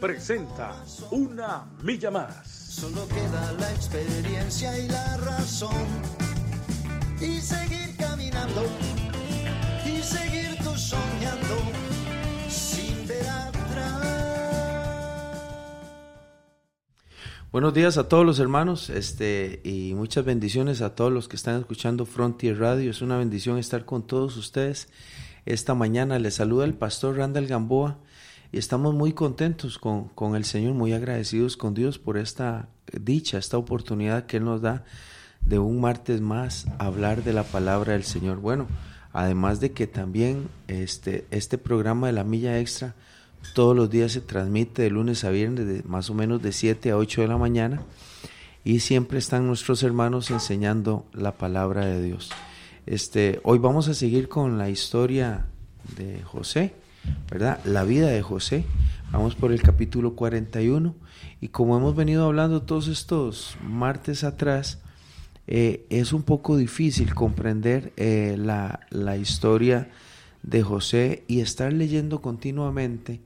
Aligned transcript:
presenta 0.00 0.84
Una 1.10 1.64
Milla 1.82 2.10
Más. 2.10 2.46
Solo 2.46 3.06
queda 3.08 3.52
la 3.58 3.70
experiencia 3.72 4.78
y 4.78 4.88
la 4.88 5.16
razón. 5.18 5.70
Y 7.20 7.40
seguir 7.40 7.96
caminando, 7.96 8.62
y 9.86 10.02
seguir 10.02 10.58
tú 10.62 10.76
soñando, 10.76 11.56
sin 12.48 13.06
ver 13.08 13.26
atrás. 13.26 14.02
Buenos 17.50 17.72
días 17.72 17.96
a 17.96 18.08
todos 18.08 18.26
los 18.26 18.38
hermanos 18.38 18.90
este, 18.90 19.62
y 19.64 19.94
muchas 19.94 20.26
bendiciones 20.26 20.82
a 20.82 20.94
todos 20.94 21.10
los 21.12 21.28
que 21.28 21.36
están 21.36 21.58
escuchando 21.58 22.04
Frontier 22.04 22.58
Radio. 22.58 22.90
Es 22.90 23.00
una 23.00 23.16
bendición 23.16 23.56
estar 23.56 23.86
con 23.86 24.06
todos 24.06 24.36
ustedes 24.36 24.88
esta 25.46 25.74
mañana. 25.74 26.18
Les 26.18 26.34
saluda 26.34 26.66
el 26.66 26.74
pastor 26.74 27.16
Randall 27.16 27.46
Gamboa 27.46 27.98
estamos 28.58 28.94
muy 28.94 29.12
contentos 29.12 29.78
con, 29.78 30.08
con, 30.08 30.36
el 30.36 30.44
Señor, 30.44 30.74
muy 30.74 30.92
agradecidos 30.92 31.56
con 31.56 31.74
Dios 31.74 31.98
por 31.98 32.16
esta 32.16 32.68
dicha, 32.92 33.38
esta 33.38 33.58
oportunidad 33.58 34.26
que 34.26 34.38
Él 34.38 34.44
nos 34.44 34.60
da 34.60 34.84
de 35.40 35.58
un 35.58 35.80
martes 35.80 36.20
más 36.20 36.66
hablar 36.78 37.22
de 37.24 37.32
la 37.32 37.44
palabra 37.44 37.92
del 37.92 38.04
Señor. 38.04 38.38
Bueno, 38.38 38.66
además 39.12 39.60
de 39.60 39.72
que 39.72 39.86
también 39.86 40.48
este, 40.68 41.26
este 41.30 41.58
programa 41.58 42.08
de 42.08 42.12
la 42.12 42.24
milla 42.24 42.58
extra 42.58 42.94
todos 43.54 43.76
los 43.76 43.88
días 43.88 44.12
se 44.12 44.20
transmite 44.20 44.82
de 44.82 44.90
lunes 44.90 45.24
a 45.24 45.30
viernes, 45.30 45.66
de 45.66 45.82
más 45.84 46.10
o 46.10 46.14
menos 46.14 46.42
de 46.42 46.52
7 46.52 46.90
a 46.90 46.96
8 46.96 47.22
de 47.22 47.28
la 47.28 47.38
mañana, 47.38 47.82
y 48.64 48.80
siempre 48.80 49.18
están 49.18 49.46
nuestros 49.46 49.82
hermanos 49.82 50.30
enseñando 50.30 51.06
la 51.12 51.32
palabra 51.32 51.86
de 51.86 52.02
Dios. 52.02 52.30
Este, 52.86 53.40
hoy 53.44 53.58
vamos 53.58 53.88
a 53.88 53.94
seguir 53.94 54.28
con 54.28 54.58
la 54.58 54.68
historia 54.68 55.46
de 55.96 56.22
José, 56.22 56.74
¿verdad? 57.30 57.60
La 57.64 57.84
vida 57.84 58.08
de 58.08 58.22
José. 58.22 58.64
Vamos 59.12 59.34
por 59.34 59.52
el 59.52 59.62
capítulo 59.62 60.14
41 60.14 60.94
y 61.40 61.48
como 61.48 61.76
hemos 61.76 61.94
venido 61.94 62.26
hablando 62.26 62.62
todos 62.62 62.88
estos 62.88 63.56
martes 63.62 64.24
atrás, 64.24 64.80
eh, 65.46 65.86
es 65.90 66.12
un 66.12 66.22
poco 66.22 66.56
difícil 66.56 67.14
comprender 67.14 67.92
eh, 67.96 68.36
la, 68.38 68.80
la 68.90 69.16
historia 69.16 69.88
de 70.42 70.62
José 70.62 71.24
y 71.28 71.40
estar 71.40 71.72
leyendo 71.72 72.20
continuamente 72.20 73.20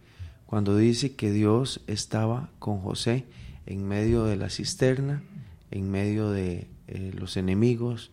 cuando 0.47 0.77
dice 0.77 1.15
que 1.15 1.31
Dios 1.31 1.81
estaba 1.87 2.51
con 2.59 2.81
José 2.81 3.25
en 3.67 3.87
medio 3.87 4.25
de 4.25 4.37
la 4.37 4.51
cisterna, 4.51 5.23
en 5.71 5.91
medio 5.91 6.31
de 6.31 6.67
eh, 6.89 7.13
los 7.15 7.37
enemigos, 7.37 8.11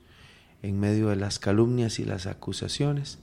en 0.61 0.79
medio 0.79 1.09
de 1.09 1.15
las 1.15 1.39
calumnias 1.39 1.97
y 1.97 2.05
las 2.05 2.27
acusaciones, 2.27 3.17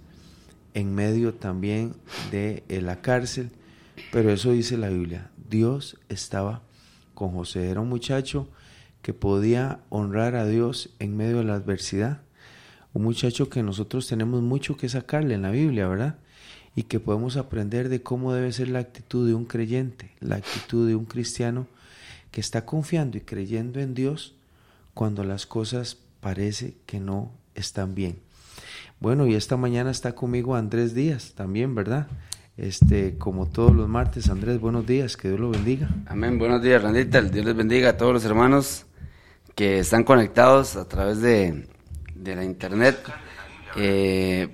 en 0.74 0.94
medio 0.94 1.34
también 1.34 1.94
de 2.30 2.64
eh, 2.68 2.80
la 2.80 3.00
cárcel, 3.00 3.50
pero 4.12 4.30
eso 4.30 4.52
dice 4.52 4.76
la 4.76 4.88
Biblia, 4.88 5.30
Dios 5.48 5.96
estaba 6.08 6.62
con 7.14 7.30
José, 7.30 7.70
era 7.70 7.80
un 7.80 7.88
muchacho 7.88 8.48
que 9.00 9.14
podía 9.14 9.80
honrar 9.88 10.34
a 10.34 10.46
Dios 10.46 10.90
en 10.98 11.16
medio 11.16 11.38
de 11.38 11.44
la 11.44 11.54
adversidad, 11.54 12.22
un 12.92 13.02
muchacho 13.02 13.48
que 13.48 13.62
nosotros 13.62 14.06
tenemos 14.06 14.42
mucho 14.42 14.76
que 14.76 14.88
sacarle 14.88 15.34
en 15.34 15.42
la 15.42 15.50
Biblia, 15.50 15.86
¿verdad? 15.88 16.18
Y 16.76 16.84
que 16.84 17.00
podemos 17.00 17.36
aprender 17.36 17.88
de 17.88 18.02
cómo 18.02 18.32
debe 18.32 18.52
ser 18.52 18.68
la 18.68 18.80
actitud 18.80 19.26
de 19.26 19.34
un 19.34 19.44
creyente, 19.44 20.12
la 20.20 20.36
actitud 20.36 20.88
de 20.88 20.96
un 20.96 21.04
cristiano 21.04 21.66
que 22.30 22.40
está 22.40 22.66
confiando 22.66 23.16
y 23.16 23.20
creyendo 23.20 23.80
en 23.80 23.94
Dios 23.94 24.34
cuando 24.92 25.22
las 25.22 25.46
cosas 25.46 25.98
parece 26.20 26.74
que 26.86 26.98
no 26.98 27.30
están 27.54 27.94
bien. 27.94 28.18
Bueno, 29.00 29.26
y 29.26 29.34
esta 29.34 29.56
mañana 29.56 29.90
está 29.90 30.14
conmigo 30.14 30.54
Andrés 30.54 30.94
Díaz 30.94 31.32
también, 31.34 31.74
¿verdad? 31.74 32.06
Este, 32.56 33.18
como 33.18 33.46
todos 33.46 33.74
los 33.74 33.88
martes, 33.88 34.30
Andrés, 34.30 34.60
buenos 34.60 34.86
días, 34.86 35.16
que 35.16 35.28
Dios 35.28 35.40
lo 35.40 35.50
bendiga. 35.50 35.88
Amén, 36.06 36.38
buenos 36.38 36.62
días, 36.62 36.82
Randita, 36.82 37.20
Dios 37.20 37.44
les 37.44 37.56
bendiga 37.56 37.90
a 37.90 37.96
todos 37.96 38.12
los 38.12 38.24
hermanos 38.24 38.86
que 39.54 39.80
están 39.80 40.04
conectados 40.04 40.76
a 40.76 40.88
través 40.88 41.20
de, 41.20 41.68
de 42.14 42.36
la 42.36 42.44
internet, 42.44 42.98
eh, 43.76 44.48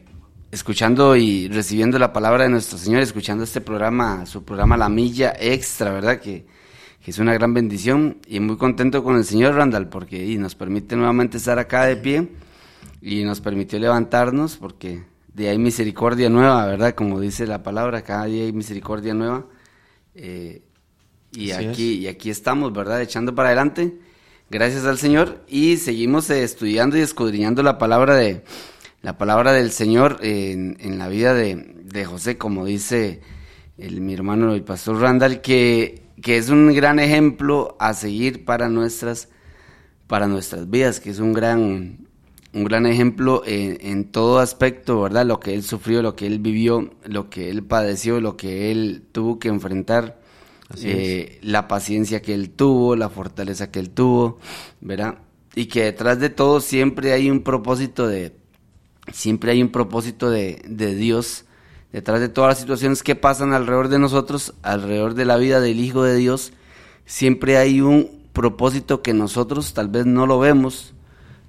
escuchando 0.51 1.15
y 1.15 1.49
recibiendo 1.49 1.99
la 1.99 2.12
palabra 2.12 2.45
de 2.45 2.51
nuestro 2.51 2.78
Señor, 2.78 3.03
escuchando 3.03 3.45
este 3.45 3.61
programa, 3.61 4.27
su 4.27 4.45
programa 4.45 4.77
La 4.77 4.89
Milla 4.89 5.34
Extra, 5.39 5.93
¿verdad? 5.93 6.21
Que, 6.21 6.47
que 7.05 7.11
es 7.11 7.19
una 7.19 7.34
gran 7.34 7.55
bendición 7.55 8.19
y 8.27 8.41
muy 8.41 8.57
contento 8.57 9.05
con 9.05 9.17
el 9.17 9.25
Señor 9.25 9.55
Randall 9.55 9.89
porque 9.89 10.25
y 10.25 10.39
nos 10.39 10.55
permite 10.55 10.97
nuevamente 10.97 11.37
estar 11.37 11.59
acá 11.59 11.84
de 11.84 11.97
pie 11.97 12.28
y 13.00 13.25
nos 13.25 13.41
permitió 13.41 13.78
levantarnos 13.78 14.56
porque 14.56 15.05
de 15.33 15.49
ahí 15.49 15.59
misericordia 15.59 16.28
nueva, 16.28 16.66
¿verdad? 16.66 16.94
Como 16.94 17.21
dice 17.21 17.47
la 17.47 17.62
palabra, 17.62 18.03
cada 18.03 18.27
día 18.27 18.44
hay 18.44 18.53
misericordia 18.53 19.15
nueva. 19.15 19.47
Eh, 20.15 20.62
y, 21.33 21.53
aquí, 21.53 21.94
y 21.94 22.09
aquí 22.09 22.31
estamos, 22.31 22.72
¿verdad? 22.72 23.00
Echando 23.00 23.34
para 23.34 23.50
adelante 23.50 23.97
gracias 24.50 24.84
al 24.84 24.99
Señor 24.99 25.44
y 25.49 25.77
seguimos 25.77 26.28
eh, 26.28 26.43
estudiando 26.43 26.99
y 26.99 27.00
escudriñando 27.00 27.62
la 27.62 27.78
palabra 27.78 28.16
de 28.16 28.43
la 29.03 29.16
palabra 29.16 29.53
del 29.53 29.71
Señor 29.71 30.19
en, 30.21 30.77
en 30.81 30.99
la 30.99 31.09
vida 31.09 31.33
de, 31.33 31.75
de, 31.84 32.05
José, 32.05 32.37
como 32.37 32.66
dice 32.66 33.21
el, 33.78 34.03
mi 34.03 34.12
hermano 34.12 34.53
el 34.53 34.62
pastor 34.62 35.00
Randall, 35.00 35.41
que, 35.41 36.03
que, 36.21 36.37
es 36.37 36.50
un 36.50 36.75
gran 36.75 36.99
ejemplo 36.99 37.77
a 37.81 37.94
seguir 37.94 38.44
para 38.44 38.69
nuestras, 38.69 39.28
para 40.06 40.27
nuestras 40.27 40.69
vidas, 40.69 41.00
que 41.00 41.10
es 41.10 41.19
un 41.19 41.33
gran, 41.33 42.09
un 42.53 42.65
gran 42.65 42.87
ejemplo 42.87 43.43
en, 43.47 43.78
en 43.81 44.05
todo 44.05 44.38
aspecto, 44.38 45.00
¿verdad? 45.00 45.25
Lo 45.25 45.41
que 45.41 45.55
él 45.55 45.62
sufrió, 45.62 46.03
lo 46.03 46.16
que 46.16 46.27
él 46.27 46.38
vivió, 46.38 46.91
lo 47.05 47.31
que 47.31 47.50
él 47.50 47.62
padeció, 47.62 48.21
lo 48.21 48.37
que 48.37 48.71
él 48.71 49.05
tuvo 49.12 49.38
que 49.38 49.49
enfrentar. 49.49 50.19
Eh, 50.83 51.41
la 51.43 51.66
paciencia 51.66 52.22
que 52.22 52.33
él 52.33 52.50
tuvo, 52.50 52.94
la 52.94 53.09
fortaleza 53.09 53.72
que 53.72 53.81
él 53.81 53.91
tuvo, 53.91 54.39
¿verdad? 54.81 55.19
Y 55.56 55.66
que 55.66 55.83
detrás 55.83 56.21
de 56.21 56.31
todo 56.31 56.60
siempre 56.60 57.12
hay 57.12 57.28
un 57.28 57.43
propósito 57.43 58.06
de, 58.06 58.37
siempre 59.12 59.50
hay 59.50 59.62
un 59.62 59.71
propósito 59.71 60.31
de, 60.31 60.62
de 60.69 60.94
Dios, 60.94 61.44
detrás 61.93 62.21
de 62.21 62.28
todas 62.28 62.50
las 62.50 62.59
situaciones 62.60 63.03
que 63.03 63.16
pasan 63.16 63.53
alrededor 63.53 63.89
de 63.89 63.99
nosotros, 63.99 64.55
alrededor 64.62 65.15
de 65.15 65.25
la 65.25 65.39
vida 65.39 65.60
del 65.60 65.81
Hijo 65.81 66.05
de 66.05 66.15
Dios, 66.15 66.53
siempre 67.05 67.56
hay 67.56 67.81
un 67.81 68.21
propósito 68.33 69.03
que 69.03 69.12
nosotros 69.12 69.75
tal 69.75 69.89
vez 69.89 70.06
no 70.06 70.27
lo 70.27 70.39
vemos, 70.39 70.94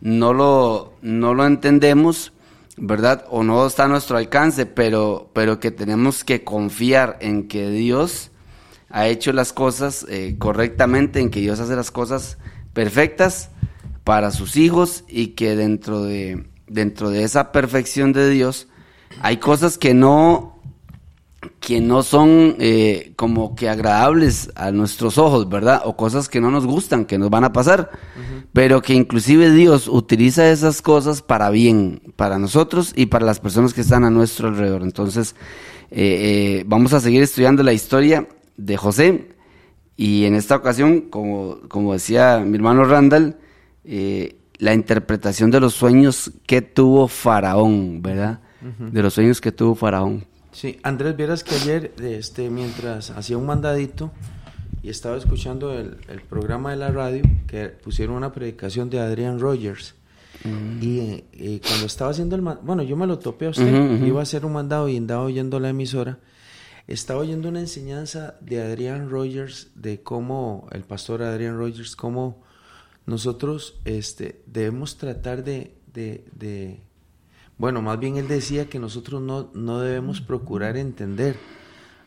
no 0.01 0.34
lo, 0.34 0.94
no 1.01 1.34
lo 1.34 1.45
entendemos, 1.45 2.34
¿verdad? 2.78 3.25
O 3.29 3.44
no 3.44 3.66
está 3.66 3.85
a 3.85 3.88
nuestro 3.88 4.17
alcance, 4.17 4.66
pero, 4.66 5.29
pero 5.34 5.59
que 5.59 5.72
tenemos 5.72 6.23
que 6.23 6.44
confiar 6.44 7.17
en 7.22 7.47
que 7.47 7.69
Dios 7.69 8.31
ha 8.90 9.07
hecho 9.07 9.31
las 9.31 9.53
cosas 9.53 10.06
eh, 10.09 10.35
correctamente, 10.38 11.19
en 11.19 11.29
que 11.29 11.40
Dios 11.40 11.59
hace 11.59 11.75
las 11.75 11.91
cosas 11.91 12.38
perfectas 12.73 13.50
para 14.03 14.31
sus 14.31 14.57
hijos 14.57 15.03
y 15.07 15.28
que 15.29 15.56
dentro 15.56 16.03
de, 16.03 16.45
dentro 16.67 17.09
de 17.09 17.23
esa 17.23 17.51
perfección 17.51 18.14
de 18.14 18.29
Dios 18.29 18.67
hay 19.22 19.37
cosas 19.37 19.78
que 19.78 19.93
no 19.93 20.60
que 21.61 21.79
no 21.79 22.02
son 22.02 22.55
eh, 22.59 23.13
como 23.16 23.53
que 23.53 23.69
agradables 23.69 24.52
a 24.55 24.72
nuestros 24.72 25.19
ojos, 25.19 25.47
¿verdad? 25.47 25.84
O 25.85 25.96
cosas 25.96 26.28
que 26.28 26.41
no 26.41 26.49
nos 26.49 26.66
gustan, 26.66 27.05
que 27.05 27.19
nos 27.19 27.29
van 27.29 27.43
a 27.43 27.53
pasar, 27.53 27.91
uh 27.91 28.19
-huh. 28.19 28.46
pero 28.52 28.81
que 28.81 28.96
inclusive 28.96 29.52
Dios 29.52 29.87
utiliza 29.87 30.49
esas 30.49 30.81
cosas 30.81 31.22
para 31.22 31.52
bien, 31.52 32.02
para 32.16 32.40
nosotros 32.40 32.93
y 32.96 33.05
para 33.05 33.28
las 33.28 33.40
personas 33.40 33.75
que 33.75 33.81
están 33.81 34.03
a 34.03 34.09
nuestro 34.09 34.47
alrededor. 34.47 34.81
Entonces, 34.81 35.35
eh, 35.91 35.99
eh, 36.61 36.63
vamos 36.66 36.93
a 36.93 36.99
seguir 36.99 37.22
estudiando 37.22 37.61
la 37.61 37.73
historia 37.73 38.28
de 38.57 38.75
José. 38.75 39.29
Y 39.96 40.25
en 40.25 40.34
esta 40.34 40.55
ocasión, 40.55 41.02
como, 41.11 41.59
como 41.69 41.93
decía 41.93 42.40
mi 42.40 42.55
hermano 42.55 42.85
Randall, 42.85 43.37
eh, 43.84 44.35
la 44.57 44.73
interpretación 44.73 45.52
de 45.52 45.59
los 45.59 45.75
sueños 45.75 46.31
que 46.47 46.64
tuvo 46.64 47.07
Faraón, 47.07 48.02
¿verdad? 48.02 48.40
Uh 48.64 48.84
-huh. 48.84 48.91
De 48.91 49.03
los 49.03 49.14
sueños 49.14 49.40
que 49.40 49.52
tuvo 49.52 49.75
Faraón. 49.75 50.30
Sí, 50.52 50.80
Andrés, 50.84 51.16
vieras 51.16 51.44
que 51.44 51.56
ayer, 51.56 51.94
este, 52.02 52.50
mientras 52.50 53.12
hacía 53.12 53.38
un 53.38 53.46
mandadito 53.46 54.12
y 54.84 54.90
estaba 54.90 55.18
escuchando 55.18 55.74
el, 55.74 55.98
el 56.09 56.22
programa 56.22 56.72
de 56.72 56.78
la 56.78 56.92
radio, 56.92 57.24
que 57.48 57.68
pusieron 57.70 58.16
una 58.16 58.32
predicación 58.32 58.90
de 58.90 59.00
Adrian 59.00 59.40
Rogers. 59.40 59.96
Mm. 60.44 60.82
Y, 60.82 61.24
y, 61.34 61.59
cuando 61.59 61.86
estaba 61.86 62.12
haciendo 62.12 62.36
el 62.36 62.42
bueno, 62.42 62.82
yo 62.82 62.98
me 62.98 63.06
lo 63.06 63.20
topé 63.20 63.46
a 63.46 63.50
usted, 63.50 63.72
uh 63.72 63.78
-huh, 63.78 64.00
uh 64.00 64.03
-huh. 64.03 64.08
iba 64.08 64.20
a 64.22 64.24
hacer 64.24 64.44
un 64.44 64.53
mandado 64.53 64.90
y 64.90 64.98
andaba 64.98 65.24
oyendo 65.24 65.59
la 65.59 65.70
emisora 65.70 66.18
estaba 66.88 67.22
oyendo 67.22 67.50
una 67.50 67.59
enseñanza 67.59 68.36
de 68.42 68.62
Adrián 68.62 69.09
Rogers, 69.09 69.72
de 69.76 70.02
cómo, 70.02 70.68
el 70.72 70.84
pastor 70.84 71.24
Adrián 71.24 71.58
Rogers, 71.58 71.96
cómo 71.96 72.44
nosotros 73.06 73.80
este, 73.86 74.42
debemos 74.46 74.98
tratar 74.98 75.44
de, 75.44 75.76
de, 75.94 76.82
bueno, 77.61 77.84
más 77.84 77.99
bien 77.99 78.17
él 78.17 78.28
decía 78.28 78.67
que 78.67 78.79
nosotros 78.79 79.22
no, 79.22 79.52
no 79.53 79.81
debemos 79.81 80.19
procurar 80.19 80.78
entender 80.78 81.37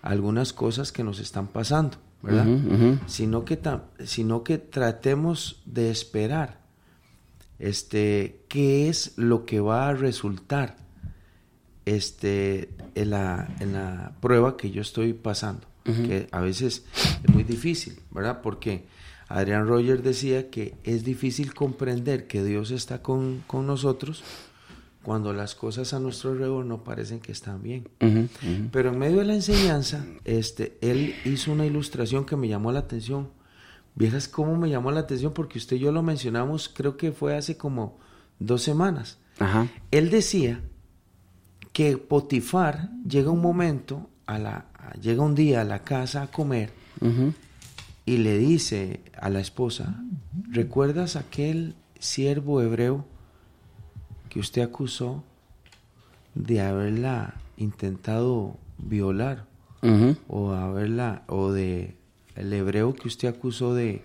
algunas 0.02 0.52
cosas 0.52 0.90
que 0.90 1.04
nos 1.04 1.20
están 1.20 1.46
pasando, 1.46 1.96
¿verdad? 2.24 2.98
Sino, 3.06 3.44
que 3.44 3.60
sino 4.04 4.42
que 4.42 4.58
tratemos 4.58 5.62
de 5.64 5.92
esperar 5.92 6.58
este, 7.60 8.42
qué 8.48 8.88
es 8.88 9.12
lo 9.16 9.44
que 9.46 9.60
va 9.60 9.90
a 9.90 9.94
resultar 9.94 10.76
este, 11.84 12.70
en, 12.96 13.10
la, 13.10 13.48
en 13.60 13.74
la 13.74 14.16
prueba 14.20 14.56
que 14.56 14.72
yo 14.72 14.82
estoy 14.82 15.12
pasando, 15.12 15.68
que 15.84 16.26
a 16.32 16.40
veces 16.40 16.84
es 17.22 17.32
muy 17.32 17.44
difícil, 17.44 18.00
¿verdad? 18.10 18.40
Porque 18.42 18.86
Adrián 19.28 19.68
Roger 19.68 20.02
decía 20.02 20.50
que 20.50 20.74
es 20.82 21.04
difícil 21.04 21.54
comprender 21.54 22.26
que 22.26 22.42
Dios 22.42 22.72
está 22.72 23.02
con, 23.02 23.44
con 23.46 23.68
nosotros 23.68 24.24
cuando 25.04 25.34
las 25.34 25.54
cosas 25.54 25.92
a 25.92 26.00
nuestro 26.00 26.30
alrededor 26.30 26.64
no 26.64 26.82
parecen 26.82 27.20
que 27.20 27.30
están 27.30 27.62
bien. 27.62 27.86
Pero 28.72 28.88
en 28.88 28.98
medio 28.98 29.18
de 29.18 29.26
la 29.26 29.34
enseñanza, 29.34 30.04
este, 30.24 30.78
él 30.80 31.14
hizo 31.26 31.52
una 31.52 31.66
ilustración 31.66 32.24
que 32.24 32.36
me 32.36 32.48
llamó 32.48 32.72
la 32.72 32.80
atención. 32.80 33.28
Vieras 33.94 34.26
cómo 34.26 34.56
me 34.56 34.70
llamó 34.70 34.90
la 34.90 35.00
atención 35.00 35.32
porque 35.34 35.58
usted 35.58 35.76
y 35.76 35.80
yo 35.80 35.92
lo 35.92 36.02
mencionamos, 36.02 36.70
creo 36.74 36.96
que 36.96 37.12
fue 37.12 37.36
hace 37.36 37.56
como 37.56 37.98
dos 38.38 38.62
semanas. 38.62 39.18
Él 39.90 40.10
decía 40.10 40.62
que 41.72 41.98
Potifar 41.98 42.88
llega 43.06 43.30
un 43.30 43.42
momento, 43.42 44.08
a 44.26 44.38
la, 44.38 44.66
llega 45.00 45.22
un 45.22 45.34
día 45.34 45.60
a 45.60 45.64
la 45.64 45.80
casa 45.84 46.22
a 46.22 46.30
comer 46.30 46.72
y 48.06 48.16
le 48.16 48.38
dice 48.38 49.02
a 49.20 49.28
la 49.28 49.40
esposa, 49.40 50.02
¿recuerdas 50.48 51.16
aquel 51.16 51.74
siervo 51.98 52.62
hebreo 52.62 53.06
que 54.34 54.40
usted 54.40 54.62
acusó 54.62 55.22
de 56.34 56.60
haberla 56.60 57.34
intentado 57.56 58.56
violar 58.78 59.46
o 60.26 60.50
haberla 60.50 61.22
o 61.28 61.52
de 61.52 61.94
el 62.34 62.52
hebreo 62.52 62.94
que 62.94 63.06
usted 63.06 63.28
acusó 63.28 63.74
de 63.74 64.02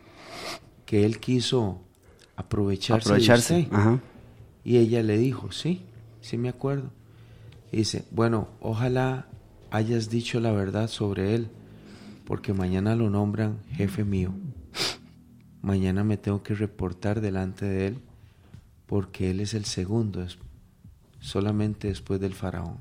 que 0.85 1.03
él 1.03 1.19
quiso 1.19 1.81
aprovecharse, 2.35 3.09
aprovecharse. 3.09 3.67
y 4.63 4.77
ella 4.77 5.01
le 5.01 5.17
dijo 5.17 5.51
sí 5.51 5.81
sí 6.21 6.37
me 6.37 6.49
acuerdo 6.49 6.91
Dice, 7.71 8.05
bueno, 8.11 8.49
ojalá 8.61 9.27
hayas 9.71 10.09
dicho 10.09 10.39
la 10.39 10.51
verdad 10.51 10.87
sobre 10.87 11.33
él, 11.35 11.49
porque 12.25 12.53
mañana 12.53 12.95
lo 12.95 13.09
nombran 13.09 13.59
jefe 13.71 14.03
mío. 14.03 14.33
Mañana 15.61 16.03
me 16.03 16.17
tengo 16.17 16.41
que 16.41 16.55
reportar 16.55 17.21
delante 17.21 17.65
de 17.65 17.87
él, 17.87 17.99
porque 18.89 19.29
él 19.29 19.39
es 19.39 19.53
el 19.53 19.65
segundo, 19.65 20.25
solamente 21.19 21.89
después 21.89 22.19
del 22.19 22.33
faraón. 22.33 22.79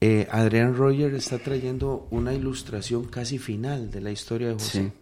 Eh, 0.00 0.28
Adrián 0.30 0.76
Roger 0.76 1.14
está 1.14 1.40
trayendo 1.40 2.06
una 2.12 2.32
ilustración 2.32 3.06
casi 3.06 3.38
final 3.38 3.90
de 3.90 4.00
la 4.00 4.12
historia 4.12 4.46
de 4.46 4.54
José. 4.54 4.92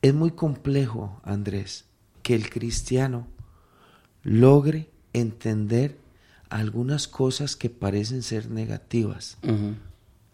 Es 0.00 0.14
muy 0.14 0.30
complejo, 0.30 1.20
Andrés, 1.22 1.84
que 2.22 2.34
el 2.34 2.48
cristiano 2.48 3.28
logre 4.22 4.88
entender 5.12 5.98
algunas 6.48 7.08
cosas 7.08 7.56
que 7.56 7.68
parecen 7.68 8.22
ser 8.22 8.50
negativas 8.50 9.36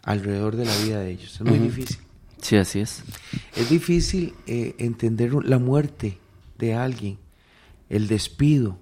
alrededor 0.01 0.55
de 0.55 0.63
la 0.63 0.77
vida 0.77 1.01
de 1.01 1.11
ellos. 1.11 1.35
Es 1.35 1.41
muy 1.41 1.59
difícil. 1.59 1.97
Sí, 2.41 2.55
así 2.55 2.79
es. 2.79 3.03
Es 3.53 3.69
difícil 3.69 4.33
eh, 4.47 4.75
entender 4.77 5.33
la 5.33 5.59
muerte 5.59 6.19
de 6.57 6.73
alguien, 6.73 7.17
el 7.89 8.07
despido, 8.07 8.77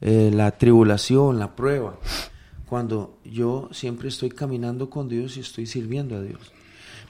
eh, 0.00 0.30
la 0.32 0.52
tribulación, 0.58 1.38
la 1.38 1.56
prueba, 1.56 1.98
cuando 2.68 3.18
yo 3.24 3.68
siempre 3.72 4.08
estoy 4.08 4.30
caminando 4.30 4.90
con 4.90 5.08
Dios 5.08 5.36
y 5.36 5.40
estoy 5.40 5.66
sirviendo 5.66 6.16
a 6.16 6.22
Dios. 6.22 6.52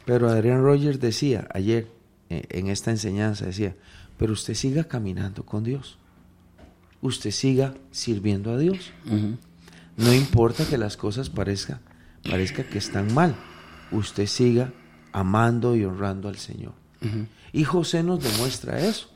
Pero 0.04 0.28
Adrián 0.28 0.62
Rogers 0.62 1.00
decía 1.00 1.48
ayer 1.54 1.88
eh, 2.28 2.44
en 2.50 2.69
esta 2.69 2.90
enseñanza, 2.90 3.46
decía, 3.46 3.75
pero 4.19 4.32
usted 4.32 4.54
siga 4.54 4.84
caminando 4.84 5.44
con 5.44 5.64
Dios. 5.64 5.98
Usted 7.00 7.31
siga 7.31 7.75
sirviendo 7.90 8.52
a 8.52 8.58
Dios. 8.58 8.92
No 9.96 10.12
importa 10.12 10.64
que 10.66 10.78
las 10.78 10.96
cosas 10.96 11.30
parezca, 11.30 11.80
parezca 12.28 12.64
que 12.64 12.78
están 12.78 13.12
mal. 13.12 13.34
Usted 13.90 14.26
siga 14.26 14.72
amando 15.12 15.76
y 15.76 15.84
honrando 15.84 16.28
al 16.28 16.37
Señor. 16.37 16.72
Y 17.52 17.64
José 17.64 18.02
nos 18.02 18.22
demuestra 18.22 18.80
eso. 18.80 19.13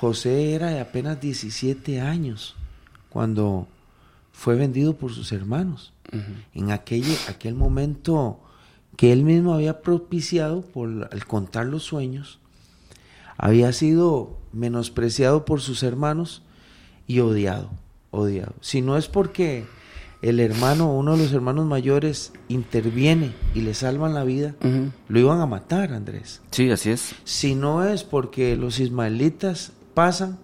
José 0.00 0.54
era 0.54 0.70
de 0.70 0.80
apenas 0.80 1.20
17 1.20 2.00
años 2.00 2.56
cuando 3.10 3.68
fue 4.32 4.56
vendido 4.56 4.96
por 4.96 5.12
sus 5.12 5.30
hermanos. 5.30 5.92
En 6.54 6.70
aquel, 6.70 7.04
aquel 7.28 7.54
momento 7.54 8.40
que 8.96 9.12
él 9.12 9.24
mismo 9.24 9.52
había 9.52 9.82
propiciado 9.82 10.62
por 10.62 11.10
al 11.12 11.26
contar 11.26 11.66
los 11.66 11.82
sueños, 11.82 12.38
había 13.36 13.74
sido 13.74 14.38
menospreciado 14.54 15.44
por 15.44 15.60
sus 15.60 15.82
hermanos 15.82 16.42
y 17.06 17.20
odiado, 17.20 17.68
odiado. 18.10 18.54
Si 18.62 18.80
no 18.80 18.96
es 18.96 19.06
porque 19.06 19.66
el 20.22 20.40
hermano, 20.40 20.96
uno 20.96 21.12
de 21.12 21.24
los 21.24 21.32
hermanos 21.34 21.66
mayores, 21.66 22.32
interviene 22.48 23.32
y 23.54 23.60
le 23.60 23.74
salvan 23.74 24.14
la 24.14 24.24
vida, 24.24 24.54
lo 25.08 25.20
iban 25.20 25.42
a 25.42 25.46
matar, 25.46 25.92
Andrés. 25.92 26.40
Sí, 26.52 26.70
así 26.70 26.90
es. 26.90 27.14
Si 27.24 27.54
no 27.54 27.84
es 27.84 28.02
porque 28.02 28.56
los 28.56 28.80
ismaelitas 28.80 29.74
pasan, 29.94 30.38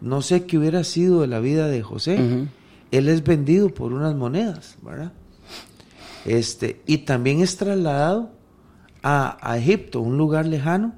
no 0.00 0.22
sé 0.22 0.46
qué 0.46 0.58
hubiera 0.58 0.84
sido 0.84 1.20
de 1.20 1.26
la 1.26 1.40
vida 1.40 1.68
de 1.68 1.82
José. 1.82 2.48
Él 2.90 3.08
es 3.08 3.24
vendido 3.24 3.70
por 3.70 3.92
unas 3.92 4.14
monedas, 4.14 4.76
¿verdad? 4.82 5.12
Este, 6.24 6.80
y 6.86 6.98
también 6.98 7.40
es 7.40 7.56
trasladado 7.56 8.30
a, 9.02 9.38
a 9.40 9.58
Egipto, 9.58 10.00
un 10.00 10.16
lugar 10.16 10.46
lejano, 10.46 10.94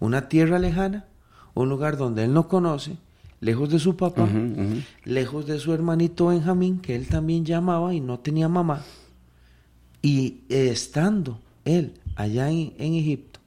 una 0.00 0.28
tierra 0.28 0.58
lejana, 0.58 1.06
un 1.54 1.68
lugar 1.68 1.96
donde 1.96 2.24
él 2.24 2.32
no 2.32 2.48
conoce, 2.48 2.96
lejos 3.40 3.70
de 3.70 3.78
su 3.78 3.96
papá, 3.96 4.28
lejos 5.04 5.46
de 5.46 5.58
su 5.58 5.72
hermanito 5.72 6.26
Benjamín, 6.26 6.80
que 6.80 6.94
él 6.94 7.08
también 7.08 7.44
llamaba 7.44 7.94
y 7.94 8.00
no 8.00 8.18
tenía 8.18 8.48
mamá. 8.48 8.82
Y 10.02 10.40
estando 10.48 11.40
él 11.64 11.94
allá 12.16 12.50
en, 12.50 12.72
Egipto, 12.78 13.40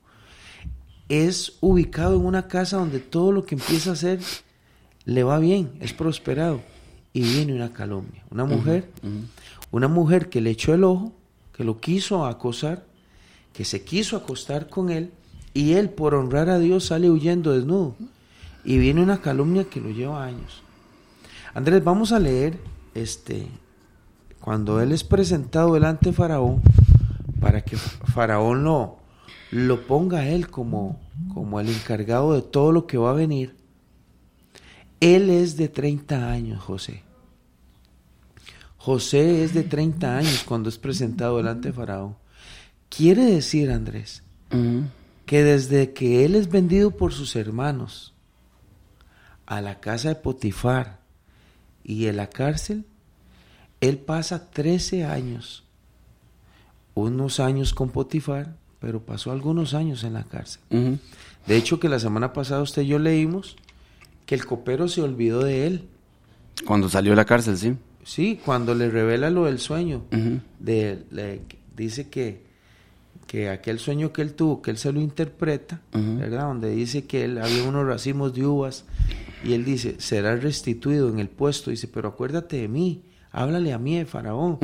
es 1.12 1.58
ubicado 1.62 2.15
en 2.15 2.25
una 2.25 2.48
casa 2.48 2.77
donde 2.77 3.00
todo 3.00 3.32
lo 3.32 3.46
que 3.46 3.56
empieza 3.56 3.91
a 3.91 3.94
hacer 3.94 4.20
le 5.06 5.24
va 5.24 5.39
bien, 5.39 5.72
es 5.80 5.94
prosperado. 5.94 6.62
Y 7.13 7.22
viene 7.22 7.53
una 7.53 7.74
calumnia, 7.74 8.24
una 8.30 8.46
mujer, 8.46 8.89
una 9.72 9.89
mujer 9.89 10.30
que 10.30 10.39
le 10.39 10.51
echó 10.51 10.74
el 10.74 10.86
ojo, 10.86 11.12
que 11.51 11.65
lo 11.65 11.82
quiso 11.82 12.25
acosar, 12.25 12.86
que 13.51 13.65
se 13.65 13.84
quiso 13.84 14.15
acostar 14.15 14.70
con 14.70 14.89
él, 14.89 15.12
y 15.53 15.74
él 15.74 15.89
por 15.89 16.15
honrar 16.15 16.50
a 16.50 16.60
Dios 16.60 16.86
sale 16.86 17.10
huyendo 17.10 17.51
desnudo 17.51 17.96
y 18.63 18.77
viene 18.77 19.01
una 19.01 19.22
calumnia 19.22 19.65
que 19.65 19.82
lo 19.82 19.89
lleva 19.89 20.24
años. 20.24 20.62
Andrés, 21.53 21.84
vamos 21.84 22.12
a 22.12 22.20
leer 22.20 22.58
este 22.94 23.48
cuando 24.39 24.82
él 24.82 24.91
es 24.91 25.03
presentado 25.03 25.74
delante 25.74 26.10
de 26.10 26.13
Faraón 26.13 26.62
para 27.39 27.62
que 27.62 27.77
Faraón 27.77 28.63
lo, 28.63 28.98
lo 29.51 29.86
ponga 29.86 30.20
a 30.20 30.27
él 30.27 30.50
como, 30.50 31.00
como 31.34 31.60
el 31.60 31.70
encargado 31.70 32.34
de 32.34 32.41
todo 32.41 32.72
lo 32.72 32.88
que 32.88 32.98
va 32.98 33.12
a 33.12 33.15
venir. 33.15 33.55
Él 35.01 35.29
es 35.29 35.58
de 35.58 35.67
30 35.67 36.31
años, 36.31 36.63
José. 36.63 37.03
José 38.77 39.43
es 39.43 39.53
de 39.53 39.63
30 39.63 40.17
años 40.17 40.43
cuando 40.46 40.70
es 40.70 40.77
presentado 40.77 41.38
delante 41.38 41.67
de 41.67 41.74
Faraón. 41.74 42.15
Quiere 42.89 43.25
decir, 43.25 43.72
Andrés, 43.72 44.24
que 45.25 45.43
desde 45.43 45.93
que 45.93 46.25
él 46.25 46.36
es 46.36 46.50
vendido 46.50 46.91
por 46.91 47.13
sus 47.13 47.36
hermanos, 47.36 48.13
a 49.46 49.60
la 49.60 49.81
casa 49.81 50.10
de 50.10 50.15
Potifar 50.15 51.01
y 51.84 52.08
en 52.08 52.17
la 52.17 52.29
cárcel, 52.29 52.86
él 53.81 53.98
pasa 53.98 54.50
13 54.50 55.05
años, 55.05 55.65
unos 56.93 57.39
años 57.39 57.74
con 57.74 57.89
Potifar, 57.89 58.55
pero 58.82 59.00
pasó 59.00 59.32
algunos 59.32 59.74
años 59.74 60.04
en 60.04 60.14
la 60.14 60.24
cárcel. 60.24 60.62
De 61.48 61.56
hecho, 61.56 61.80
que 61.80 61.88
la 61.88 62.00
semana 62.00 62.34
pasada 62.34 62.62
usted 62.62 62.82
y 62.82 62.88
yo 62.88 63.00
leímos 63.00 63.56
que 64.26 64.36
el 64.36 64.46
copero 64.46 64.88
se 64.88 65.02
olvidó 65.02 65.44
de 65.44 65.68
él. 65.68 65.88
Cuando 66.66 66.90
salió 66.90 67.12
de 67.12 67.16
la 67.16 67.26
cárcel, 67.26 67.58
sí. 67.58 67.76
Sí, 68.04 68.40
cuando 68.44 68.74
le 68.74 68.90
revela 68.90 69.30
lo 69.30 69.46
del 69.46 69.60
sueño. 69.60 70.04
de, 70.60 71.42
dice 71.76 72.10
que 72.10 72.52
que 73.32 73.48
aquel 73.48 73.80
sueño 73.80 74.12
que 74.12 74.22
él 74.22 74.34
tuvo, 74.34 74.62
que 74.62 74.72
él 74.72 74.78
se 74.78 74.92
lo 74.92 75.00
interpreta, 75.00 75.80
¿verdad? 75.94 76.48
Donde 76.48 76.70
dice 76.72 77.06
que 77.06 77.24
él 77.24 77.38
había 77.38 77.64
unos 77.64 77.88
racimos 77.88 78.34
de 78.34 78.46
uvas 78.46 78.84
y 79.42 79.54
él 79.54 79.64
dice, 79.64 79.96
será 80.00 80.36
restituido 80.36 81.08
en 81.08 81.20
el 81.20 81.30
puesto, 81.30 81.72
dice, 81.72 81.88
pero 81.88 82.10
acuérdate 82.10 82.58
de 82.58 82.68
mí, 82.68 83.04
háblale 83.32 83.72
a 83.72 83.78
mí 83.78 83.98
de 83.98 84.06
Faraón. 84.06 84.60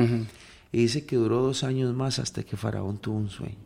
Y 0.72 0.78
dice 0.78 1.06
que 1.06 1.16
duró 1.16 1.42
dos 1.42 1.64
años 1.64 1.94
más 1.94 2.18
hasta 2.18 2.42
que 2.42 2.56
Faraón 2.56 2.98
tuvo 2.98 3.16
un 3.16 3.30
sueño. 3.30 3.56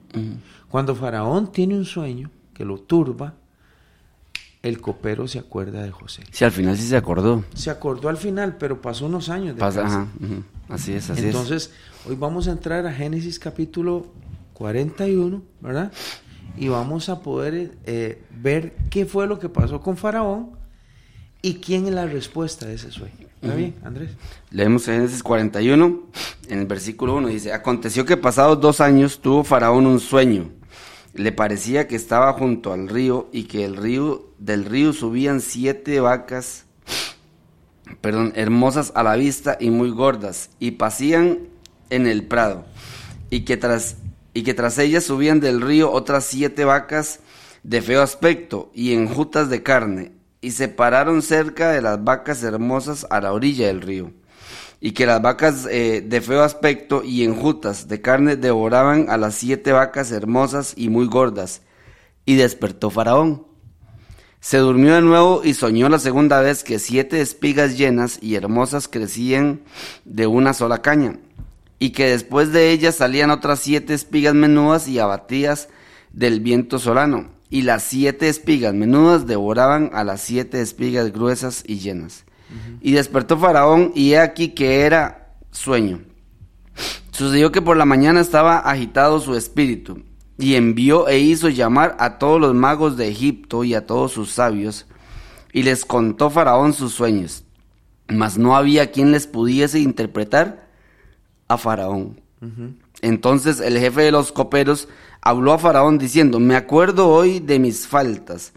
Cuando 0.69 0.95
Faraón 0.95 1.51
tiene 1.51 1.77
un 1.77 1.85
sueño 1.85 2.31
que 2.55 2.65
lo 2.65 2.79
turba, 2.79 3.35
el 4.63 4.81
copero 4.81 5.27
se 5.27 5.39
acuerda 5.39 5.83
de 5.83 5.91
José. 5.91 6.23
Sí, 6.31 6.45
al 6.45 6.53
final 6.53 6.77
sí 6.77 6.87
se 6.87 6.97
acordó. 6.97 7.45
Se 7.55 7.71
acordó 7.71 8.09
al 8.09 8.17
final, 8.17 8.57
pero 8.59 8.81
pasó 8.81 9.07
unos 9.07 9.29
años. 9.29 9.57
Pasa, 9.59 9.85
ajá, 9.85 10.09
Así 10.69 10.93
es, 10.93 11.11
así 11.11 11.27
Entonces, 11.27 11.73
hoy 12.09 12.15
vamos 12.15 12.47
a 12.47 12.53
entrar 12.53 12.87
a 12.87 12.93
Génesis 12.93 13.39
capítulo 13.39 14.07
41, 14.55 15.43
¿verdad? 15.61 15.93
Y 16.57 16.69
vamos 16.69 17.09
a 17.09 17.23
poder 17.23 17.77
eh, 17.85 18.23
ver 18.31 18.77
qué 18.89 19.05
fue 19.05 19.27
lo 19.27 19.39
que 19.39 19.49
pasó 19.49 19.81
con 19.81 19.97
Faraón 19.97 20.51
y 21.41 21.55
quién 21.55 21.87
es 21.87 21.95
la 21.95 22.07
respuesta 22.07 22.67
de 22.67 22.75
ese 22.75 22.93
sueño. 22.93 23.32
¿Está 23.43 23.57
bien, 23.57 23.75
Andrés? 23.83 24.11
Leemos 24.53 24.85
Génesis 24.85 25.21
41, 25.21 26.01
en 26.49 26.59
el 26.61 26.67
versículo 26.67 27.17
1, 27.17 27.27
dice, 27.27 27.53
aconteció 27.53 28.05
que 28.05 28.17
pasados 28.17 28.61
dos 28.61 28.81
años 28.81 29.21
tuvo 29.21 29.43
Faraón 29.43 29.87
un 29.87 29.99
sueño. 29.99 30.51
Le 31.15 31.33
parecía 31.33 31.89
que 31.89 31.97
estaba 31.97 32.33
junto 32.35 32.73
al 32.73 32.89
río 32.89 33.29
y 33.33 33.45
que 33.45 33.65
el 33.65 33.77
río 33.77 34.31
del 34.39 34.65
río 34.65 34.93
subían 34.93 35.41
siete 35.41 35.99
vacas, 35.99 36.67
perdón, 38.01 38.33
hermosas 38.37 38.93
a 38.95 39.03
la 39.03 39.17
vista 39.17 39.57
y 39.59 39.71
muy 39.71 39.91
gordas, 39.91 40.51
y 40.61 40.73
pasían 40.73 41.49
en 41.91 42.07
el 42.07 42.23
prado, 42.23 42.65
y 43.29 43.41
que 43.41 43.57
tras 43.57 43.97
y 44.35 44.45
que 44.45 44.55
tras 44.55 44.79
ellas 44.79 45.03
subían 45.03 45.41
del 45.41 45.61
río 45.61 45.91
otras 45.91 46.25
siete 46.25 46.65
vacas 46.65 47.19
de 47.65 47.83
feo 47.83 48.03
aspecto 48.03 48.71
y 48.73 48.95
enjutas 48.95 49.51
de 49.51 49.65
carne, 49.65 50.13
y 50.43 50.51
se 50.51 50.69
pararon 50.69 51.23
cerca 51.23 51.71
de 51.71 51.81
las 51.81 52.05
vacas 52.05 52.43
hermosas 52.43 53.07
a 53.09 53.23
la 53.23 53.33
orilla 53.33 53.69
del 53.69 53.81
río 53.81 54.13
y 54.85 54.91
que 54.91 55.07
las 55.07 55.23
vacas 55.23 55.69
eh, 55.71 56.03
de 56.05 56.21
feo 56.21 56.43
aspecto 56.43 57.05
y 57.05 57.23
enjutas 57.23 57.87
de 57.87 58.01
carne 58.01 58.35
devoraban 58.35 59.09
a 59.11 59.17
las 59.17 59.37
siete 59.37 59.71
vacas 59.71 60.11
hermosas 60.11 60.75
y 60.77 60.89
muy 60.89 61.07
gordas. 61.07 61.63
Y 62.27 62.35
despertó 62.35 62.91
Faraón. 62.91 63.47
Se 64.41 64.59
durmió 64.59 64.97
de 64.97 65.01
nuevo 65.01 65.43
y 65.45 65.55
soñó 65.55 65.89
la 65.89 66.01
segunda 66.01 66.41
vez 66.41 66.65
que 66.65 66.81
siete 66.81 67.21
espigas 67.21 67.79
llenas 67.79 68.19
y 68.21 68.35
hermosas 68.35 68.89
crecían 68.89 69.61
de 70.05 70.27
una 70.27 70.53
sola 70.53 70.83
caña, 70.83 71.21
y 71.79 71.91
que 71.91 72.09
después 72.11 72.51
de 72.53 72.73
ellas 72.73 72.97
salían 72.97 73.31
otras 73.31 73.61
siete 73.61 73.95
espigas 73.95 74.35
menudas 74.35 74.89
y 74.89 74.99
abatidas 74.99 75.69
del 76.13 76.41
viento 76.41 76.81
solano, 76.81 77.31
y 77.53 77.63
las 77.63 77.83
siete 77.83 78.31
espigas 78.31 78.73
menudas 78.73 79.27
devoraban 79.27 79.91
a 79.93 80.05
las 80.05 80.23
siete 80.23 80.63
espigas 80.63 81.13
gruesas 81.13 81.63
y 81.67 81.81
llenas. 81.81 82.25
Y 82.81 82.93
despertó 82.93 83.37
Faraón 83.37 83.93
y 83.95 84.13
he 84.13 84.19
aquí 84.19 84.49
que 84.49 84.81
era 84.81 85.35
sueño. 85.51 86.01
Sucedió 87.11 87.53
que 87.53 87.61
por 87.61 87.77
la 87.77 87.85
mañana 87.85 88.23
estaba 88.23 88.57
agitado 88.57 89.21
su 89.21 89.37
espíritu 89.37 90.03
y 90.39 90.55
envió 90.55 91.09
e 91.09 91.19
hizo 91.19 91.51
llamar 91.51 91.95
a 92.01 92.17
todos 92.17 92.41
los 92.41 92.55
magos 92.55 92.97
de 92.97 93.09
Egipto 93.09 93.65
y 93.65 93.75
a 93.75 93.87
todos 93.87 94.13
sus 94.13 94.31
sabios 94.31 94.87
y 95.53 95.63
les 95.63 95.85
contó 95.85 96.31
Faraón 96.31 96.73
sus 96.73 96.95
sueños. 96.95 97.45
Mas 98.09 98.39
no 98.39 98.57
había 98.57 98.91
quien 98.93 99.13
les 99.13 99.27
pudiese 99.27 99.79
interpretar 99.79 100.71
a 101.49 101.59
Faraón. 101.59 102.19
Entonces 103.03 103.61
el 103.61 103.79
jefe 103.79 104.03
de 104.03 104.13
los 104.13 104.33
coperos 104.33 104.89
habló 105.21 105.53
a 105.53 105.59
Faraón 105.59 105.99
diciendo, 105.99 106.41
me 106.41 106.57
acuerdo 106.57 107.09
hoy 107.09 107.39
de 107.41 107.59
mis 107.59 107.87
faltas 107.87 108.53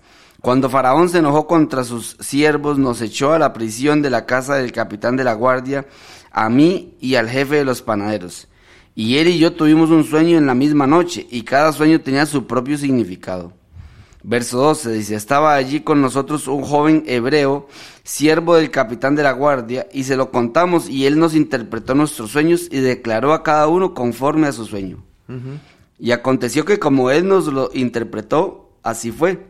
cuando 0.45 0.69
Faraón 0.69 1.09
se 1.09 1.17
enojó 1.17 1.47
contra 1.47 1.83
sus 1.83 2.17
siervos, 2.19 2.77
nos 2.77 3.01
echó 3.01 3.33
a 3.33 3.39
la 3.39 3.51
prisión 3.51 4.03
de 4.03 4.11
la 4.11 4.27
casa 4.27 4.53
del 4.53 4.71
capitán 4.71 5.15
de 5.15 5.23
la 5.23 5.33
guardia, 5.33 5.87
a 6.29 6.51
mí 6.51 6.93
y 7.01 7.15
al 7.15 7.27
jefe 7.31 7.55
de 7.55 7.65
los 7.65 7.81
panaderos. 7.81 8.47
Y 8.93 9.17
él 9.17 9.29
y 9.29 9.39
yo 9.39 9.53
tuvimos 9.53 9.89
un 9.89 10.03
sueño 10.03 10.37
en 10.37 10.45
la 10.45 10.53
misma 10.53 10.85
noche, 10.85 11.25
y 11.31 11.41
cada 11.41 11.73
sueño 11.73 11.99
tenía 11.99 12.27
su 12.27 12.45
propio 12.45 12.77
significado. 12.77 13.53
Verso 14.27 14.57
12 14.57 14.91
dice, 14.91 15.13
estaba 15.13 15.53
allí 15.53 15.81
con 15.81 16.01
nosotros 16.01 16.47
un 16.47 16.63
joven 16.63 17.03
hebreo, 17.05 17.67
siervo 18.03 18.55
del 18.55 18.71
capitán 18.71 19.13
de 19.13 19.21
la 19.21 19.33
guardia, 19.33 19.87
y 19.93 20.05
se 20.05 20.15
lo 20.17 20.31
contamos, 20.31 20.89
y 20.89 21.05
él 21.05 21.19
nos 21.19 21.35
interpretó 21.35 21.93
nuestros 21.93 22.31
sueños 22.31 22.67
y 22.71 22.79
declaró 22.79 23.33
a 23.33 23.43
cada 23.43 23.67
uno 23.67 23.93
conforme 23.93 24.47
a 24.47 24.51
su 24.51 24.65
sueño. 24.65 25.03
Y 25.99 26.09
aconteció 26.09 26.65
que 26.65 26.79
como 26.79 27.11
él 27.11 27.27
nos 27.27 27.45
lo 27.45 27.69
interpretó, 27.75 28.71
así 28.81 29.11
fue. 29.11 29.45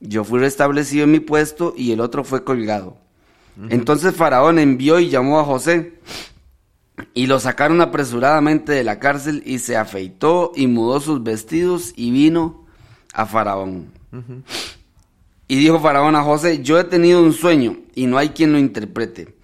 Yo 0.00 0.24
fui 0.24 0.40
restablecido 0.40 1.04
en 1.04 1.10
mi 1.10 1.20
puesto 1.20 1.74
y 1.76 1.92
el 1.92 2.00
otro 2.00 2.24
fue 2.24 2.42
colgado. 2.42 2.96
Entonces 3.68 4.14
Faraón 4.14 4.58
envió 4.58 4.98
y 4.98 5.10
llamó 5.10 5.40
a 5.40 5.44
José 5.44 6.00
y 7.12 7.26
lo 7.26 7.38
sacaron 7.38 7.82
apresuradamente 7.82 8.72
de 8.72 8.82
la 8.82 8.98
cárcel 8.98 9.42
y 9.44 9.58
se 9.58 9.76
afeitó 9.76 10.52
y 10.56 10.68
mudó 10.68 11.00
sus 11.00 11.22
vestidos 11.22 11.92
y 11.96 12.10
vino 12.12 12.64
a 13.12 13.26
Faraón. 13.26 13.95
Y 15.48 15.56
dijo 15.56 15.80
Faraón 15.80 16.16
a 16.16 16.22
José, 16.22 16.62
yo 16.62 16.78
he 16.78 16.84
tenido 16.84 17.22
un 17.22 17.32
sueño 17.32 17.76
y 17.94 18.06
no 18.06 18.18
hay 18.18 18.30
quien 18.30 18.52
lo 18.52 18.58
interprete. 18.58 19.36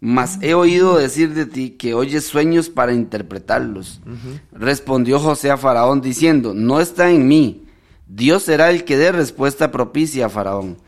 Mas 0.00 0.38
he 0.40 0.54
oído 0.54 0.96
decir 0.96 1.34
de 1.34 1.44
ti 1.44 1.70
que 1.70 1.92
oyes 1.92 2.24
sueños 2.26 2.70
para 2.70 2.94
interpretarlos. 2.94 4.00
Respondió 4.52 5.18
José 5.18 5.50
a 5.50 5.56
Faraón 5.56 6.00
diciendo, 6.00 6.54
no 6.54 6.80
está 6.80 7.10
en 7.10 7.28
mí 7.28 7.66
Dios 8.12 8.42
será 8.42 8.70
el 8.70 8.84
que 8.84 8.96
dé 8.96 9.12
respuesta 9.12 9.70
propicia 9.70 10.26
a 10.26 10.28
Faraón. 10.28 10.78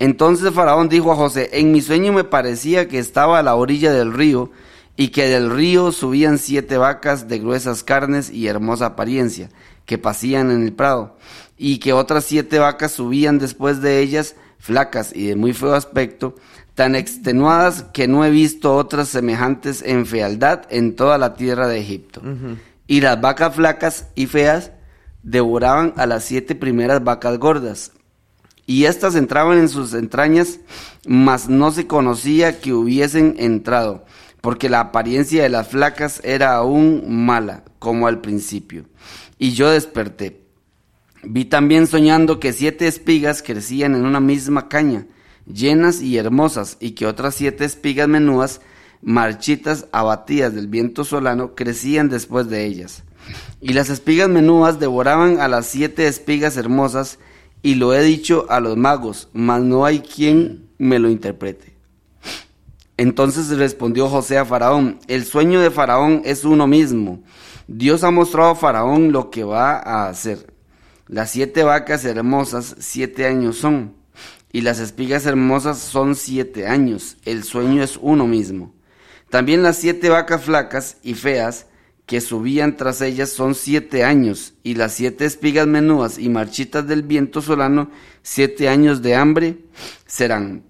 Entonces 0.00 0.52
Faraón 0.52 0.88
dijo 0.88 1.12
a 1.12 1.16
José, 1.16 1.50
en 1.52 1.70
mi 1.70 1.80
sueño 1.80 2.12
me 2.12 2.24
parecía 2.24 2.88
que 2.88 2.98
estaba 2.98 3.38
a 3.38 3.44
la 3.44 3.54
orilla 3.54 3.92
del 3.92 4.12
río 4.12 4.50
y 4.96 5.08
que 5.08 5.28
del 5.28 5.50
río 5.50 5.92
subían 5.92 6.38
siete 6.38 6.76
vacas 6.76 7.28
de 7.28 7.38
gruesas 7.38 7.84
carnes 7.84 8.28
y 8.28 8.48
hermosa 8.48 8.86
apariencia, 8.86 9.50
que 9.86 9.98
pasían 9.98 10.50
en 10.50 10.64
el 10.64 10.72
prado, 10.72 11.16
y 11.56 11.78
que 11.78 11.92
otras 11.92 12.24
siete 12.24 12.58
vacas 12.58 12.92
subían 12.92 13.38
después 13.38 13.80
de 13.80 14.00
ellas, 14.00 14.36
flacas 14.58 15.14
y 15.14 15.26
de 15.26 15.36
muy 15.36 15.52
feo 15.52 15.74
aspecto, 15.74 16.34
tan 16.74 16.94
extenuadas 16.94 17.84
que 17.92 18.08
no 18.08 18.24
he 18.24 18.30
visto 18.30 18.74
otras 18.74 19.08
semejantes 19.08 19.82
en 19.82 20.06
fealdad 20.06 20.62
en 20.70 20.96
toda 20.96 21.18
la 21.18 21.34
tierra 21.34 21.68
de 21.68 21.78
Egipto. 21.78 22.20
Y 22.86 23.00
las 23.00 23.20
vacas 23.20 23.54
flacas 23.54 24.08
y 24.14 24.26
feas 24.26 24.72
devoraban 25.22 25.94
a 25.96 26.06
las 26.06 26.24
siete 26.24 26.54
primeras 26.54 27.02
vacas 27.02 27.38
gordas, 27.38 27.92
y 28.66 28.86
éstas 28.86 29.14
entraban 29.14 29.58
en 29.58 29.68
sus 29.68 29.92
entrañas, 29.94 30.58
mas 31.06 31.48
no 31.48 31.70
se 31.70 31.86
conocía 31.86 32.60
que 32.60 32.72
hubiesen 32.72 33.36
entrado, 33.38 34.04
porque 34.40 34.68
la 34.68 34.80
apariencia 34.80 35.42
de 35.42 35.48
las 35.48 35.68
flacas 35.68 36.20
era 36.24 36.54
aún 36.54 37.04
mala, 37.24 37.64
como 37.78 38.06
al 38.06 38.20
principio. 38.20 38.86
Y 39.44 39.52
yo 39.52 39.68
desperté. 39.68 40.40
Vi 41.22 41.44
también 41.44 41.86
soñando 41.86 42.40
que 42.40 42.54
siete 42.54 42.86
espigas 42.86 43.42
crecían 43.42 43.94
en 43.94 44.06
una 44.06 44.18
misma 44.18 44.70
caña, 44.70 45.06
llenas 45.44 46.00
y 46.00 46.16
hermosas, 46.16 46.78
y 46.80 46.92
que 46.92 47.04
otras 47.04 47.34
siete 47.34 47.66
espigas 47.66 48.08
menudas, 48.08 48.62
marchitas, 49.02 49.84
abatidas 49.92 50.54
del 50.54 50.68
viento 50.68 51.04
solano, 51.04 51.54
crecían 51.54 52.08
después 52.08 52.48
de 52.48 52.64
ellas. 52.64 53.02
Y 53.60 53.74
las 53.74 53.90
espigas 53.90 54.30
menudas 54.30 54.80
devoraban 54.80 55.38
a 55.38 55.48
las 55.48 55.66
siete 55.66 56.06
espigas 56.08 56.56
hermosas, 56.56 57.18
y 57.60 57.74
lo 57.74 57.92
he 57.92 58.02
dicho 58.02 58.46
a 58.48 58.60
los 58.60 58.78
magos, 58.78 59.28
mas 59.34 59.60
no 59.60 59.84
hay 59.84 60.00
quien 60.00 60.70
me 60.78 60.98
lo 60.98 61.10
interprete. 61.10 61.74
Entonces 62.96 63.50
respondió 63.50 64.08
José 64.08 64.38
a 64.38 64.46
Faraón, 64.46 65.00
el 65.06 65.26
sueño 65.26 65.60
de 65.60 65.70
Faraón 65.70 66.22
es 66.24 66.46
uno 66.46 66.66
mismo. 66.66 67.22
Dios 67.66 68.04
ha 68.04 68.10
mostrado 68.10 68.50
a 68.50 68.54
Faraón 68.54 69.12
lo 69.12 69.30
que 69.30 69.44
va 69.44 69.78
a 69.78 70.08
hacer. 70.08 70.52
Las 71.06 71.30
siete 71.30 71.64
vacas 71.64 72.04
hermosas 72.04 72.76
siete 72.78 73.26
años 73.26 73.56
son, 73.56 73.94
y 74.52 74.60
las 74.60 74.80
espigas 74.80 75.26
hermosas 75.26 75.78
son 75.78 76.14
siete 76.14 76.66
años. 76.66 77.16
El 77.24 77.44
sueño 77.44 77.82
es 77.82 77.98
uno 78.00 78.26
mismo. 78.26 78.74
También 79.30 79.62
las 79.62 79.76
siete 79.76 80.10
vacas 80.10 80.44
flacas 80.44 80.98
y 81.02 81.14
feas 81.14 81.66
que 82.06 82.20
subían 82.20 82.76
tras 82.76 83.00
ellas 83.00 83.30
son 83.30 83.54
siete 83.54 84.04
años, 84.04 84.54
y 84.62 84.74
las 84.74 84.92
siete 84.92 85.24
espigas 85.24 85.66
menudas 85.66 86.18
y 86.18 86.28
marchitas 86.28 86.86
del 86.86 87.02
viento 87.02 87.40
solano, 87.40 87.90
siete 88.22 88.68
años 88.68 89.00
de 89.00 89.14
hambre 89.14 89.58
serán. 90.06 90.64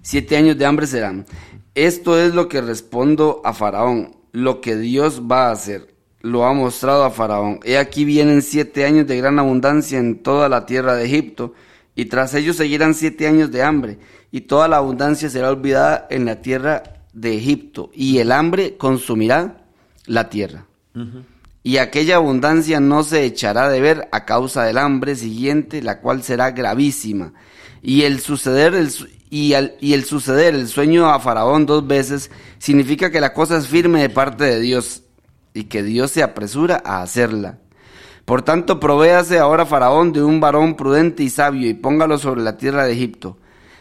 Siete 0.00 0.36
años 0.36 0.56
de 0.58 0.64
hambre 0.64 0.86
serán. 0.86 1.26
Esto 1.74 2.20
es 2.20 2.34
lo 2.34 2.48
que 2.48 2.60
respondo 2.60 3.40
a 3.44 3.52
Faraón, 3.52 4.16
lo 4.32 4.60
que 4.60 4.76
Dios 4.76 5.22
va 5.30 5.48
a 5.48 5.52
hacer. 5.52 5.94
Lo 6.20 6.44
ha 6.44 6.52
mostrado 6.52 7.04
a 7.04 7.10
Faraón. 7.10 7.60
He 7.64 7.78
aquí 7.78 8.04
vienen 8.04 8.42
siete 8.42 8.84
años 8.84 9.06
de 9.06 9.16
gran 9.16 9.38
abundancia 9.38 9.98
en 9.98 10.22
toda 10.22 10.48
la 10.48 10.66
tierra 10.66 10.94
de 10.94 11.04
Egipto, 11.04 11.54
y 11.94 12.06
tras 12.06 12.34
ellos 12.34 12.56
seguirán 12.56 12.94
siete 12.94 13.26
años 13.26 13.50
de 13.50 13.62
hambre, 13.62 13.98
y 14.30 14.42
toda 14.42 14.66
la 14.68 14.78
abundancia 14.78 15.28
será 15.28 15.50
olvidada 15.50 16.06
en 16.10 16.24
la 16.24 16.40
tierra 16.40 16.82
de 17.12 17.36
Egipto, 17.36 17.90
y 17.94 18.18
el 18.18 18.32
hambre 18.32 18.76
consumirá 18.76 19.64
la 20.06 20.30
tierra. 20.30 20.66
Y 21.62 21.76
aquella 21.76 22.16
abundancia 22.16 22.80
no 22.80 23.04
se 23.04 23.24
echará 23.24 23.68
de 23.68 23.80
ver 23.80 24.08
a 24.10 24.24
causa 24.24 24.64
del 24.64 24.78
hambre 24.78 25.14
siguiente, 25.14 25.82
la 25.82 26.00
cual 26.00 26.22
será 26.22 26.50
gravísima. 26.50 27.34
Y 27.82 28.02
el 28.02 28.20
suceder 28.20 28.74
el, 28.74 28.90
y, 29.32 29.54
el 29.54 30.04
suceder 30.04 30.54
el 30.54 30.68
sueño 30.68 31.08
a 31.10 31.18
Faraón 31.18 31.64
dos 31.64 31.86
veces 31.86 32.30
significa 32.58 33.10
que 33.10 33.18
la 33.18 33.32
cosa 33.32 33.56
es 33.56 33.66
firme 33.66 34.02
de 34.02 34.10
parte 34.10 34.44
de 34.44 34.60
Dios. 34.60 35.04
y 35.54 35.64
que 35.64 35.82
Dios 35.82 36.10
se 36.10 36.22
apresura 36.22 36.82
a 36.84 37.02
hacerla. 37.02 37.58
Por 38.24 38.42
tanto, 38.42 38.80
provéase 38.80 39.38
ahora 39.38 39.66
Faraón 39.66 40.12
de 40.12 40.22
un 40.22 40.40
varón 40.40 40.76
prudente 40.76 41.22
y 41.22 41.30
sabio 41.30 41.68
y 41.68 41.74
póngalo 41.74 42.16
sobre 42.18 42.42
la 42.42 42.56
tierra 42.56 42.84
de 42.84 42.92
Egipto. 42.92 43.36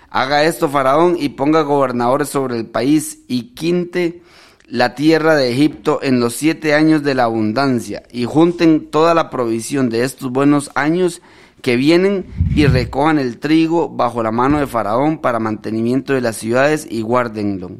Haga 0.09 0.43
esto 0.43 0.67
Faraón 0.69 1.15
y 1.17 1.29
ponga 1.29 1.61
gobernadores 1.61 2.27
sobre 2.29 2.57
el 2.57 2.65
país 2.65 3.19
y 3.27 3.53
quinte 3.53 4.21
la 4.67 4.95
tierra 4.95 5.35
de 5.35 5.51
Egipto 5.51 5.99
en 6.01 6.19
los 6.19 6.33
siete 6.33 6.75
años 6.75 7.03
de 7.03 7.15
la 7.15 7.23
abundancia 7.23 8.03
y 8.11 8.25
junten 8.25 8.89
toda 8.89 9.13
la 9.13 9.29
provisión 9.29 9.89
de 9.89 10.03
estos 10.03 10.31
buenos 10.31 10.71
años 10.75 11.21
que 11.61 11.75
vienen 11.75 12.25
y 12.55 12.65
recojan 12.65 13.19
el 13.19 13.37
trigo 13.37 13.89
bajo 13.89 14.23
la 14.23 14.31
mano 14.31 14.59
de 14.59 14.67
Faraón 14.67 15.19
para 15.19 15.39
mantenimiento 15.39 16.13
de 16.13 16.21
las 16.21 16.37
ciudades 16.37 16.87
y 16.89 17.01
guárdenlo 17.01 17.71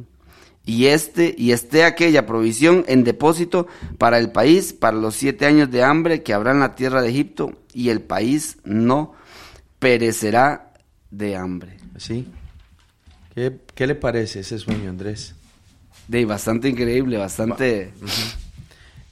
y 0.64 0.86
este 0.86 1.34
y 1.36 1.52
esté 1.52 1.84
aquella 1.84 2.26
provisión 2.26 2.84
en 2.86 3.04
depósito 3.04 3.66
para 3.98 4.18
el 4.18 4.30
país 4.30 4.72
para 4.72 4.96
los 4.96 5.16
siete 5.16 5.46
años 5.46 5.70
de 5.70 5.82
hambre 5.82 6.22
que 6.22 6.32
habrá 6.32 6.52
en 6.52 6.60
la 6.60 6.74
tierra 6.74 7.02
de 7.02 7.10
Egipto 7.10 7.52
y 7.72 7.88
el 7.88 8.00
país 8.00 8.58
no 8.64 9.14
perecerá 9.78 10.72
de 11.10 11.36
hambre. 11.36 11.78
Sí. 11.96 12.28
¿Qué, 13.34 13.58
qué 13.74 13.86
le 13.86 13.94
parece 13.94 14.40
ese 14.40 14.58
sueño, 14.58 14.90
Andrés? 14.90 15.34
De 16.06 16.24
bastante 16.24 16.68
increíble, 16.68 17.16
bastante. 17.16 17.92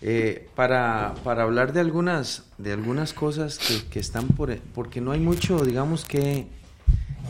Eh, 0.03 0.49
para, 0.55 1.15
para 1.25 1.43
hablar 1.43 1.75
de 1.75 1.81
algunas 1.81 2.45
de 2.57 2.73
algunas 2.73 3.13
cosas 3.13 3.59
que, 3.59 3.85
que 3.91 4.01
están 4.01 4.29
por 4.29 4.57
porque 4.75 5.03
no 5.03 5.13
hay 5.13 5.21
mucho, 5.21 5.63
digamos 5.63 6.07
que 6.07 6.47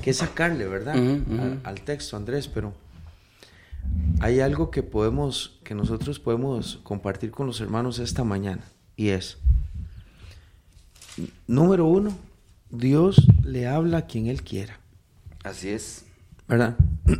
que 0.01 0.13
sacarle, 0.13 0.67
¿verdad? 0.67 0.97
Al 1.65 1.81
texto, 1.83 2.17
Andrés, 2.17 2.49
pero 2.49 2.73
hay 4.21 4.41
algo 4.41 4.71
que 4.71 4.83
podemos, 4.83 5.59
que 5.65 5.75
nosotros 5.75 6.19
podemos 6.19 6.81
compartir 6.83 7.31
con 7.31 7.47
los 7.47 7.61
hermanos 7.61 7.99
esta 7.99 8.25
mañana, 8.25 8.63
y 8.97 9.09
es, 9.11 9.39
número 11.47 11.87
uno, 11.87 12.17
Dios 12.71 13.27
le 13.43 13.67
habla 13.67 13.99
a 13.99 14.07
quien 14.07 14.27
Él 14.27 14.43
quiera, 14.43 14.79
Así 15.45 15.71
es. 15.71 16.05
¿verdad? 16.49 16.77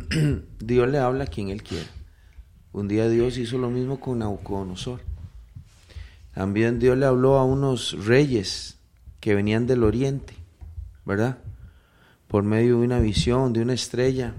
Dios 0.59 0.89
le 0.89 0.99
habla 0.99 1.23
a 1.23 1.27
quien 1.27 1.49
Él 1.49 1.63
quiera. 1.63 1.87
Un 2.71 2.87
día 2.87 3.09
Dios 3.09 3.37
hizo 3.37 3.57
lo 3.57 3.69
mismo 3.69 3.99
con 3.99 4.19
Nabucodonosor. 4.19 5.01
También 6.33 6.79
Dios 6.79 6.97
le 6.97 7.05
habló 7.05 7.37
a 7.37 7.43
unos 7.45 8.05
reyes 8.05 8.77
que 9.19 9.35
venían 9.35 9.67
del 9.67 9.83
oriente, 9.83 10.33
¿verdad? 11.05 11.37
Por 12.27 12.43
medio 12.43 12.79
de 12.79 12.85
una 12.85 12.99
visión, 12.99 13.51
de 13.53 13.61
una 13.61 13.73
estrella. 13.73 14.33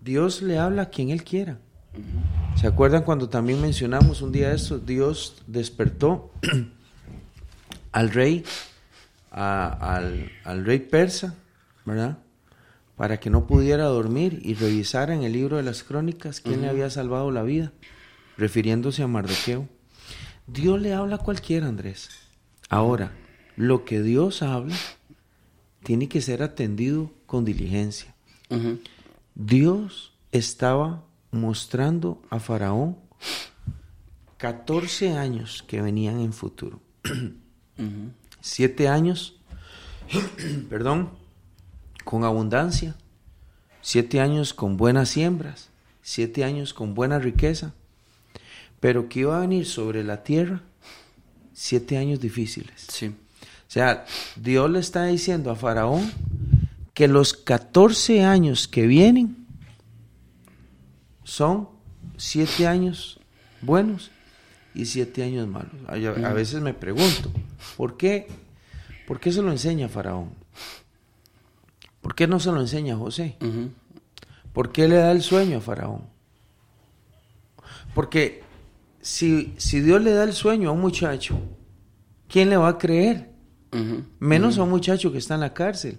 Dios 0.00 0.42
le 0.42 0.58
habla 0.58 0.82
a 0.82 0.90
quien 0.90 1.10
Él 1.10 1.22
quiera. 1.24 1.58
¿Se 2.56 2.66
acuerdan 2.66 3.02
cuando 3.04 3.28
también 3.28 3.60
mencionamos 3.60 4.22
un 4.22 4.32
día 4.32 4.52
esto? 4.52 4.78
Dios 4.78 5.42
despertó 5.46 6.32
al 7.92 8.10
rey, 8.10 8.44
a- 9.30 9.96
al, 9.96 10.30
al 10.44 10.64
rey 10.64 10.80
persa, 10.80 11.34
¿verdad? 11.84 12.18
Para 12.96 13.18
que 13.20 13.30
no 13.30 13.46
pudiera 13.46 13.84
dormir 13.84 14.40
y 14.42 14.54
revisara 14.54 15.14
en 15.14 15.22
el 15.22 15.32
libro 15.32 15.56
de 15.58 15.62
las 15.62 15.82
crónicas 15.82 16.40
quién 16.40 16.62
le 16.62 16.68
había 16.68 16.90
salvado 16.90 17.30
la 17.30 17.42
vida, 17.42 17.72
refiriéndose 18.38 19.02
a 19.02 19.06
Mardoqueo. 19.06 19.68
Dios 20.46 20.80
le 20.80 20.92
habla 20.92 21.16
a 21.16 21.18
cualquiera, 21.18 21.66
Andrés. 21.66 22.08
Ahora, 22.68 23.12
lo 23.56 23.84
que 23.84 24.02
Dios 24.02 24.42
habla 24.42 24.76
tiene 25.82 26.08
que 26.08 26.20
ser 26.20 26.42
atendido 26.42 27.12
con 27.26 27.44
diligencia. 27.44 28.14
Dios 29.34 30.14
estaba 30.32 31.04
mostrando 31.30 32.22
a 32.30 32.38
Faraón 32.38 32.96
14 34.38 35.12
años 35.12 35.64
que 35.66 35.80
venían 35.80 36.20
en 36.20 36.32
futuro. 36.32 36.80
Siete 38.40 38.88
años, 38.88 39.40
perdón, 40.68 41.10
con 42.04 42.24
abundancia. 42.24 42.96
Siete 43.80 44.20
años 44.20 44.54
con 44.54 44.76
buenas 44.76 45.08
siembras. 45.08 45.70
Siete 46.02 46.44
años 46.44 46.74
con 46.74 46.94
buena 46.94 47.18
riqueza. 47.18 47.74
Pero 48.80 49.08
que 49.08 49.20
iba 49.20 49.36
a 49.36 49.40
venir 49.40 49.66
sobre 49.66 50.04
la 50.04 50.22
tierra 50.22 50.62
siete 51.52 51.96
años 51.96 52.20
difíciles. 52.20 52.86
Sí. 52.88 53.06
O 53.06 53.70
sea, 53.70 54.04
Dios 54.36 54.70
le 54.70 54.78
está 54.78 55.04
diciendo 55.06 55.50
a 55.50 55.56
Faraón 55.56 56.10
que 56.94 57.08
los 57.08 57.34
14 57.34 58.24
años 58.24 58.68
que 58.68 58.86
vienen 58.86 59.46
son 61.24 61.68
siete 62.16 62.66
años 62.66 63.18
buenos 63.60 64.10
y 64.74 64.86
siete 64.86 65.24
años 65.24 65.48
malos. 65.48 65.72
A, 65.88 65.94
a 65.94 66.32
veces 66.32 66.60
me 66.62 66.74
pregunto, 66.74 67.32
¿por 67.76 67.96
qué, 67.96 68.28
¿por 69.06 69.18
qué 69.18 69.32
se 69.32 69.42
lo 69.42 69.50
enseña 69.50 69.88
Faraón? 69.88 70.30
¿Por 72.00 72.14
qué 72.14 72.26
no 72.28 72.38
se 72.38 72.52
lo 72.52 72.60
enseña 72.60 72.94
a 72.94 72.98
José? 72.98 73.36
¿Por 74.52 74.70
qué 74.70 74.86
le 74.86 74.96
da 74.96 75.10
el 75.10 75.22
sueño 75.22 75.58
a 75.58 75.60
Faraón? 75.60 76.02
Porque 77.94 78.44
si, 79.06 79.54
si 79.56 79.80
Dios 79.80 80.02
le 80.02 80.12
da 80.12 80.24
el 80.24 80.32
sueño 80.32 80.68
a 80.68 80.72
un 80.72 80.80
muchacho, 80.80 81.38
¿quién 82.28 82.50
le 82.50 82.56
va 82.56 82.68
a 82.70 82.78
creer? 82.78 83.30
Menos 84.18 84.58
a 84.58 84.64
un 84.64 84.70
muchacho 84.70 85.12
que 85.12 85.18
está 85.18 85.34
en 85.34 85.40
la 85.40 85.54
cárcel. 85.54 85.98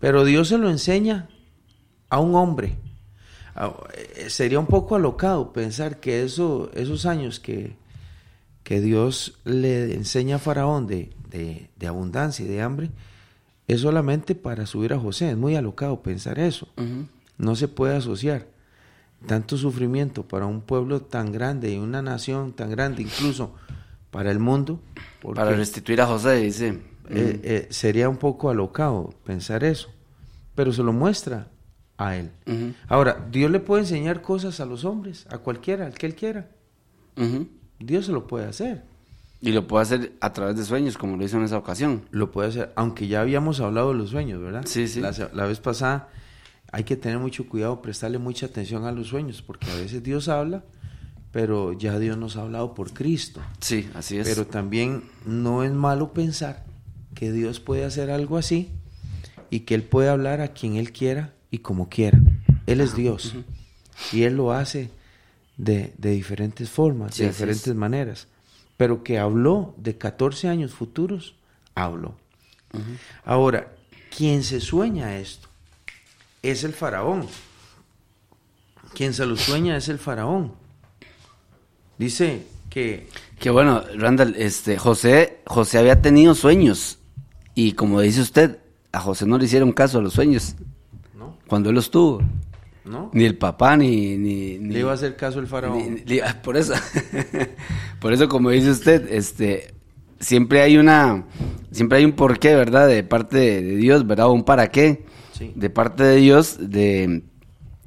Pero 0.00 0.24
Dios 0.24 0.48
se 0.48 0.58
lo 0.58 0.70
enseña 0.70 1.28
a 2.08 2.18
un 2.20 2.34
hombre. 2.34 2.76
Eh, 4.16 4.30
Sería 4.30 4.58
un 4.58 4.66
poco 4.66 4.96
alocado 4.96 5.52
pensar 5.52 6.00
que 6.00 6.22
eso, 6.24 6.70
esos 6.74 7.04
años 7.06 7.40
que, 7.40 7.76
que 8.62 8.80
Dios 8.80 9.38
le 9.44 9.94
enseña 9.94 10.36
a 10.36 10.38
Faraón 10.38 10.86
de, 10.86 11.10
de- 11.30 11.68
de 11.76 11.86
abundancia 11.86 12.44
y 12.44 12.48
de 12.48 12.62
hambre 12.62 12.90
es 13.68 13.80
solamente 13.82 14.34
para 14.34 14.66
subir 14.66 14.92
a 14.92 14.98
José. 14.98 15.30
Es 15.30 15.36
muy 15.36 15.56
alocado 15.56 16.02
pensar 16.02 16.38
eso. 16.38 16.68
No 17.38 17.54
se 17.56 17.68
puede 17.68 17.96
asociar 17.96 18.46
tanto 19.26 19.56
sufrimiento 19.56 20.22
para 20.22 20.46
un 20.46 20.60
pueblo 20.60 21.00
tan 21.02 21.32
grande 21.32 21.72
y 21.72 21.78
una 21.78 22.02
nación 22.02 22.52
tan 22.52 22.70
grande, 22.70 23.02
incluso 23.02 23.54
para 24.10 24.30
el 24.30 24.38
mundo. 24.38 24.80
Para 25.34 25.50
restituir 25.56 26.00
a 26.00 26.06
José, 26.06 26.36
dice. 26.36 26.80
eh, 27.10 27.40
eh, 27.42 27.66
sería 27.70 28.08
un 28.08 28.16
poco 28.16 28.50
alocado 28.50 29.14
pensar 29.24 29.64
eso, 29.64 29.90
pero 30.54 30.72
se 30.72 30.82
lo 30.82 30.92
muestra 30.92 31.48
a 31.96 32.16
él. 32.16 32.30
Ahora, 32.88 33.26
Dios 33.30 33.50
le 33.50 33.60
puede 33.60 33.82
enseñar 33.82 34.22
cosas 34.22 34.60
a 34.60 34.66
los 34.66 34.84
hombres, 34.84 35.26
a 35.30 35.38
cualquiera, 35.38 35.86
al 35.86 35.94
que 35.94 36.06
él 36.06 36.14
quiera. 36.14 36.48
Dios 37.78 38.06
se 38.06 38.12
lo 38.12 38.26
puede 38.26 38.46
hacer. 38.46 38.82
Y 39.40 39.52
lo 39.52 39.66
puede 39.66 39.82
hacer 39.82 40.12
a 40.20 40.32
través 40.32 40.56
de 40.56 40.64
sueños, 40.64 40.96
como 40.96 41.16
lo 41.18 41.24
hizo 41.24 41.36
en 41.36 41.44
esa 41.44 41.58
ocasión. 41.58 42.02
Lo 42.10 42.30
puede 42.30 42.48
hacer, 42.48 42.72
aunque 42.76 43.08
ya 43.08 43.20
habíamos 43.20 43.60
hablado 43.60 43.92
de 43.92 43.98
los 43.98 44.10
sueños, 44.10 44.40
¿verdad? 44.40 44.62
Sí, 44.66 44.88
sí. 44.88 45.00
La 45.00 45.46
vez 45.46 45.60
pasada 45.60 46.08
hay 46.74 46.82
que 46.82 46.96
tener 46.96 47.20
mucho 47.20 47.48
cuidado, 47.48 47.80
prestarle 47.80 48.18
mucha 48.18 48.46
atención 48.46 48.84
a 48.84 48.90
los 48.90 49.06
sueños, 49.06 49.42
porque 49.42 49.70
a 49.70 49.74
veces 49.76 50.02
Dios 50.02 50.28
habla, 50.28 50.64
pero 51.30 51.72
ya 51.72 52.00
Dios 52.00 52.18
nos 52.18 52.36
ha 52.36 52.40
hablado 52.42 52.74
por 52.74 52.92
Cristo. 52.92 53.40
Sí, 53.60 53.88
así 53.94 54.18
es. 54.18 54.26
Pero 54.28 54.48
también 54.48 55.04
no 55.24 55.62
es 55.62 55.70
malo 55.70 56.12
pensar 56.12 56.64
que 57.14 57.30
Dios 57.30 57.60
puede 57.60 57.84
hacer 57.84 58.10
algo 58.10 58.38
así 58.38 58.70
y 59.50 59.60
que 59.60 59.76
Él 59.76 59.84
puede 59.84 60.08
hablar 60.08 60.40
a 60.40 60.48
quien 60.48 60.74
Él 60.74 60.90
quiera 60.90 61.32
y 61.48 61.58
como 61.58 61.88
quiera. 61.88 62.18
Él 62.66 62.80
es 62.80 62.96
Dios 62.96 63.36
y 64.12 64.24
Él 64.24 64.34
lo 64.34 64.52
hace 64.52 64.90
de, 65.56 65.94
de 65.96 66.10
diferentes 66.10 66.70
formas, 66.70 67.14
Sí, 67.14 67.22
de 67.22 67.28
diferentes 67.28 67.68
es. 67.68 67.74
maneras. 67.76 68.26
Pero 68.76 69.04
que 69.04 69.20
habló 69.20 69.76
de 69.76 69.96
14 69.96 70.48
años 70.48 70.72
futuros, 70.74 71.36
habló. 71.76 72.16
Ahora, 73.24 73.72
quien 74.10 74.42
se 74.42 74.58
sueña 74.60 75.18
esto 75.18 75.48
es 76.50 76.64
el 76.64 76.72
faraón. 76.72 77.26
Quien 78.94 79.12
se 79.14 79.26
lo 79.26 79.36
sueña 79.36 79.76
es 79.76 79.88
el 79.88 79.98
faraón. 79.98 80.52
Dice 81.98 82.46
que 82.70 83.08
Que 83.38 83.50
bueno, 83.50 83.82
Randall, 83.96 84.34
este, 84.36 84.78
José, 84.78 85.40
José 85.46 85.78
había 85.78 86.00
tenido 86.02 86.34
sueños. 86.34 86.98
Y 87.54 87.72
como 87.72 88.00
dice 88.00 88.20
usted, 88.20 88.58
a 88.92 89.00
José 89.00 89.26
no 89.26 89.38
le 89.38 89.44
hicieron 89.44 89.72
caso 89.72 89.98
a 89.98 90.02
los 90.02 90.12
sueños. 90.14 90.54
¿no? 91.16 91.38
Cuando 91.46 91.70
él 91.70 91.74
los 91.76 91.90
tuvo. 91.90 92.22
¿No? 92.84 93.10
Ni 93.14 93.24
el 93.24 93.38
papá, 93.38 93.76
ni... 93.76 94.16
ni, 94.18 94.58
ni- 94.58 94.74
Le 94.74 94.80
iba 94.80 94.90
a 94.90 94.94
hacer 94.94 95.16
caso 95.16 95.38
el 95.40 95.46
faraón. 95.46 96.02
ni- 96.04 96.20
por 96.42 96.56
eso, 96.56 96.74
por 98.00 98.12
eso 98.12 98.28
como 98.28 98.50
dice 98.50 98.70
usted, 98.70 99.10
este, 99.10 99.72
siempre 100.20 100.60
hay 100.60 100.76
una, 100.76 101.24
siempre 101.70 101.98
hay 101.98 102.04
un 102.04 102.12
porqué, 102.12 102.54
¿verdad? 102.54 102.86
De 102.88 103.02
parte 103.02 103.38
de, 103.38 103.62
de 103.62 103.76
Dios, 103.76 104.06
¿verdad? 104.06 104.28
Un 104.30 104.44
para 104.44 104.68
qué. 104.70 105.06
Sí. 105.36 105.52
De 105.54 105.68
parte 105.68 106.04
de 106.04 106.16
Dios, 106.16 106.56
de, 106.58 107.22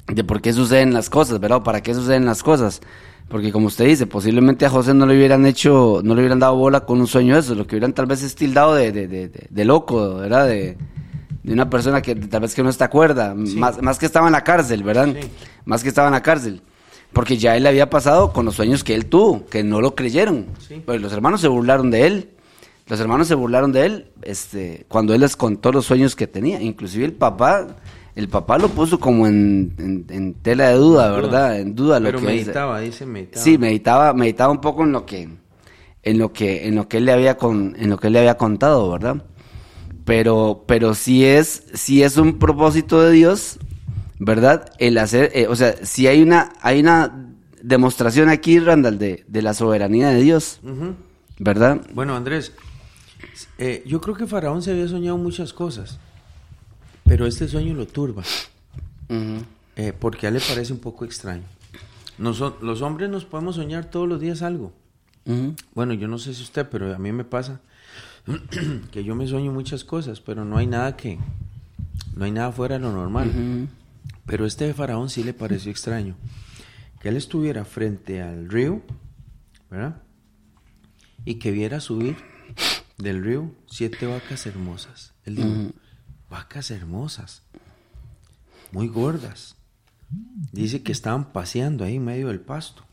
de 0.07 0.23
por 0.23 0.41
qué 0.41 0.53
suceden 0.53 0.93
las 0.93 1.09
cosas, 1.09 1.39
¿verdad? 1.39 1.59
O 1.59 1.63
para 1.63 1.81
qué 1.81 1.93
suceden 1.93 2.25
las 2.25 2.43
cosas. 2.43 2.81
Porque 3.29 3.51
como 3.51 3.67
usted 3.67 3.85
dice, 3.85 4.05
posiblemente 4.05 4.65
a 4.65 4.69
José 4.69 4.93
no 4.93 5.05
le 5.05 5.15
hubieran 5.15 5.45
hecho, 5.45 6.01
no 6.03 6.15
le 6.15 6.21
hubieran 6.21 6.39
dado 6.39 6.55
bola 6.55 6.81
con 6.81 6.99
un 6.99 7.07
sueño 7.07 7.33
de 7.33 7.41
eso, 7.41 7.55
lo 7.55 7.67
que 7.67 7.75
hubieran 7.75 7.93
tal 7.93 8.05
vez 8.05 8.23
estildado 8.23 8.73
de, 8.75 8.91
de, 8.91 9.07
de, 9.49 9.65
loco, 9.65 10.15
¿verdad? 10.15 10.47
De, 10.47 10.77
de 11.43 11.53
una 11.53 11.69
persona 11.69 12.01
que 12.01 12.15
tal 12.15 12.41
vez 12.41 12.55
que 12.55 12.63
no 12.63 12.69
está 12.69 12.85
acuerda, 12.85 13.33
más, 13.35 13.81
más 13.81 13.99
que 13.99 14.05
estaba 14.05 14.27
en 14.27 14.33
la 14.33 14.43
cárcel, 14.43 14.83
¿verdad? 14.83 15.09
Sí. 15.13 15.27
Más 15.65 15.83
que 15.83 15.89
estaba 15.89 16.07
en 16.07 16.13
la 16.13 16.21
cárcel. 16.23 16.61
Porque 17.11 17.37
ya 17.37 17.55
él 17.57 17.65
había 17.67 17.89
pasado 17.89 18.31
con 18.31 18.45
los 18.45 18.55
sueños 18.55 18.83
que 18.83 18.93
él 18.95 19.07
tuvo, 19.07 19.45
que 19.45 19.63
no 19.63 19.81
lo 19.81 19.95
creyeron. 19.95 20.47
Sí. 20.65 20.81
Pues 20.85 21.01
los 21.01 21.11
hermanos 21.11 21.41
se 21.41 21.47
burlaron 21.47 21.91
de 21.91 22.07
él. 22.07 22.29
Los 22.89 22.99
hermanos 22.99 23.27
se 23.27 23.35
burlaron 23.35 23.71
de 23.71 23.85
él 23.85 24.11
este, 24.21 24.85
cuando 24.87 25.13
él 25.13 25.21
les 25.21 25.35
contó 25.35 25.71
los 25.71 25.85
sueños 25.85 26.15
que 26.15 26.25
tenía. 26.27 26.61
Inclusive 26.61 27.03
el 27.05 27.13
papá, 27.13 27.67
el 28.15 28.29
papá 28.29 28.57
lo 28.57 28.69
puso 28.69 28.99
como 28.99 29.27
en, 29.27 29.73
en- 29.77 30.05
en 30.09 30.33
tela 30.35 30.69
de 30.69 30.75
duda, 30.75 31.11
¿verdad? 31.11 31.59
En 31.59 31.75
duda 31.75 31.99
lo 31.99 32.05
Pero 32.05 32.19
que 32.19 32.25
meditaba, 32.25 32.79
dice 32.79 33.05
meditaba. 33.05 33.43
Sí, 33.43 33.57
meditaba, 33.57 34.13
meditaba 34.13 34.51
un 34.51 34.61
poco 34.61 34.83
en 34.83 34.93
lo 34.93 35.05
que, 35.05 35.27
en 36.03 36.17
lo 36.17 36.31
que, 36.31 36.65
en 36.67 36.75
lo 36.75 36.87
que 36.87 36.97
él 36.97 37.05
le 37.05 37.11
había 37.11 37.37
con, 37.37 37.75
en 37.77 37.89
lo 37.89 37.97
que 37.97 38.07
él 38.07 38.13
le 38.13 38.19
había 38.19 38.37
contado, 38.37 38.89
¿verdad? 38.91 39.23
Pero, 40.05 40.63
pero 40.65 40.93
sí 40.95 41.25
es, 41.25 41.63
sí 41.73 42.01
es 42.03 42.15
un 42.15 42.39
propósito 42.39 43.01
de 43.01 43.11
Dios, 43.11 43.59
¿verdad? 44.19 44.71
El 44.79 44.97
hacer, 44.97 45.31
eh, 45.33 45.47
o 45.49 45.55
sea, 45.57 45.75
si 45.83 46.07
hay 46.07 46.21
una, 46.21 46.53
hay 46.61 46.79
una 46.79 47.27
demostración 47.61 48.29
aquí, 48.29 48.59
Randall, 48.59 48.97
de, 48.97 49.25
de 49.27 49.41
la 49.41 49.53
soberanía 49.53 50.09
de 50.09 50.21
Dios. 50.21 50.61
¿verdad? 51.39 51.81
Bueno, 51.93 52.15
Andrés, 52.15 52.53
eh, 53.57 53.83
yo 53.85 54.01
creo 54.01 54.15
que 54.15 54.25
Faraón 54.27 54.61
se 54.61 54.71
había 54.71 54.87
soñado 54.87 55.17
muchas 55.17 55.53
cosas, 55.53 55.99
pero 57.05 57.25
este 57.27 57.47
sueño 57.47 57.73
lo 57.73 57.85
turba, 57.87 58.23
eh, 59.75 59.93
porque 59.97 60.25
a 60.25 60.29
él 60.29 60.35
le 60.35 60.41
parece 60.41 60.73
un 60.73 60.79
poco 60.79 61.05
extraño. 61.05 61.43
Noso- 62.19 62.57
los 62.61 62.81
hombres 62.81 63.09
nos 63.09 63.25
podemos 63.25 63.55
soñar 63.57 63.85
todos 63.91 64.07
los 64.07 64.19
días 64.19 64.41
algo. 64.41 64.73
Bueno, 65.75 65.93
yo 65.93 66.07
no 66.07 66.17
sé 66.19 66.33
si 66.33 66.41
usted, 66.41 66.67
pero 66.69 66.95
a 66.95 66.97
mí 66.97 67.11
me 67.11 67.23
pasa 67.25 67.59
que 68.91 69.03
yo 69.03 69.13
me 69.15 69.27
sueño 69.27 69.51
muchas 69.51 69.83
cosas, 69.83 70.19
pero 70.21 70.45
no 70.45 70.57
hay 70.57 70.67
nada 70.67 70.95
que, 70.97 71.17
no 72.15 72.25
hay 72.25 72.31
nada 72.31 72.51
fuera 72.51 72.75
de 72.75 72.81
lo 72.81 72.91
normal. 72.91 73.29
Pero 74.25 74.45
este 74.45 74.73
faraón 74.73 75.09
sí 75.09 75.23
le 75.23 75.33
pareció 75.33 75.71
extraño. 75.71 76.15
Que 76.99 77.09
él 77.09 77.17
estuviera 77.17 77.63
frente 77.65 78.21
al 78.21 78.49
río, 78.49 78.81
¿verdad? 79.69 80.01
Y 81.23 81.35
que 81.35 81.51
viera 81.51 81.79
subir 81.79 82.17
del 82.97 83.23
río 83.23 83.51
siete 83.67 84.05
vacas 84.05 84.45
hermosas. 84.45 85.13
Él 85.25 85.35
dijo, 85.35 85.73
vacas 86.29 86.71
hermosas, 86.71 87.43
muy 88.71 88.87
gordas. 88.87 89.55
Dice 90.51 90.83
que 90.83 90.91
estaban 90.91 91.31
paseando 91.31 91.83
ahí 91.83 91.97
en 91.97 92.05
medio 92.05 92.29
del 92.29 92.39
pasto, 92.39 92.83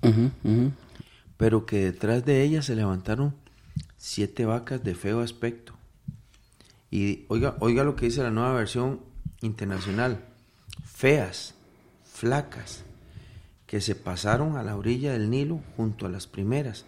pero 1.37 1.65
que 1.67 1.85
detrás 1.85 2.25
de 2.25 2.43
ellas 2.43 2.67
se 2.67 2.77
levantaron 2.77 3.35
siete 3.97 4.45
vacas 4.45 4.83
de 4.83 4.95
feo 4.95 5.21
aspecto. 5.21 5.75
Y 6.91 7.25
oiga, 7.29 7.57
oiga 7.61 7.83
lo 7.85 7.97
que 7.97 8.07
dice 8.07 8.23
la 8.23 8.31
nueva 8.31 8.53
versión 8.53 9.01
internacional. 9.41 10.25
Feas, 10.85 11.55
flacas, 12.05 12.85
que 13.67 13.81
se 13.81 13.95
pasaron 13.95 14.57
a 14.57 14.63
la 14.63 14.77
orilla 14.77 15.13
del 15.13 15.31
Nilo 15.31 15.61
junto 15.77 16.07
a 16.07 16.09
las 16.09 16.27
primeras. 16.27 16.85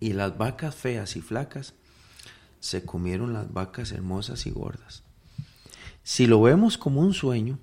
Y 0.00 0.12
las 0.12 0.36
vacas 0.36 0.74
feas 0.74 1.16
y 1.16 1.22
flacas 1.22 1.74
se 2.60 2.84
comieron 2.84 3.32
las 3.32 3.52
vacas 3.52 3.92
hermosas 3.92 4.46
y 4.46 4.50
gordas. 4.50 5.02
Si 6.02 6.26
lo 6.26 6.40
vemos 6.42 6.78
como 6.78 7.00
un 7.00 7.14
sueño, 7.14 7.58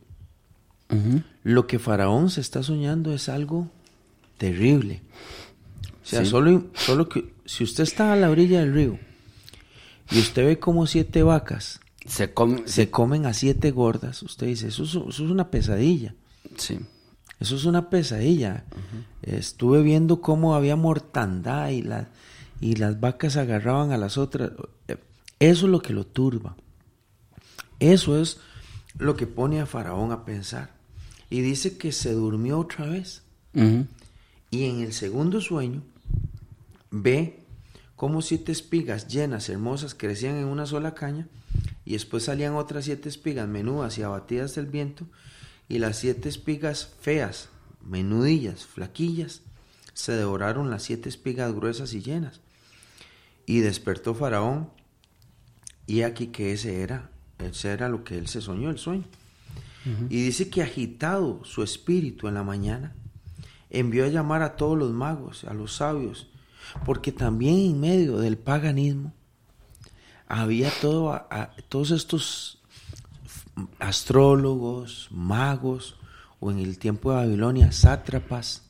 lo 1.44 1.68
que 1.68 1.80
Faraón 1.80 2.30
se 2.30 2.42
está 2.42 2.62
soñando 2.64 3.14
es 3.14 3.28
algo 3.30 3.68
terrible. 4.38 5.02
O 6.04 6.08
sea, 6.08 6.24
Sí. 6.24 6.30
solo, 6.30 6.66
solo 6.76 7.10
que 7.10 7.34
si 7.46 7.64
usted 7.64 7.84
está 7.84 8.14
a 8.14 8.16
la 8.16 8.30
orilla 8.30 8.60
del 8.60 8.74
río 8.74 9.00
y 10.12 10.20
usted 10.20 10.46
ve 10.46 10.60
como 10.60 10.86
siete 10.86 11.24
vacas 11.24 11.80
Se 12.06 12.32
come, 12.34 12.68
se 12.68 12.92
comen 12.92 13.26
a 13.26 13.34
siete 13.34 13.72
gordas, 13.72 14.22
usted 14.22 14.46
dice, 14.48 14.68
eso 14.68 14.84
es, 14.84 14.90
eso 14.92 15.08
es 15.10 15.20
una 15.32 15.50
pesadilla. 15.50 16.14
sí. 16.58 16.80
Eso 17.38 17.58
es 17.58 17.66
una 17.66 17.90
pesadilla. 17.90 18.64
Estuve 19.22 19.82
viendo 19.82 20.22
cómo 20.22 20.56
había 20.56 20.78
mortandad 20.78 21.70
y, 21.70 21.82
la- 21.82 22.08
y 22.66 22.78
las 22.78 23.00
vacas 23.00 23.38
agarraban 23.38 23.92
a 23.92 23.98
las 23.98 24.18
otras. 24.18 24.50
Eso 25.38 25.66
es 25.68 25.72
lo 25.72 25.84
que 25.84 25.94
lo 25.94 26.04
turba. 26.04 26.56
Eso 27.80 28.20
es 28.20 28.40
lo 28.98 29.16
que 29.16 29.28
pone 29.28 29.62
a 29.62 29.68
Faraón 29.68 30.12
a 30.12 30.26
pensar. 30.26 30.72
Y 31.30 31.42
dice 31.42 31.78
que 31.78 31.92
se 31.92 32.14
durmió 32.14 32.58
otra 32.58 32.88
vez. 32.88 33.22
Y 33.54 34.66
en 34.66 34.80
el 34.80 34.94
segundo 34.94 35.42
sueño 35.42 35.84
ve 36.90 37.46
cómo 37.96 38.24
siete 38.24 38.52
espigas 38.52 39.08
llenas, 39.08 39.48
hermosas, 39.50 39.94
crecían 39.94 40.38
en 40.38 40.46
una 40.46 40.66
sola 40.66 40.96
caña, 40.96 41.28
y 41.86 41.94
después 41.94 42.24
salían 42.24 42.56
otras 42.56 42.86
siete 42.86 43.10
espigas 43.10 43.48
menudas 43.48 44.00
y 44.00 44.02
abatidas 44.02 44.56
del 44.56 44.66
viento, 44.66 45.06
y 45.70 45.78
las 45.78 45.98
siete 45.98 46.30
espigas 46.30 46.96
feas, 47.00 47.50
menudillas, 47.86 48.66
flaquillas, 48.66 49.44
se 49.94 50.14
devoraron 50.14 50.72
las 50.72 50.82
siete 50.82 51.10
espigas 51.10 51.54
gruesas 51.54 51.94
y 51.94 52.02
llenas. 52.02 52.42
Y 53.46 53.60
despertó 53.60 54.14
Faraón, 54.16 54.70
y 55.88 56.02
aquí 56.02 56.28
que 56.28 56.52
ese 56.54 56.82
era, 56.82 57.10
ese 57.40 57.70
era 57.72 57.90
lo 57.90 58.04
que 58.04 58.18
él 58.18 58.28
se 58.28 58.42
soñó, 58.42 58.70
el 58.70 58.78
sueño. 58.80 59.04
Y 60.10 60.24
dice 60.24 60.50
que 60.50 60.64
agitado 60.64 61.44
su 61.46 61.62
espíritu 61.62 62.28
en 62.28 62.34
la 62.34 62.44
mañana, 62.44 62.96
envió 63.70 64.06
a 64.06 64.10
llamar 64.10 64.42
a 64.42 64.56
todos 64.56 64.76
los 64.78 64.92
magos, 64.92 65.44
a 65.44 65.54
los 65.54 65.76
sabios, 65.76 66.28
porque 66.86 67.12
también 67.12 67.56
en 67.60 67.80
medio 67.80 68.18
del 68.18 68.38
paganismo 68.38 69.14
había 70.28 70.72
todo, 70.82 71.14
a- 71.14 71.28
a- 71.30 71.52
todos 71.70 71.92
estos 71.92 72.60
astrólogos, 73.80 75.08
magos, 75.12 75.96
o 76.40 76.52
en 76.52 76.60
el 76.60 76.78
tiempo 76.78 77.12
de 77.12 77.18
Babilonia, 77.18 77.72
sátrapas, 77.72 78.64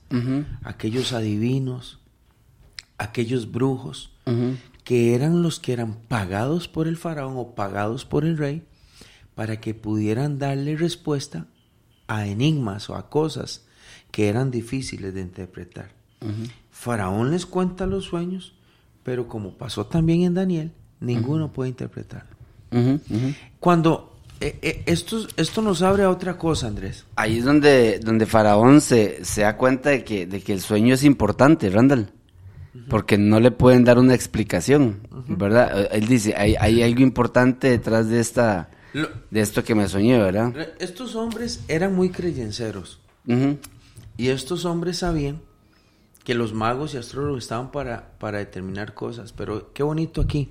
aquellos 0.64 1.12
adivinos, 1.14 2.00
aquellos 2.98 3.52
brujos, 3.52 4.12
Que 4.84 5.16
eran 5.16 5.42
los 5.42 5.60
que 5.60 5.74
eran 5.74 5.96
pagados 6.08 6.68
por 6.68 6.88
el 6.88 6.98
faraón 6.98 7.36
o 7.38 7.56
pagados 7.56 8.06
por 8.06 8.26
el 8.26 8.38
rey 8.38 8.64
para 9.36 9.60
que 9.60 9.74
pudieran 9.74 10.40
darle 10.40 10.78
respuesta 10.78 11.48
a 12.08 12.28
enigmas 12.28 12.90
o 12.90 12.96
a 12.96 13.10
cosas 13.10 13.66
que 14.12 14.30
eran 14.30 14.52
difíciles 14.52 15.14
de 15.14 15.22
interpretar. 15.22 15.90
Faraón 16.72 17.32
les 17.32 17.46
cuenta 17.46 17.86
los 17.86 18.06
sueños, 18.06 18.54
pero 19.04 19.28
como 19.28 19.58
pasó 19.58 19.86
también 19.86 20.24
en 20.24 20.34
Daniel, 20.34 20.72
ninguno 21.00 21.52
puede 21.52 21.70
interpretarlo. 21.70 22.36
Cuando 23.60 24.16
eh, 24.40 24.58
eh, 24.62 24.84
esto, 24.86 25.26
esto 25.38 25.62
nos 25.62 25.82
abre 25.82 26.04
a 26.04 26.10
otra 26.10 26.38
cosa, 26.38 26.68
Andrés. 26.68 27.06
Ahí 27.16 27.38
es 27.38 27.46
donde, 27.46 28.00
donde 28.00 28.26
Faraón 28.26 28.82
se, 28.82 29.24
se 29.24 29.42
da 29.42 29.56
cuenta 29.58 29.92
de 29.92 30.04
que, 30.04 30.26
de 30.26 30.42
que 30.42 30.54
el 30.54 30.62
sueño 30.62 30.94
es 30.94 31.04
importante, 31.04 31.70
Randall. 31.70 32.12
Porque 32.90 33.18
no 33.18 33.40
le 33.40 33.52
pueden 33.52 33.84
dar 33.84 33.98
una 33.98 34.14
explicación, 34.14 35.00
¿verdad? 35.28 35.82
Eh, 35.84 35.90
Él 35.94 36.08
dice, 36.08 36.36
hay, 36.38 36.56
hay 36.60 36.84
algo 36.84 37.02
importante 37.02 37.70
detrás 37.70 38.10
de 38.10 38.20
esta 38.20 38.70
Lo- 38.94 39.10
de 39.32 39.42
esto 39.42 39.64
que 39.64 39.76
me 39.76 39.88
soñé, 39.88 40.18
¿verdad? 40.18 40.54
estos 40.80 41.16
hombres 41.16 41.62
eran 41.68 41.96
muy 41.96 42.10
creyenceros. 42.10 43.00
Ujú. 43.28 43.58
Y 44.18 44.28
estos 44.30 44.66
hombres 44.66 44.98
sabían 45.00 45.42
que 46.24 46.36
los 46.36 46.54
magos 46.54 46.94
y 46.94 46.98
astrólogos 46.98 47.44
estaban 47.44 47.72
para, 47.72 48.12
para 48.20 48.38
determinar 48.40 48.94
cosas. 48.94 49.32
Pero 49.34 49.72
qué 49.74 49.84
bonito 49.84 50.22
aquí. 50.22 50.50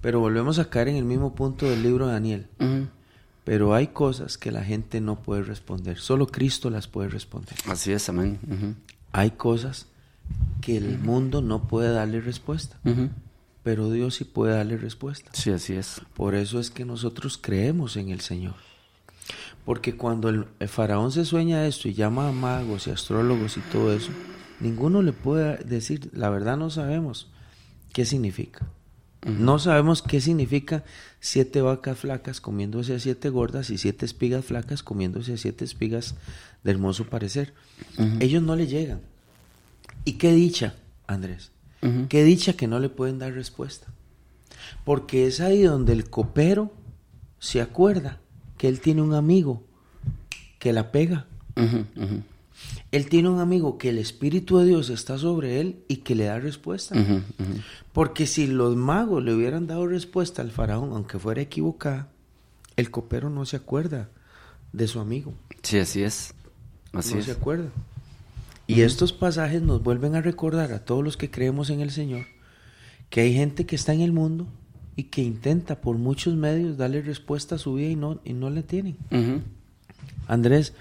Pero 0.00 0.20
volvemos 0.20 0.58
a 0.58 0.70
caer 0.70 0.88
en 0.88 0.96
el 0.96 1.04
mismo 1.04 1.34
punto 1.34 1.68
del 1.68 1.82
libro 1.82 2.06
de 2.06 2.12
Daniel. 2.12 2.46
Ujú. 2.58 2.86
Pero 3.44 3.74
hay 3.74 3.88
cosas 3.88 4.38
que 4.38 4.52
la 4.52 4.62
gente 4.64 5.00
no 5.00 5.22
puede 5.22 5.42
responder. 5.42 5.98
Solo 5.98 6.26
Cristo 6.26 6.70
las 6.70 6.86
puede 6.88 7.08
responder. 7.08 7.54
Así 7.66 7.92
es, 7.92 8.08
amén. 8.08 8.38
Hay 9.12 9.32
cosas 9.32 9.86
que 10.60 10.76
el 10.76 10.98
mundo 10.98 11.42
no 11.42 11.66
puede 11.68 11.92
darle 11.92 12.20
respuesta. 12.20 12.78
Pero 13.62 13.90
Dios 13.90 14.14
sí 14.14 14.24
puede 14.24 14.54
darle 14.54 14.76
respuesta. 14.76 15.30
Sí, 15.34 15.50
así 15.50 15.74
es. 15.74 16.00
Por 16.14 16.34
eso 16.34 16.60
es 16.60 16.70
que 16.70 16.84
nosotros 16.84 17.38
creemos 17.40 17.96
en 17.96 18.08
el 18.08 18.20
Señor. 18.20 18.54
Porque 19.64 19.96
cuando 19.96 20.28
el, 20.28 20.46
el 20.58 20.68
faraón 20.68 21.12
se 21.12 21.24
sueña 21.24 21.66
esto 21.66 21.88
y 21.88 21.94
llama 21.94 22.28
a 22.28 22.32
magos 22.32 22.86
y 22.86 22.90
astrólogos 22.90 23.56
y 23.58 23.60
todo 23.60 23.92
eso, 23.92 24.10
ninguno 24.60 25.02
le 25.02 25.12
puede 25.12 25.58
decir, 25.64 26.10
la 26.14 26.30
verdad 26.30 26.56
no 26.56 26.70
sabemos 26.70 27.30
qué 27.92 28.04
significa. 28.04 28.66
No 29.26 29.58
sabemos 29.58 30.00
qué 30.00 30.20
significa 30.22 30.82
siete 31.20 31.60
vacas 31.60 31.98
flacas 31.98 32.40
comiéndose 32.40 32.94
a 32.94 33.00
siete 33.00 33.28
gordas 33.28 33.68
y 33.68 33.76
siete 33.76 34.06
espigas 34.06 34.46
flacas 34.46 34.82
comiéndose 34.82 35.34
a 35.34 35.36
siete 35.36 35.66
espigas 35.66 36.14
de 36.64 36.70
hermoso 36.70 37.04
parecer. 37.04 37.52
Ellos 38.20 38.42
no 38.42 38.56
le 38.56 38.66
llegan. 38.66 39.02
Y 40.04 40.14
qué 40.14 40.32
dicha, 40.32 40.74
Andrés, 41.06 41.52
qué 42.08 42.24
dicha 42.24 42.54
que 42.54 42.66
no 42.66 42.78
le 42.78 42.88
pueden 42.88 43.18
dar 43.18 43.32
respuesta. 43.32 43.86
Porque 44.84 45.26
es 45.26 45.40
ahí 45.40 45.62
donde 45.62 45.92
el 45.92 46.08
copero 46.08 46.72
se 47.38 47.60
acuerda 47.60 48.20
que 48.56 48.68
él 48.68 48.80
tiene 48.80 49.02
un 49.02 49.14
amigo 49.14 49.64
que 50.58 50.72
la 50.72 50.92
pega. 50.92 51.26
Él 52.92 53.08
tiene 53.08 53.28
un 53.28 53.40
amigo 53.40 53.78
que 53.78 53.88
el 53.88 53.98
Espíritu 53.98 54.58
de 54.58 54.66
Dios 54.66 54.90
está 54.90 55.16
sobre 55.16 55.60
él 55.60 55.82
y 55.88 55.98
que 55.98 56.14
le 56.14 56.24
da 56.24 56.38
respuesta. 56.38 56.94
Porque 57.92 58.26
si 58.26 58.46
los 58.46 58.76
magos 58.76 59.22
le 59.22 59.34
hubieran 59.34 59.66
dado 59.66 59.86
respuesta 59.86 60.42
al 60.42 60.50
faraón, 60.50 60.92
aunque 60.92 61.18
fuera 61.18 61.40
equivocada, 61.40 62.08
el 62.76 62.90
copero 62.90 63.30
no 63.30 63.46
se 63.46 63.56
acuerda 63.56 64.08
de 64.72 64.86
su 64.88 65.00
amigo. 65.00 65.32
Sí, 65.62 65.78
así 65.78 66.02
es. 66.02 66.34
Así 66.92 67.14
no 67.14 67.20
es. 67.20 67.26
se 67.26 67.32
acuerda. 67.32 67.70
Y 68.70 68.82
estos 68.82 69.12
pasajes 69.12 69.62
nos 69.62 69.82
vuelven 69.82 70.14
a 70.14 70.22
recordar 70.22 70.72
a 70.72 70.84
todos 70.84 71.02
los 71.02 71.16
que 71.16 71.30
creemos 71.30 71.70
en 71.70 71.80
el 71.80 71.90
Señor 71.90 72.26
que 73.10 73.22
hay 73.22 73.34
gente 73.34 73.66
que 73.66 73.76
está 73.76 73.92
en 73.92 74.00
el 74.00 74.12
mundo 74.12 74.46
y 74.96 75.04
que 75.04 75.22
intenta 75.22 75.80
por 75.80 75.98
muchos 75.98 76.34
medios 76.34 76.76
darle 76.76 77.02
respuesta 77.02 77.56
a 77.56 77.58
su 77.58 77.74
vida 77.74 77.88
y 77.90 77.96
no, 77.96 78.20
y 78.24 78.32
no 78.32 78.48
le 78.50 78.62
tienen. 78.62 78.96
Andrés, 80.28 80.72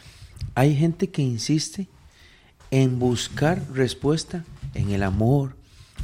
hay 0.53 0.75
gente 0.75 1.09
que 1.09 1.23
insiste 1.23 1.87
en 2.71 2.99
buscar 2.99 3.63
respuesta 3.73 4.45
en 4.75 4.91
el 4.91 5.01
amor, 5.01 5.55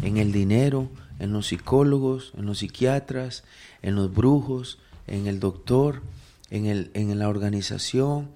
en 0.02 0.17
el 0.17 0.32
dinero, 0.32 0.89
en 1.19 1.32
los 1.32 1.48
psicólogos, 1.48 2.34
en 2.36 2.48
los 2.48 2.60
psiquiatras, 2.60 3.43
en 3.84 3.95
los 3.95 4.13
brujos, 4.13 4.80
en 5.06 5.28
el 5.28 5.39
doctor, 5.39 6.02
en, 6.50 6.65
el, 6.65 6.89
en 6.95 7.17
la 7.19 7.30
organización, 7.30 8.30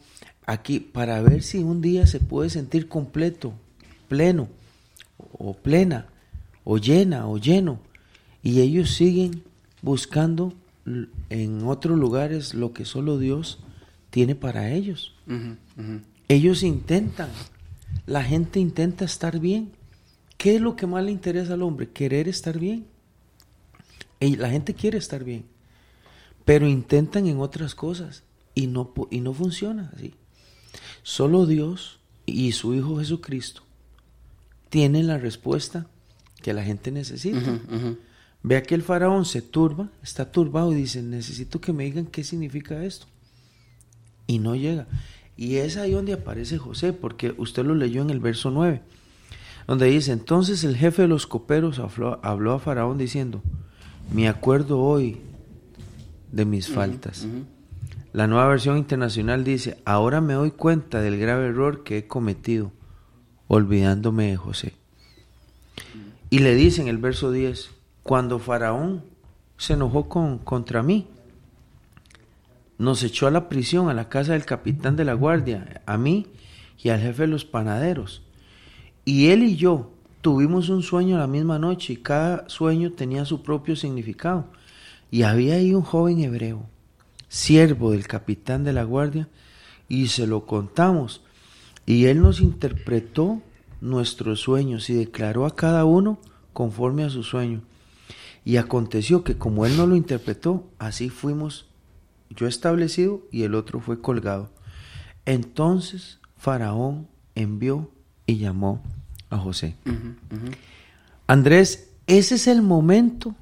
aquí, 0.50 0.80
para 0.80 1.22
ver 1.22 1.44
si 1.44 1.60
un 1.60 1.82
día 1.82 2.08
se 2.08 2.20
puede 2.20 2.50
sentir 2.50 2.88
completo, 2.88 3.54
pleno, 4.08 4.50
o 5.32 5.54
plena, 5.54 6.08
o 6.64 6.78
llena, 6.78 7.28
o 7.28 7.38
lleno. 7.38 7.80
Y 8.42 8.62
ellos 8.62 8.92
siguen 8.92 9.44
buscando 9.82 10.54
en 11.30 11.64
otros 11.66 11.98
lugares 11.98 12.54
lo 12.54 12.74
que 12.74 12.86
solo 12.86 13.20
Dios 13.20 13.60
tiene 14.10 14.34
para 14.36 14.72
ellos. 14.72 15.14
Ellos 16.28 16.64
intentan, 16.64 17.30
la 18.08 18.24
gente 18.24 18.60
intenta 18.60 19.06
estar 19.06 19.40
bien. 19.40 19.72
¿Qué 20.38 20.56
es 20.56 20.62
lo 20.62 20.76
que 20.76 20.88
más 20.88 21.04
le 21.04 21.12
interesa 21.12 21.54
al 21.54 21.62
hombre? 21.62 21.90
Querer 21.90 22.28
estar 22.28 22.58
bien. 22.58 22.88
La 24.20 24.50
gente 24.50 24.74
quiere 24.74 24.98
estar 24.98 25.24
bien, 25.24 25.46
pero 26.44 26.68
intentan 26.68 27.28
en 27.28 27.40
otras 27.40 27.76
cosas 27.76 28.24
y 28.56 28.68
no, 28.68 28.94
y 29.12 29.22
no 29.22 29.34
funciona 29.34 29.92
así. 29.96 30.16
Solo 31.04 31.46
Dios 31.46 32.00
y 32.26 32.52
su 32.52 32.74
Hijo 32.74 33.00
Jesucristo 33.00 33.64
tienen 34.70 35.08
la 35.08 35.18
respuesta 35.18 35.88
que 36.42 36.54
la 36.54 36.64
gente 36.64 36.92
necesita. 36.92 37.60
Vea 38.42 38.64
que 38.64 38.76
el 38.76 38.84
faraón 38.84 39.26
se 39.26 39.42
turba, 39.42 39.90
está 40.02 40.32
turbado 40.32 40.72
y 40.72 40.76
dice, 40.76 41.02
necesito 41.02 41.60
que 41.60 41.74
me 41.74 41.84
digan 41.84 42.06
qué 42.06 42.24
significa 42.24 42.86
esto. 42.86 43.08
Y 44.28 44.40
no 44.40 44.56
llega. 44.56 44.88
Y 45.36 45.56
es 45.56 45.78
ahí 45.78 45.92
donde 45.92 46.14
aparece 46.14 46.58
José, 46.58 46.94
porque 46.94 47.34
usted 47.38 47.66
lo 47.66 47.76
leyó 47.76 48.02
en 48.02 48.10
el 48.10 48.20
verso 48.20 48.52
9, 48.52 48.82
donde 49.68 49.88
dice, 49.88 50.12
entonces 50.12 50.64
el 50.64 50.78
jefe 50.78 51.04
de 51.04 51.08
los 51.08 51.28
coperos 51.28 51.80
habló, 51.80 52.54
a 52.54 52.60
Faraón 52.60 52.98
diciendo, 52.98 53.42
me 54.14 54.28
acuerdo 54.28 54.80
hoy 54.80 55.18
de 56.32 56.46
mis 56.46 56.70
faltas. 56.70 57.28
La 58.12 58.26
nueva 58.26 58.48
versión 58.48 58.78
internacional 58.78 59.44
dice, 59.44 59.82
ahora 59.86 60.20
me 60.20 60.34
doy 60.34 60.52
cuenta 60.52 61.00
del 61.02 61.20
grave 61.20 61.48
error 61.48 61.84
que 61.84 62.00
he 62.00 62.08
cometido, 62.08 62.72
olvidándome 63.48 64.32
de 64.32 64.38
José. 64.38 64.74
Y 66.32 66.40
le 66.40 66.56
dice 66.56 66.82
en 66.82 66.88
el 66.88 66.98
verso 66.98 67.32
10, 67.32 67.70
cuando 68.02 68.40
Faraón 68.40 69.04
se 69.58 69.74
enojó 69.74 70.10
con, 70.10 70.40
contra 70.40 70.82
mí, 70.82 71.08
nos 72.80 73.04
echó 73.04 73.28
a 73.28 73.32
la 73.32 73.50
prisión, 73.50 73.90
a 73.90 73.94
la 73.94 74.10
casa 74.10 74.34
del 74.34 74.46
capitán 74.46 74.96
de 74.96 75.06
la 75.06 75.14
guardia, 75.14 75.82
a 75.86 75.98
mí 75.98 76.28
y 76.82 76.90
al 76.90 77.02
jefe 77.02 77.24
de 77.24 77.28
los 77.28 77.46
panaderos. 77.46 78.24
Y 79.06 79.28
él 79.28 79.44
y 79.44 79.56
yo 79.56 79.92
tuvimos 80.22 80.70
un 80.70 80.82
sueño 80.82 81.18
la 81.18 81.28
misma 81.28 81.60
noche 81.60 81.94
y 81.94 81.98
cada 81.98 82.48
sueño 82.50 82.94
tenía 82.94 83.26
su 83.26 83.44
propio 83.44 83.76
significado. 83.76 84.48
Y 85.12 85.24
había 85.24 85.56
ahí 85.56 85.74
un 85.74 85.82
joven 85.82 86.22
hebreo, 86.22 86.66
siervo 87.30 87.92
del 87.92 88.08
capitán 88.08 88.66
de 88.66 88.74
la 88.74 88.84
guardia, 88.84 89.30
y 89.88 90.08
se 90.08 90.28
lo 90.28 90.46
contamos. 90.46 91.24
Y 91.86 92.06
él 92.06 92.22
nos 92.22 92.42
interpretó 92.42 93.42
nuestros 93.82 94.42
sueños 94.42 94.90
y 94.90 94.94
declaró 94.94 95.46
a 95.46 95.56
cada 95.56 95.86
uno 95.86 96.20
conforme 96.54 97.04
a 97.04 97.10
su 97.10 97.24
sueño. 97.24 97.62
Y 98.44 98.58
aconteció 98.58 99.24
que 99.24 99.38
como 99.38 99.66
él 99.66 99.78
no 99.78 99.88
lo 99.88 99.96
interpretó, 99.96 100.68
así 100.78 101.10
fuimos 101.10 101.68
yo 102.30 102.48
establecido 102.48 103.22
y 103.32 103.44
el 103.44 103.56
otro 103.56 103.80
fue 103.80 104.02
colgado. 104.02 104.52
Entonces 105.26 106.20
Faraón 106.38 107.08
envió 107.36 107.92
y 108.26 108.38
llamó 108.38 108.84
a 109.30 109.38
José. 109.38 109.76
Andrés, 111.28 111.92
ese 112.08 112.36
es 112.36 112.48
el 112.48 112.62
momento 112.62 113.36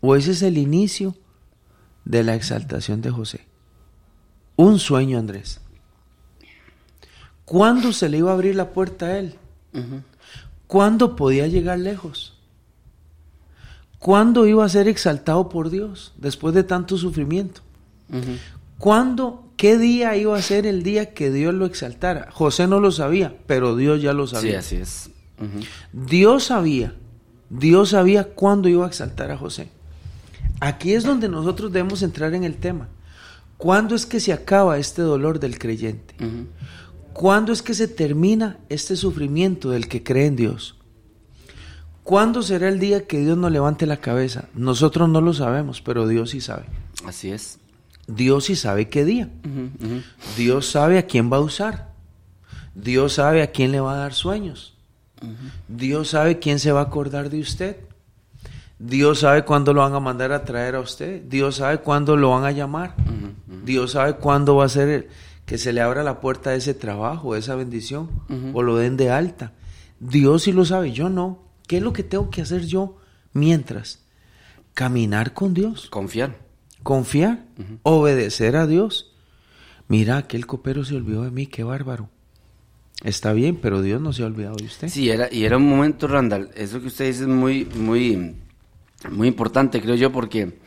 o 0.00 0.16
ese 0.16 0.32
es 0.32 0.42
el 0.42 0.58
inicio 0.58 1.14
de 2.06 2.22
la 2.22 2.34
exaltación 2.34 3.02
de 3.02 3.10
José. 3.10 3.40
Un 4.54 4.78
sueño, 4.78 5.18
Andrés. 5.18 5.60
¿Cuándo 7.44 7.92
se 7.92 8.08
le 8.08 8.18
iba 8.18 8.30
a 8.30 8.34
abrir 8.34 8.54
la 8.54 8.70
puerta 8.70 9.06
a 9.06 9.18
él? 9.18 9.34
¿Cuándo 10.66 11.14
podía 11.14 11.46
llegar 11.46 11.78
lejos? 11.78 12.38
¿Cuándo 13.98 14.46
iba 14.46 14.64
a 14.64 14.68
ser 14.68 14.88
exaltado 14.88 15.48
por 15.48 15.68
Dios 15.68 16.14
después 16.16 16.54
de 16.54 16.64
tanto 16.64 16.96
sufrimiento? 16.96 17.60
¿Cuándo, 18.78 19.44
qué 19.56 19.76
día 19.76 20.16
iba 20.16 20.36
a 20.36 20.42
ser 20.42 20.66
el 20.66 20.82
día 20.82 21.12
que 21.12 21.30
Dios 21.30 21.54
lo 21.54 21.66
exaltara? 21.66 22.30
José 22.30 22.66
no 22.66 22.80
lo 22.80 22.92
sabía, 22.92 23.36
pero 23.46 23.76
Dios 23.76 24.00
ya 24.00 24.12
lo 24.12 24.26
sabía. 24.26 24.62
Sí, 24.62 24.76
así 24.76 24.76
es. 24.76 25.10
Dios 25.92 26.44
sabía, 26.44 26.94
Dios 27.50 27.90
sabía 27.90 28.24
cuándo 28.24 28.68
iba 28.68 28.86
a 28.86 28.88
exaltar 28.88 29.30
a 29.32 29.36
José. 29.36 29.70
Aquí 30.60 30.94
es 30.94 31.04
donde 31.04 31.28
nosotros 31.28 31.72
debemos 31.72 32.02
entrar 32.02 32.34
en 32.34 32.44
el 32.44 32.56
tema. 32.56 32.88
¿Cuándo 33.56 33.94
es 33.94 34.06
que 34.06 34.20
se 34.20 34.32
acaba 34.32 34.78
este 34.78 35.02
dolor 35.02 35.40
del 35.40 35.58
creyente? 35.58 36.14
¿Cuándo 37.12 37.52
es 37.52 37.62
que 37.62 37.74
se 37.74 37.88
termina 37.88 38.58
este 38.68 38.96
sufrimiento 38.96 39.70
del 39.70 39.88
que 39.88 40.02
cree 40.02 40.26
en 40.26 40.36
Dios? 40.36 40.76
¿Cuándo 42.02 42.42
será 42.42 42.68
el 42.68 42.78
día 42.78 43.06
que 43.06 43.18
Dios 43.18 43.36
nos 43.36 43.50
levante 43.50 43.86
la 43.86 43.96
cabeza? 43.96 44.44
Nosotros 44.54 45.08
no 45.08 45.20
lo 45.20 45.32
sabemos, 45.32 45.80
pero 45.80 46.06
Dios 46.06 46.30
sí 46.30 46.40
sabe. 46.40 46.66
Así 47.04 47.30
es. 47.30 47.58
Dios 48.06 48.44
sí 48.44 48.54
sabe 48.54 48.88
qué 48.88 49.04
día. 49.04 49.28
Dios 50.36 50.66
sabe 50.66 50.98
a 50.98 51.06
quién 51.06 51.32
va 51.32 51.38
a 51.38 51.40
usar. 51.40 51.92
Dios 52.74 53.14
sabe 53.14 53.42
a 53.42 53.50
quién 53.50 53.72
le 53.72 53.80
va 53.80 53.94
a 53.94 53.96
dar 53.96 54.14
sueños. 54.14 54.74
Dios 55.66 56.10
sabe 56.10 56.38
quién 56.38 56.58
se 56.58 56.72
va 56.72 56.80
a 56.80 56.84
acordar 56.84 57.30
de 57.30 57.40
usted. 57.40 57.76
Dios 58.78 59.20
sabe 59.20 59.44
cuándo 59.44 59.72
lo 59.72 59.80
van 59.80 59.94
a 59.94 60.00
mandar 60.00 60.32
a 60.32 60.44
traer 60.44 60.74
a 60.74 60.80
usted. 60.80 61.22
Dios 61.22 61.56
sabe 61.56 61.78
cuándo 61.78 62.16
lo 62.16 62.30
van 62.30 62.44
a 62.44 62.52
llamar. 62.52 62.94
Dios 63.64 63.92
sabe 63.92 64.16
cuándo 64.16 64.56
va 64.56 64.66
a 64.66 64.68
ser 64.68 65.08
que 65.44 65.58
se 65.58 65.72
le 65.72 65.80
abra 65.80 66.02
la 66.02 66.20
puerta 66.20 66.50
de 66.50 66.56
ese 66.56 66.74
trabajo, 66.74 67.34
de 67.34 67.40
esa 67.40 67.54
bendición, 67.54 68.10
o 68.52 68.62
lo 68.62 68.76
den 68.76 68.96
de 68.96 69.10
alta. 69.10 69.52
Dios 70.00 70.42
sí 70.42 70.52
lo 70.52 70.64
sabe, 70.64 70.92
yo 70.92 71.08
no. 71.08 71.42
¿Qué 71.66 71.78
es 71.78 71.82
lo 71.82 71.92
que 71.92 72.02
tengo 72.02 72.30
que 72.30 72.42
hacer 72.42 72.66
yo 72.66 72.98
mientras? 73.32 74.04
Caminar 74.74 75.32
con 75.32 75.54
Dios. 75.54 75.88
Confiar. 75.88 76.36
Confiar. 76.82 77.44
Obedecer 77.82 78.56
a 78.56 78.66
Dios. 78.66 79.12
Mira, 79.88 80.18
aquel 80.18 80.46
copero 80.46 80.84
se 80.84 80.96
olvidó 80.96 81.22
de 81.22 81.30
mí, 81.30 81.46
qué 81.46 81.64
bárbaro. 81.64 82.10
Está 83.04 83.32
bien, 83.32 83.56
pero 83.56 83.82
Dios 83.82 84.00
no 84.00 84.12
se 84.12 84.22
ha 84.22 84.26
olvidado 84.26 84.56
de 84.56 84.64
usted. 84.64 84.88
Sí, 84.88 85.10
era, 85.10 85.32
y 85.32 85.44
era 85.44 85.56
un 85.56 85.68
momento, 85.68 86.08
Randall. 86.08 86.50
Eso 86.54 86.80
que 86.80 86.88
usted 86.88 87.06
dice 87.06 87.22
es 87.22 87.28
muy, 87.28 87.64
muy, 87.64 88.36
muy 89.10 89.28
importante, 89.28 89.80
creo 89.80 89.94
yo, 89.94 90.12
porque, 90.12 90.58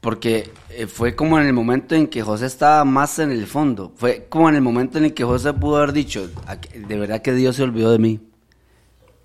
porque 0.00 0.50
eh, 0.70 0.86
fue 0.86 1.14
como 1.14 1.38
en 1.38 1.46
el 1.46 1.52
momento 1.52 1.94
en 1.94 2.06
que 2.06 2.22
José 2.22 2.46
estaba 2.46 2.84
más 2.84 3.18
en 3.18 3.30
el 3.30 3.46
fondo. 3.46 3.92
Fue 3.96 4.26
como 4.28 4.48
en 4.48 4.54
el 4.54 4.62
momento 4.62 4.98
en 4.98 5.04
el 5.04 5.14
que 5.14 5.24
José 5.24 5.52
pudo 5.52 5.76
haber 5.76 5.92
dicho, 5.92 6.28
de 6.28 6.98
verdad 6.98 7.22
que 7.22 7.32
Dios 7.32 7.56
se 7.56 7.62
olvidó 7.62 7.92
de 7.92 7.98
mí. 7.98 8.20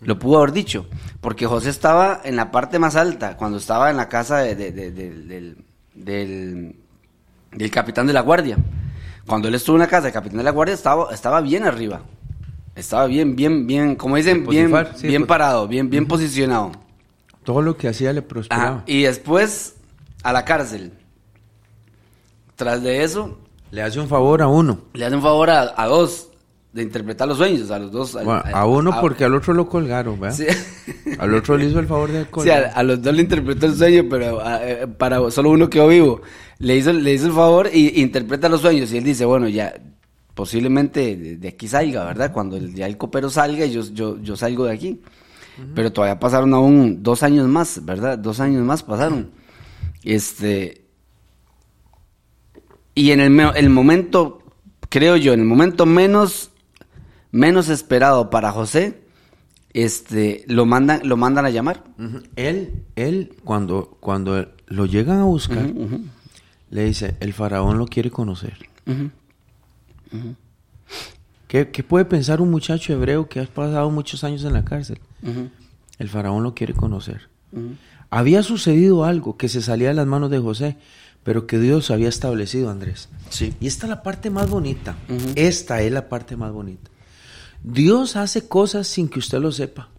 Lo 0.02 0.20
pudo 0.20 0.38
haber 0.38 0.52
dicho, 0.52 0.86
porque 1.22 1.48
José 1.48 1.70
estaba 1.70 2.22
en 2.24 2.36
la 2.36 2.52
parte 2.52 2.78
más 2.78 2.96
alta, 2.96 3.36
cuando 3.36 3.58
estaba 3.58 3.90
en 3.90 3.98
la 3.98 4.08
casa 4.08 4.38
del, 4.40 5.58
del, 5.96 6.76
capitán 7.72 8.06
de 8.06 8.14
la 8.14 8.22
guardia. 8.22 8.58
Cuando 9.26 9.48
él 9.48 9.56
estuvo 9.56 9.76
en 9.76 9.82
la 9.82 9.88
casa 9.88 10.04
del 10.04 10.14
capitán 10.14 10.38
de 10.38 10.44
la 10.44 10.52
guardia, 10.52 10.76
estaba, 10.76 11.12
estaba 11.12 11.42
bien 11.42 11.64
arriba. 11.64 12.02
Estaba 12.76 13.08
bien, 13.08 13.36
bien, 13.36 13.66
bien, 13.66 13.96
como 13.96 14.18
dicen, 14.18 14.46
bien, 14.46 14.72
bien 15.02 15.22
pues. 15.22 15.28
parado, 15.28 15.68
bien, 15.68 15.90
bien 15.90 16.06
posicionado. 16.06 16.72
Todo 17.48 17.62
lo 17.62 17.78
que 17.78 17.88
hacía 17.88 18.12
le 18.12 18.22
prosperaba. 18.22 18.84
y 18.88 19.04
después 19.04 19.76
a 20.22 20.34
la 20.34 20.44
cárcel. 20.44 20.92
Tras 22.58 22.84
de 22.84 23.06
eso... 23.06 23.40
Le 23.72 23.84
hace 23.84 24.02
un 24.02 24.10
favor 24.10 24.42
a 24.42 24.48
uno. 24.50 24.82
Le 24.96 25.06
hace 25.06 25.16
un 25.16 25.22
favor 25.22 25.50
a, 25.50 25.82
a 25.82 25.88
dos 25.88 26.28
de 26.74 26.84
interpretar 26.84 27.26
los 27.26 27.38
sueños, 27.38 27.72
a 27.72 27.80
los 27.80 27.90
dos. 27.90 28.18
a, 28.18 28.66
uno 28.66 29.00
porque 29.00 29.24
al 29.24 29.34
otro 29.34 29.54
lo 29.54 29.70
colgaron, 29.70 30.20
¿verdad? 30.20 30.36
Sí. 30.36 30.46
Al 31.20 31.34
otro 31.36 31.56
le 31.58 31.68
hizo 31.68 31.80
el 31.80 31.88
favor 31.88 32.12
de 32.12 32.26
colgar. 32.30 32.66
Sí, 32.66 32.72
a, 32.76 32.84
los 32.84 33.02
dos 33.02 33.16
le 33.16 33.22
interpretó 33.22 33.66
el 33.66 33.76
sueño, 33.76 34.04
pero 34.10 34.42
eh, 34.60 34.86
para 34.98 35.32
solo 35.32 35.52
uno 35.52 35.70
quedó 35.70 35.88
vivo. 35.88 36.22
Le 36.60 36.76
hizo, 36.76 36.92
le 36.92 37.14
hizo 37.14 37.28
el 37.28 37.34
favor 37.34 37.70
y 37.74 38.02
interpreta 38.02 38.50
los 38.50 38.60
sueños 38.60 38.92
y 38.92 38.98
él 38.98 39.06
dice, 39.06 39.24
bueno, 39.24 39.48
ya 39.48 39.74
posiblemente 40.34 41.16
de, 41.16 41.48
aquí 41.48 41.70
salga, 41.70 42.04
¿verdad? 42.04 42.34
Cuando 42.34 42.58
el, 42.58 42.76
ya 42.76 42.88
el 42.88 42.98
copero 42.98 43.30
salga, 43.30 43.66
yo, 43.68 43.84
yo, 43.94 44.22
yo 44.22 44.36
salgo 44.36 44.66
de 44.66 44.74
aquí. 44.74 45.02
Pero 45.74 45.92
todavía 45.92 46.20
pasaron 46.20 46.54
aún 46.54 47.04
dos 47.04 47.24
años 47.24 47.48
más, 47.48 47.84
¿verdad? 47.84 48.18
Dos 48.18 48.40
años 48.40 48.64
más 48.64 48.84
pasaron. 48.84 49.32
Este... 50.04 50.86
Y 52.94 53.12
en 53.12 53.20
el, 53.20 53.40
el 53.56 53.70
momento, 53.70 54.42
creo 54.90 55.18
yo, 55.18 55.34
en 55.34 55.42
el 55.42 55.46
momento 55.46 55.86
menos 55.86 56.52
menos 57.32 57.70
esperado 57.70 58.30
para 58.30 58.52
José, 58.52 59.02
este, 59.74 60.44
lo 60.48 60.66
mandan, 60.66 61.08
lo 61.08 61.18
mandan 61.18 61.46
a 61.46 61.50
llamar. 61.50 61.84
Él, 62.36 62.84
él, 62.96 63.36
cuando, 63.44 63.98
cuando 64.00 64.48
lo 64.68 64.86
llegan 64.86 65.20
a 65.20 65.26
buscar, 65.26 65.72
le 66.70 66.84
dice, 66.84 67.16
el 67.20 67.34
faraón 67.34 67.78
lo 67.78 67.86
quiere 67.86 68.10
conocer. 68.10 68.58
¿Qué, 71.48 71.70
qué 71.70 71.84
puede 71.84 72.06
pensar 72.06 72.42
un 72.42 72.52
muchacho 72.52 72.94
hebreo 72.94 73.30
que 73.30 73.40
ha 73.40 73.46
pasado 73.46 73.90
muchos 73.90 74.24
años 74.24 74.44
en 74.44 74.54
la 74.54 74.66
cárcel? 74.66 75.00
El 75.22 76.10
faraón 76.10 76.44
lo 76.44 76.54
quiere 76.54 76.74
conocer. 76.74 77.30
Había 78.10 78.44
sucedido 78.44 79.04
algo 79.04 79.38
que 79.38 79.50
se 79.50 79.62
salía 79.62 79.90
de 79.90 79.94
las 79.94 80.08
manos 80.08 80.30
de 80.30 80.40
José, 80.40 80.78
pero 81.24 81.46
que 81.46 81.60
Dios 81.60 81.92
había 81.92 82.10
establecido, 82.10 82.70
Andrés. 82.70 83.10
Sí. 83.30 83.54
Y 83.60 83.68
esta 83.68 83.86
es 83.86 83.90
la 83.90 84.04
parte 84.04 84.30
más 84.30 84.50
bonita. 84.50 84.96
Esta 85.36 85.82
es 85.82 85.92
la 85.92 86.08
parte 86.08 86.38
más 86.38 86.52
bonita. 86.52 86.90
Dios 87.64 88.16
hace 88.16 88.48
cosas 88.48 88.88
sin 88.88 89.10
que 89.10 89.20
usted 89.20 89.40
lo 89.40 89.52
sepa. 89.52 89.90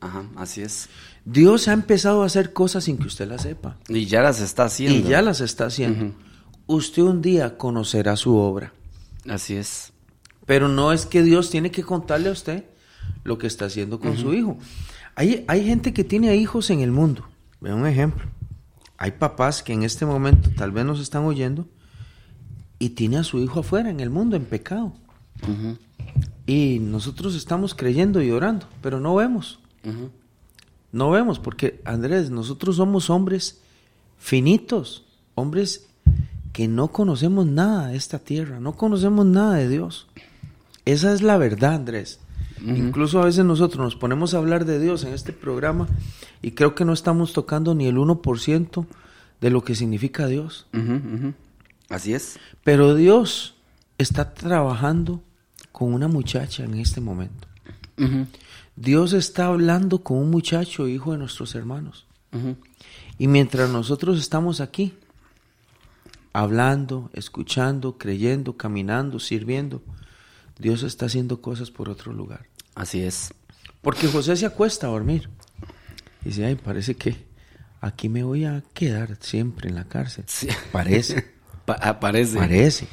Ajá, 0.00 0.24
así 0.36 0.62
es. 0.62 0.88
Dios 1.24 1.68
ha 1.68 1.72
empezado 1.72 2.22
a 2.22 2.26
hacer 2.26 2.52
cosas 2.52 2.84
sin 2.84 2.98
que 2.98 3.06
usted 3.06 3.28
las 3.28 3.42
sepa. 3.42 3.78
Y 3.88 4.06
ya 4.06 4.22
las 4.22 4.40
está 4.40 4.64
haciendo. 4.64 4.98
Y 4.98 5.10
ya 5.10 5.22
las 5.22 5.40
está 5.40 5.66
haciendo. 5.66 6.14
Usted 6.66 7.02
un 7.02 7.22
día 7.22 7.56
conocerá 7.56 8.16
su 8.16 8.36
obra. 8.36 8.72
Así 9.28 9.54
es. 9.54 9.92
Pero 10.46 10.68
no 10.68 10.92
es 10.92 11.06
que 11.06 11.22
Dios 11.22 11.48
tiene 11.48 11.70
que 11.70 11.82
contarle 11.82 12.28
a 12.28 12.32
usted 12.32 12.64
lo 13.24 13.38
que 13.38 13.46
está 13.46 13.64
haciendo 13.64 13.98
con 13.98 14.16
su 14.16 14.32
hijo. 14.34 14.56
Hay, 15.16 15.44
hay 15.48 15.64
gente 15.64 15.92
que 15.92 16.04
tiene 16.04 16.36
hijos 16.36 16.70
en 16.70 16.80
el 16.80 16.92
mundo. 16.92 17.26
Vea 17.60 17.74
un 17.74 17.86
ejemplo. 17.86 18.26
Hay 18.96 19.12
papás 19.12 19.62
que 19.62 19.72
en 19.72 19.82
este 19.82 20.06
momento 20.06 20.50
tal 20.56 20.70
vez 20.70 20.84
nos 20.84 21.00
están 21.00 21.24
oyendo 21.24 21.66
y 22.78 22.90
tiene 22.90 23.16
a 23.16 23.24
su 23.24 23.38
hijo 23.40 23.60
afuera 23.60 23.90
en 23.90 24.00
el 24.00 24.10
mundo 24.10 24.36
en 24.36 24.44
pecado. 24.44 24.92
Y 26.46 26.78
nosotros 26.80 27.34
estamos 27.34 27.74
creyendo 27.74 28.22
y 28.22 28.30
orando, 28.30 28.66
pero 28.82 29.00
no 29.00 29.14
vemos. 29.14 29.58
No 30.92 31.10
vemos 31.10 31.38
porque, 31.38 31.80
Andrés, 31.84 32.30
nosotros 32.30 32.76
somos 32.76 33.10
hombres 33.10 33.60
finitos, 34.18 35.04
hombres 35.34 35.86
que 36.52 36.68
no 36.68 36.88
conocemos 36.88 37.46
nada 37.46 37.88
de 37.88 37.96
esta 37.96 38.20
tierra, 38.20 38.60
no 38.60 38.74
conocemos 38.74 39.26
nada 39.26 39.54
de 39.54 39.68
Dios. 39.68 40.06
Esa 40.84 41.12
es 41.12 41.22
la 41.22 41.36
verdad, 41.36 41.74
Andrés. 41.74 42.20
Incluso 42.64 43.20
a 43.20 43.26
veces 43.26 43.44
nosotros 43.44 43.84
nos 43.84 43.96
ponemos 43.96 44.32
a 44.32 44.38
hablar 44.38 44.64
de 44.64 44.78
Dios 44.78 45.04
en 45.04 45.12
este 45.12 45.32
programa 45.32 45.86
y 46.40 46.52
creo 46.52 46.74
que 46.74 46.84
no 46.84 46.92
estamos 46.92 47.32
tocando 47.32 47.74
ni 47.74 47.86
el 47.86 47.96
1% 47.96 48.86
de 49.40 49.50
lo 49.50 49.62
que 49.62 49.74
significa 49.74 50.26
Dios. 50.26 50.66
Así 51.90 52.14
es. 52.14 52.38
Pero 52.62 52.94
Dios 52.94 53.54
está 53.98 54.32
trabajando 54.32 55.22
con 55.72 55.92
una 55.92 56.08
muchacha 56.08 56.64
en 56.64 56.74
este 56.74 57.00
momento. 57.00 57.48
Dios 58.76 59.12
está 59.12 59.46
hablando 59.46 60.02
con 60.02 60.18
un 60.18 60.30
muchacho, 60.30 60.88
hijo 60.88 61.12
de 61.12 61.18
nuestros 61.18 61.54
hermanos. 61.54 62.06
Y 63.18 63.28
mientras 63.28 63.70
nosotros 63.70 64.18
estamos 64.18 64.60
aquí, 64.60 64.94
hablando, 66.32 67.10
escuchando, 67.12 67.98
creyendo, 67.98 68.56
caminando, 68.56 69.20
sirviendo, 69.20 69.82
Dios 70.58 70.82
está 70.82 71.06
haciendo 71.06 71.40
cosas 71.40 71.70
por 71.70 71.88
otro 71.88 72.12
lugar. 72.12 72.46
Así 72.74 73.02
es. 73.02 73.32
Porque 73.82 74.06
José 74.08 74.36
se 74.36 74.46
acuesta 74.46 74.86
a 74.86 74.90
dormir. 74.90 75.28
Y 76.24 76.28
dice, 76.30 76.46
ay, 76.46 76.54
parece 76.56 76.94
que 76.94 77.16
aquí 77.80 78.08
me 78.08 78.22
voy 78.24 78.44
a 78.44 78.62
quedar 78.72 79.16
siempre 79.20 79.68
en 79.68 79.74
la 79.74 79.84
cárcel. 79.84 80.24
Sí. 80.26 80.48
Parece, 80.72 81.24
Pa- 81.64 81.74
aparece. 81.74 82.38
parece. 82.38 82.86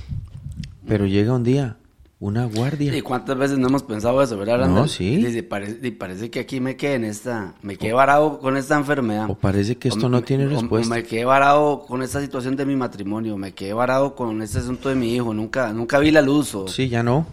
Pero 0.87 1.05
llega 1.05 1.33
un 1.33 1.43
día 1.43 1.77
una 2.19 2.45
guardia. 2.45 2.95
¿Y 2.95 3.01
cuántas 3.01 3.35
veces 3.37 3.57
no 3.57 3.67
hemos 3.67 3.81
pensado 3.81 4.21
eso, 4.21 4.37
verdad, 4.37 4.57
No, 4.59 4.65
Randall? 4.65 4.89
sí. 4.89 5.15
Dice, 5.15 5.41
parece, 5.41 5.79
y 5.87 5.91
parece 5.91 6.29
que 6.29 6.41
aquí 6.41 6.59
me 6.59 6.75
quedé 6.75 6.95
en 6.95 7.05
esta, 7.05 7.55
me 7.63 7.77
quedé 7.77 7.93
varado 7.93 8.37
con 8.39 8.57
esta 8.57 8.75
enfermedad. 8.77 9.27
O 9.29 9.33
parece 9.35 9.77
que 9.77 9.87
esto 9.87 10.05
O 10.05 10.09
no 10.09 10.17
me- 10.19 10.23
tiene 10.23 10.45
o- 10.45 10.47
o 10.47 10.51
respuesta. 10.51 10.93
me 10.93 11.03
quedé 11.03 11.25
varado 11.25 11.81
con 11.87 12.03
esta 12.03 12.21
situación 12.21 12.55
de 12.55 12.65
mi 12.65 12.75
matrimonio, 12.75 13.37
me 13.37 13.53
quedé 13.53 13.73
varado 13.73 14.13
con 14.15 14.39
este 14.43 14.59
asunto 14.59 14.89
de 14.89 14.95
mi 14.95 15.15
hijo, 15.15 15.33
nunca, 15.33 15.73
nunca 15.73 15.97
vi 15.97 16.11
la 16.11 16.21
luz. 16.21 16.53
o- 16.53 16.67
Sí, 16.67 16.89
ya 16.89 17.01
no. 17.01 17.25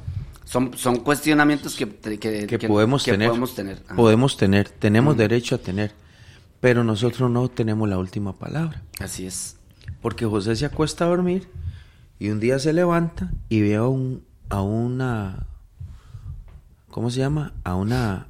Son, 0.49 0.79
son 0.79 1.01
cuestionamientos 1.01 1.77
que, 1.77 1.87
que, 1.87 2.47
que, 2.47 2.69
podemos 2.69 3.05
que 3.05 3.11
tener. 3.11 3.29
podemos 3.29 3.55
tener. 3.55 3.83
Ajá. 3.85 3.97
Podemos 3.97 4.37
tener, 4.39 4.71
tenemos 4.71 5.15
derecho 5.15 5.57
a 5.57 5.59
tener, 5.59 5.93
pero 6.59 6.85
nosotros 6.85 7.31
no 7.31 7.51
tenemos 7.51 7.87
la 7.87 7.99
última 7.99 8.33
palabra. 8.33 8.83
Así 8.99 9.27
es. 9.27 9.59
Porque 10.01 10.25
José 10.25 10.57
se 10.57 10.65
acuesta 10.65 11.05
a 11.05 11.09
dormir 11.09 11.51
y 12.19 12.31
un 12.31 12.41
día 12.41 12.59
se 12.59 12.73
levanta 12.73 13.31
y 13.51 13.61
ve 13.61 13.77
a, 13.77 13.85
un, 13.89 14.25
a 14.49 14.63
una, 14.63 15.47
¿cómo 16.89 17.11
se 17.11 17.19
llama? 17.19 17.53
A 17.63 17.75
una, 17.75 18.29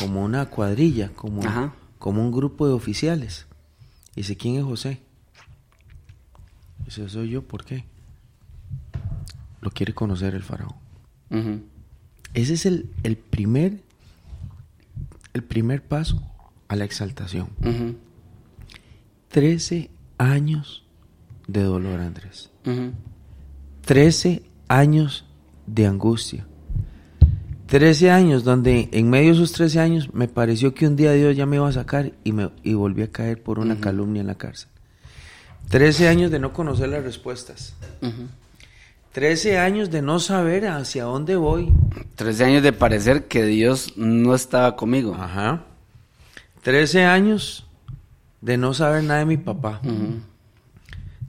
como 0.00 0.24
una 0.24 0.46
cuadrilla, 0.46 1.10
como, 1.14 1.44
Ajá. 1.44 1.72
como 2.00 2.20
un 2.20 2.32
grupo 2.32 2.66
de 2.66 2.72
oficiales. 2.72 3.46
Y 4.16 4.22
dice, 4.22 4.36
¿quién 4.36 4.56
es 4.56 4.64
José? 4.64 5.02
Dice, 6.84 7.08
soy 7.08 7.30
yo, 7.30 7.42
¿por 7.42 7.64
qué? 7.64 7.84
Lo 9.60 9.70
quiere 9.70 9.94
conocer 9.94 10.34
el 10.34 10.42
faraón. 10.42 10.89
Ese 11.30 12.54
es 12.54 12.66
el, 12.66 12.90
el, 13.02 13.16
primer, 13.16 13.80
el 15.32 15.42
primer 15.44 15.82
paso 15.82 16.22
a 16.68 16.76
la 16.76 16.84
exaltación. 16.84 17.48
Uh 17.60 17.66
-huh. 17.66 17.96
13 19.28 19.90
años 20.18 20.84
de 21.46 21.62
dolor, 21.62 22.00
Andrés. 22.00 22.50
Uh 22.64 22.70
-huh. 22.70 22.92
13 23.84 24.42
años 24.68 25.24
de 25.66 25.86
angustia. 25.86 26.46
13 27.66 28.10
años 28.10 28.42
donde 28.42 28.88
en 28.90 29.08
medio 29.08 29.28
de 29.28 29.36
esos 29.36 29.52
13 29.52 29.78
años 29.78 30.12
me 30.12 30.26
pareció 30.26 30.74
que 30.74 30.88
un 30.88 30.96
día 30.96 31.12
Dios 31.12 31.36
ya 31.36 31.46
me 31.46 31.56
iba 31.56 31.68
a 31.68 31.72
sacar 31.72 32.12
y, 32.24 32.32
me, 32.32 32.50
y 32.64 32.74
volví 32.74 33.02
a 33.02 33.12
caer 33.12 33.40
por 33.40 33.60
una 33.60 33.78
calumnia 33.78 34.20
en 34.20 34.26
la 34.26 34.34
cárcel. 34.34 34.68
13 35.68 36.08
años 36.08 36.30
de 36.32 36.40
no 36.40 36.52
conocer 36.52 36.88
las 36.88 37.04
respuestas. 37.04 37.74
13 39.12 39.58
años 39.58 39.90
de 39.90 40.02
no 40.02 40.20
saber 40.20 40.66
hacia 40.68 41.04
dónde 41.04 41.36
voy. 41.36 41.72
13 42.14 42.44
años 42.44 42.62
de 42.62 42.72
parecer 42.72 43.26
que 43.26 43.44
Dios 43.44 43.96
no 43.96 44.34
estaba 44.34 44.76
conmigo. 44.76 45.14
Ajá. 45.14 45.64
13 46.62 47.04
años 47.04 47.66
de 48.40 48.56
no 48.56 48.72
saber 48.72 49.02
nada 49.02 49.20
de 49.20 49.26
mi 49.26 49.36
papá. 49.36 49.80
Uh 49.84 50.20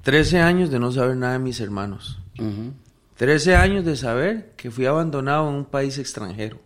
13 0.04 0.40
años 0.40 0.72
de 0.72 0.80
no 0.80 0.92
saber 0.92 1.16
nada 1.16 1.34
de 1.34 1.40
mis 1.40 1.60
hermanos. 1.60 2.20
Uh 2.40 2.72
13 3.18 3.56
años 3.56 3.86
de 3.86 3.96
saber 3.96 4.54
que 4.58 4.72
fui 4.72 4.86
abandonado 4.86 5.50
en 5.50 5.56
un 5.56 5.66
país 5.66 5.98
extranjero. 5.98 6.60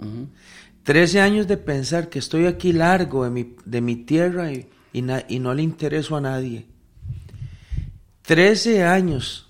Uh 0.00 0.26
13 0.84 1.20
años 1.20 1.46
de 1.46 1.56
pensar 1.56 2.08
que 2.08 2.18
estoy 2.18 2.46
aquí 2.46 2.72
largo 2.72 3.24
de 3.24 3.30
mi, 3.30 3.56
de 3.64 3.80
mi 3.80 3.96
tierra 3.96 4.52
y, 4.52 4.68
y, 4.92 5.04
y 5.28 5.38
no 5.38 5.54
le 5.54 5.62
intereso 5.62 6.16
a 6.16 6.20
nadie. 6.20 6.66
13 8.22 8.84
años 8.84 9.43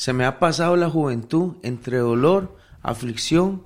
se 0.00 0.14
me 0.14 0.24
ha 0.24 0.38
pasado 0.38 0.76
la 0.76 0.88
juventud 0.88 1.56
entre 1.62 1.98
dolor, 1.98 2.56
aflicción, 2.80 3.60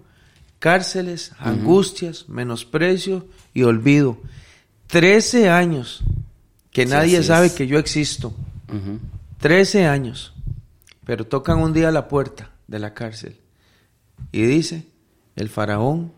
cárceles, 0.58 1.30
angustias, 1.38 2.28
menosprecio 2.28 3.28
y 3.52 3.62
olvido. 3.62 4.18
13 4.88 5.48
años 5.48 6.02
que 6.72 6.86
nadie 6.86 7.22
sabe 7.22 7.46
es. 7.46 7.52
que 7.52 7.68
yo 7.68 7.78
existo. 7.78 8.34
13 9.38 9.86
años. 9.86 10.34
Pero 11.06 11.24
tocan 11.24 11.58
un 11.60 11.72
día 11.72 11.92
la 11.92 12.08
puerta 12.08 12.50
de 12.66 12.80
la 12.80 12.94
cárcel 12.94 13.38
y 14.32 14.42
dice, 14.42 14.88
el 15.36 15.48
faraón 15.48 16.14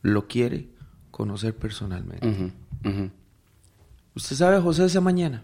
lo 0.00 0.28
quiere 0.28 0.68
conocer 1.10 1.56
personalmente. 1.56 2.52
¿Usted 4.14 4.36
sabe 4.36 4.58
a 4.58 4.62
José 4.62 4.84
esa 4.84 5.00
mañana? 5.00 5.42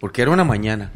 Porque 0.00 0.22
era 0.22 0.30
una 0.30 0.44
mañana. 0.44 0.90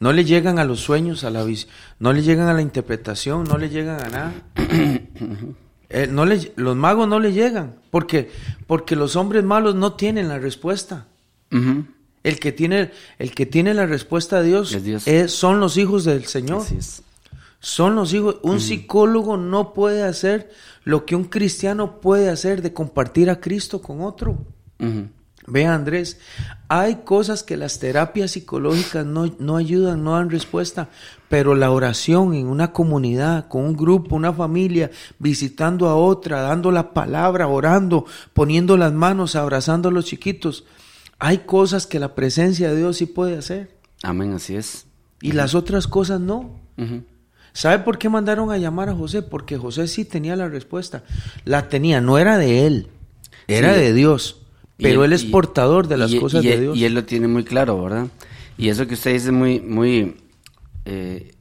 No 0.00 0.12
le 0.12 0.24
llegan 0.24 0.58
a 0.58 0.64
los 0.64 0.80
sueños, 0.80 1.22
a 1.24 1.30
la 1.30 1.44
vis- 1.44 1.68
no 1.98 2.12
le 2.12 2.22
llegan 2.22 2.48
a 2.48 2.54
la 2.54 2.62
interpretación, 2.62 3.44
no 3.44 3.58
le 3.58 3.68
llegan 3.68 4.00
a 4.04 4.08
nada. 4.08 4.32
Eh, 5.92 6.06
no 6.08 6.24
le- 6.24 6.52
los 6.54 6.76
magos 6.76 7.08
no 7.08 7.18
le 7.18 7.32
llegan, 7.32 7.74
porque 7.90 8.30
porque 8.68 8.94
los 8.94 9.16
hombres 9.16 9.42
malos 9.42 9.74
no 9.74 9.94
tienen 9.94 10.28
la 10.28 10.38
respuesta. 10.38 11.08
El 11.50 12.38
que 12.38 12.52
tiene 12.52 12.92
el 13.18 13.34
que 13.34 13.44
tiene 13.44 13.74
la 13.74 13.86
respuesta 13.86 14.36
a 14.36 14.42
Dios, 14.42 14.72
Es 14.72 14.84
Dios. 14.84 15.08
es- 15.08 15.32
son 15.32 15.58
los 15.58 15.76
hijos 15.76 16.04
del 16.04 16.26
Señor. 16.26 16.60
Así 16.62 16.76
es. 16.76 17.02
Son 17.58 17.96
los 17.96 18.14
hijos. 18.14 18.36
Un 18.42 18.60
psicólogo 18.60 19.36
no 19.36 19.72
puede 19.74 20.04
hacer 20.04 20.52
lo 20.84 21.04
que 21.06 21.16
un 21.16 21.24
cristiano 21.24 22.00
puede 22.00 22.30
hacer 22.30 22.62
de 22.62 22.72
compartir 22.72 23.28
a 23.28 23.40
Cristo 23.40 23.82
con 23.82 24.00
otro. 24.00 24.38
Vea 25.50 25.74
Andrés, 25.74 26.18
hay 26.68 26.96
cosas 27.04 27.42
que 27.42 27.56
las 27.56 27.78
terapias 27.80 28.30
psicológicas 28.32 29.04
no, 29.04 29.32
no 29.38 29.56
ayudan, 29.56 30.04
no 30.04 30.12
dan 30.14 30.30
respuesta, 30.30 30.88
pero 31.28 31.54
la 31.54 31.70
oración 31.72 32.34
en 32.34 32.46
una 32.46 32.72
comunidad, 32.72 33.48
con 33.48 33.64
un 33.64 33.76
grupo, 33.76 34.14
una 34.14 34.32
familia, 34.32 34.90
visitando 35.18 35.88
a 35.88 35.96
otra, 35.96 36.40
dando 36.42 36.70
la 36.70 36.92
palabra, 36.92 37.48
orando, 37.48 38.06
poniendo 38.32 38.76
las 38.76 38.92
manos, 38.92 39.34
abrazando 39.36 39.88
a 39.88 39.92
los 39.92 40.04
chiquitos, 40.04 40.64
hay 41.18 41.38
cosas 41.38 41.86
que 41.86 41.98
la 41.98 42.14
presencia 42.14 42.70
de 42.70 42.76
Dios 42.78 42.96
sí 42.98 43.06
puede 43.06 43.36
hacer 43.36 43.76
Amén, 44.02 44.32
así 44.32 44.54
es. 44.56 44.86
y 45.20 45.32
las 45.32 45.54
otras 45.54 45.86
cosas 45.88 46.20
no. 46.20 46.58
¿Sabe 47.52 47.80
por 47.80 47.98
qué 47.98 48.08
mandaron 48.08 48.52
a 48.52 48.58
llamar 48.58 48.88
a 48.88 48.94
José? 48.94 49.22
Porque 49.22 49.58
José 49.58 49.88
sí 49.88 50.04
tenía 50.04 50.36
la 50.36 50.48
respuesta. 50.48 51.02
La 51.44 51.68
tenía, 51.68 52.00
no 52.00 52.16
era 52.16 52.38
de 52.38 52.66
él, 52.66 52.86
era 53.48 53.74
Sí. 53.74 53.80
de 53.80 53.92
Dios. 53.92 54.39
Y 54.80 54.82
Pero 54.82 55.04
él, 55.04 55.12
y- 55.12 55.14
es 55.14 55.24
portador 55.24 55.86
de 55.88 55.98
las 55.98 56.10
y- 56.10 56.18
cosas 56.18 56.42
y 56.42 56.48
de 56.48 56.60
Dios. 56.60 56.76
Y 56.76 56.84
él 56.86 56.94
lo 56.94 57.04
tiene 57.04 57.28
muy 57.28 57.44
claro, 57.44 57.82
¿verdad? 57.82 58.06
Y 58.56 58.68
eso 58.70 58.86
que 58.86 58.94
usted 58.94 59.12
dice 59.12 59.26
es 59.26 59.32
muy, 59.32 59.60
muy, 59.60 60.16
eh, 60.86 61.34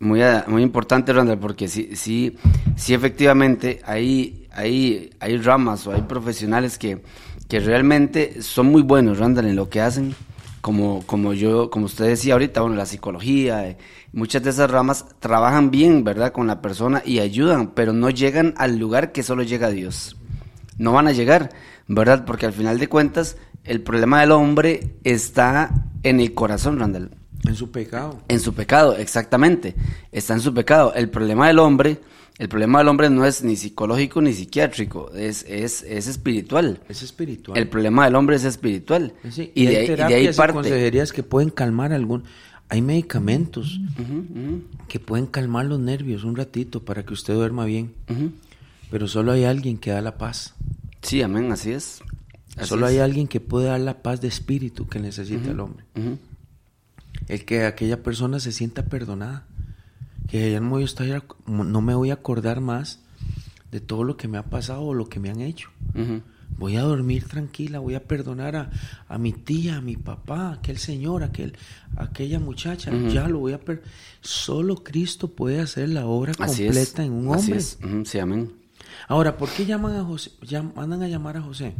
muy, 0.00 0.22
a- 0.22 0.44
muy 0.48 0.62
importante, 0.62 1.12
Randall, 1.12 1.38
porque 1.38 1.68
sí, 1.68 1.90
sí, 1.94 2.36
sí 2.76 2.94
efectivamente 2.94 3.80
hay, 3.84 4.48
hay, 4.50 5.10
hay 5.20 5.36
ramas 5.38 5.86
o 5.86 5.92
hay 5.92 6.02
profesionales 6.02 6.78
que, 6.78 7.00
que 7.48 7.60
realmente 7.60 8.42
son 8.42 8.66
muy 8.66 8.82
buenos, 8.82 9.18
Randall, 9.18 9.46
en 9.46 9.56
lo 9.56 9.68
que 9.68 9.80
hacen. 9.80 10.14
Como, 10.60 11.02
como 11.06 11.32
yo, 11.32 11.70
como 11.70 11.86
usted 11.86 12.06
decía 12.06 12.34
ahorita, 12.34 12.60
bueno, 12.60 12.76
la 12.76 12.86
psicología, 12.86 13.68
eh, 13.68 13.78
muchas 14.12 14.44
de 14.44 14.50
esas 14.50 14.70
ramas 14.70 15.06
trabajan 15.18 15.70
bien, 15.72 16.04
¿verdad? 16.04 16.32
Con 16.32 16.46
la 16.46 16.60
persona 16.62 17.02
y 17.04 17.18
ayudan, 17.18 17.70
pero 17.74 17.92
no 17.92 18.10
llegan 18.10 18.54
al 18.56 18.78
lugar 18.78 19.10
que 19.12 19.22
solo 19.24 19.42
llega 19.44 19.70
Dios 19.70 20.16
no 20.78 20.92
van 20.92 21.06
a 21.06 21.12
llegar, 21.12 21.50
¿verdad? 21.88 22.24
Porque 22.24 22.46
al 22.46 22.52
final 22.52 22.78
de 22.78 22.88
cuentas, 22.88 23.36
el 23.64 23.80
problema 23.80 24.20
del 24.20 24.32
hombre 24.32 24.94
está 25.04 25.86
en 26.02 26.20
el 26.20 26.34
corazón, 26.34 26.78
Randall. 26.78 27.10
En 27.44 27.56
su 27.56 27.70
pecado. 27.70 28.20
En 28.28 28.40
su 28.40 28.54
pecado, 28.54 28.96
exactamente. 28.96 29.74
Está 30.12 30.34
en 30.34 30.40
su 30.40 30.54
pecado. 30.54 30.94
El 30.94 31.10
problema 31.10 31.48
del 31.48 31.58
hombre, 31.58 31.98
el 32.38 32.48
problema 32.48 32.78
del 32.78 32.88
hombre 32.88 33.10
no 33.10 33.24
es 33.24 33.42
ni 33.42 33.56
psicológico 33.56 34.20
ni 34.22 34.32
psiquiátrico, 34.32 35.12
es, 35.12 35.44
es, 35.48 35.82
es 35.82 36.06
espiritual. 36.06 36.80
Es 36.88 37.02
espiritual. 37.02 37.58
El 37.58 37.68
problema 37.68 38.04
del 38.04 38.14
hombre 38.14 38.36
es 38.36 38.44
espiritual. 38.44 39.14
Sí, 39.30 39.50
y, 39.54 39.64
y, 39.64 39.66
de, 39.66 39.76
hay 39.76 40.22
y 40.22 40.26
de 40.26 40.32
y 40.32 40.52
consejerías 40.52 41.12
que 41.12 41.22
pueden 41.22 41.50
calmar 41.50 41.92
algún... 41.92 42.24
Hay 42.68 42.80
medicamentos 42.80 43.80
que 44.88 44.98
pueden 44.98 45.26
calmar 45.26 45.66
los 45.66 45.78
nervios 45.78 46.24
un 46.24 46.36
ratito 46.36 46.82
para 46.82 47.04
que 47.04 47.12
usted 47.12 47.34
duerma 47.34 47.66
bien. 47.66 47.92
Pero 48.90 49.08
solo 49.08 49.32
hay 49.32 49.44
alguien 49.44 49.76
que 49.76 49.90
da 49.90 50.00
la 50.00 50.16
paz. 50.16 50.54
Sí, 51.02 51.20
amén, 51.22 51.50
así 51.52 51.72
es. 51.72 52.00
Así 52.56 52.68
solo 52.68 52.86
es. 52.86 52.92
hay 52.92 52.98
alguien 53.00 53.28
que 53.28 53.40
puede 53.40 53.66
dar 53.66 53.80
la 53.80 54.02
paz 54.02 54.20
de 54.20 54.28
espíritu 54.28 54.86
que 54.88 54.98
necesita 55.00 55.50
el 55.50 55.60
hombre. 55.60 55.84
El 57.28 57.44
que 57.44 57.64
aquella 57.64 58.02
persona 58.02 58.40
se 58.40 58.52
sienta 58.52 58.84
perdonada. 58.86 59.46
Que 60.28 60.50
ya 60.52 60.60
no, 60.60 60.78
estoy 60.78 61.10
a- 61.12 61.24
no 61.46 61.80
me 61.82 61.94
voy 61.94 62.10
a 62.10 62.14
acordar 62.14 62.60
más 62.60 63.00
de 63.70 63.80
todo 63.80 64.04
lo 64.04 64.16
que 64.16 64.28
me 64.28 64.38
ha 64.38 64.44
pasado 64.44 64.82
o 64.82 64.94
lo 64.94 65.08
que 65.08 65.20
me 65.20 65.28
han 65.30 65.40
hecho. 65.40 65.68
Voy 66.58 66.76
a 66.76 66.82
dormir 66.82 67.24
tranquila, 67.26 67.78
voy 67.80 67.94
a 67.94 68.04
perdonar 68.04 68.56
a, 68.56 68.70
a 69.08 69.18
mi 69.18 69.32
tía, 69.32 69.76
a 69.78 69.80
mi 69.80 69.96
papá, 69.96 70.48
a 70.48 70.52
aquel 70.54 70.78
señor, 70.78 71.22
a 71.22 71.26
aquel, 71.26 71.56
a 71.96 72.04
aquella 72.04 72.38
muchacha. 72.38 72.92
Ya 73.08 73.26
lo 73.28 73.40
voy 73.40 73.52
a 73.54 73.60
perdonar. 73.60 73.90
Solo 74.20 74.76
Cristo 74.84 75.28
puede 75.34 75.60
hacer 75.60 75.88
la 75.88 76.06
obra 76.06 76.32
Así 76.38 76.64
es. 76.64 76.68
completa 76.74 77.04
en 77.04 77.12
un 77.12 77.34
Así 77.34 77.44
hombre. 77.52 77.58
es. 77.58 77.78
Ujú, 77.82 78.04
Sí, 78.04 78.18
amén. 78.18 78.52
Ahora, 79.08 79.36
¿por 79.36 79.48
qué 79.50 79.66
llaman 79.66 79.96
a 79.96 80.04
José? 80.04 80.32
Llam- 80.42 80.74
mandan 80.74 81.02
a 81.02 81.08
llamar 81.08 81.36
a 81.36 81.42
José. 81.42 81.74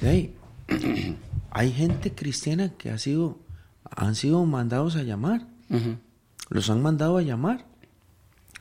De 0.00 0.08
ahí, 0.08 0.34
hay 1.50 1.72
gente 1.72 2.12
cristiana 2.14 2.70
que 2.76 2.90
ha 2.90 2.98
sido, 2.98 3.38
han 3.84 4.14
sido 4.14 4.44
mandados 4.44 4.96
a 4.96 5.02
llamar. 5.02 5.46
Los 6.48 6.70
han 6.70 6.82
mandado 6.82 7.16
a 7.18 7.22
llamar. 7.22 7.64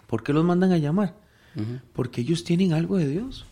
¿Por 0.08 0.24
qué 0.24 0.34
los 0.34 0.44
mandan 0.46 0.72
a 0.72 0.78
llamar? 0.78 1.16
Porque 1.94 2.22
ellos 2.22 2.44
tienen 2.44 2.74
algo 2.74 2.98
de 2.98 3.08
Dios. 3.08 3.46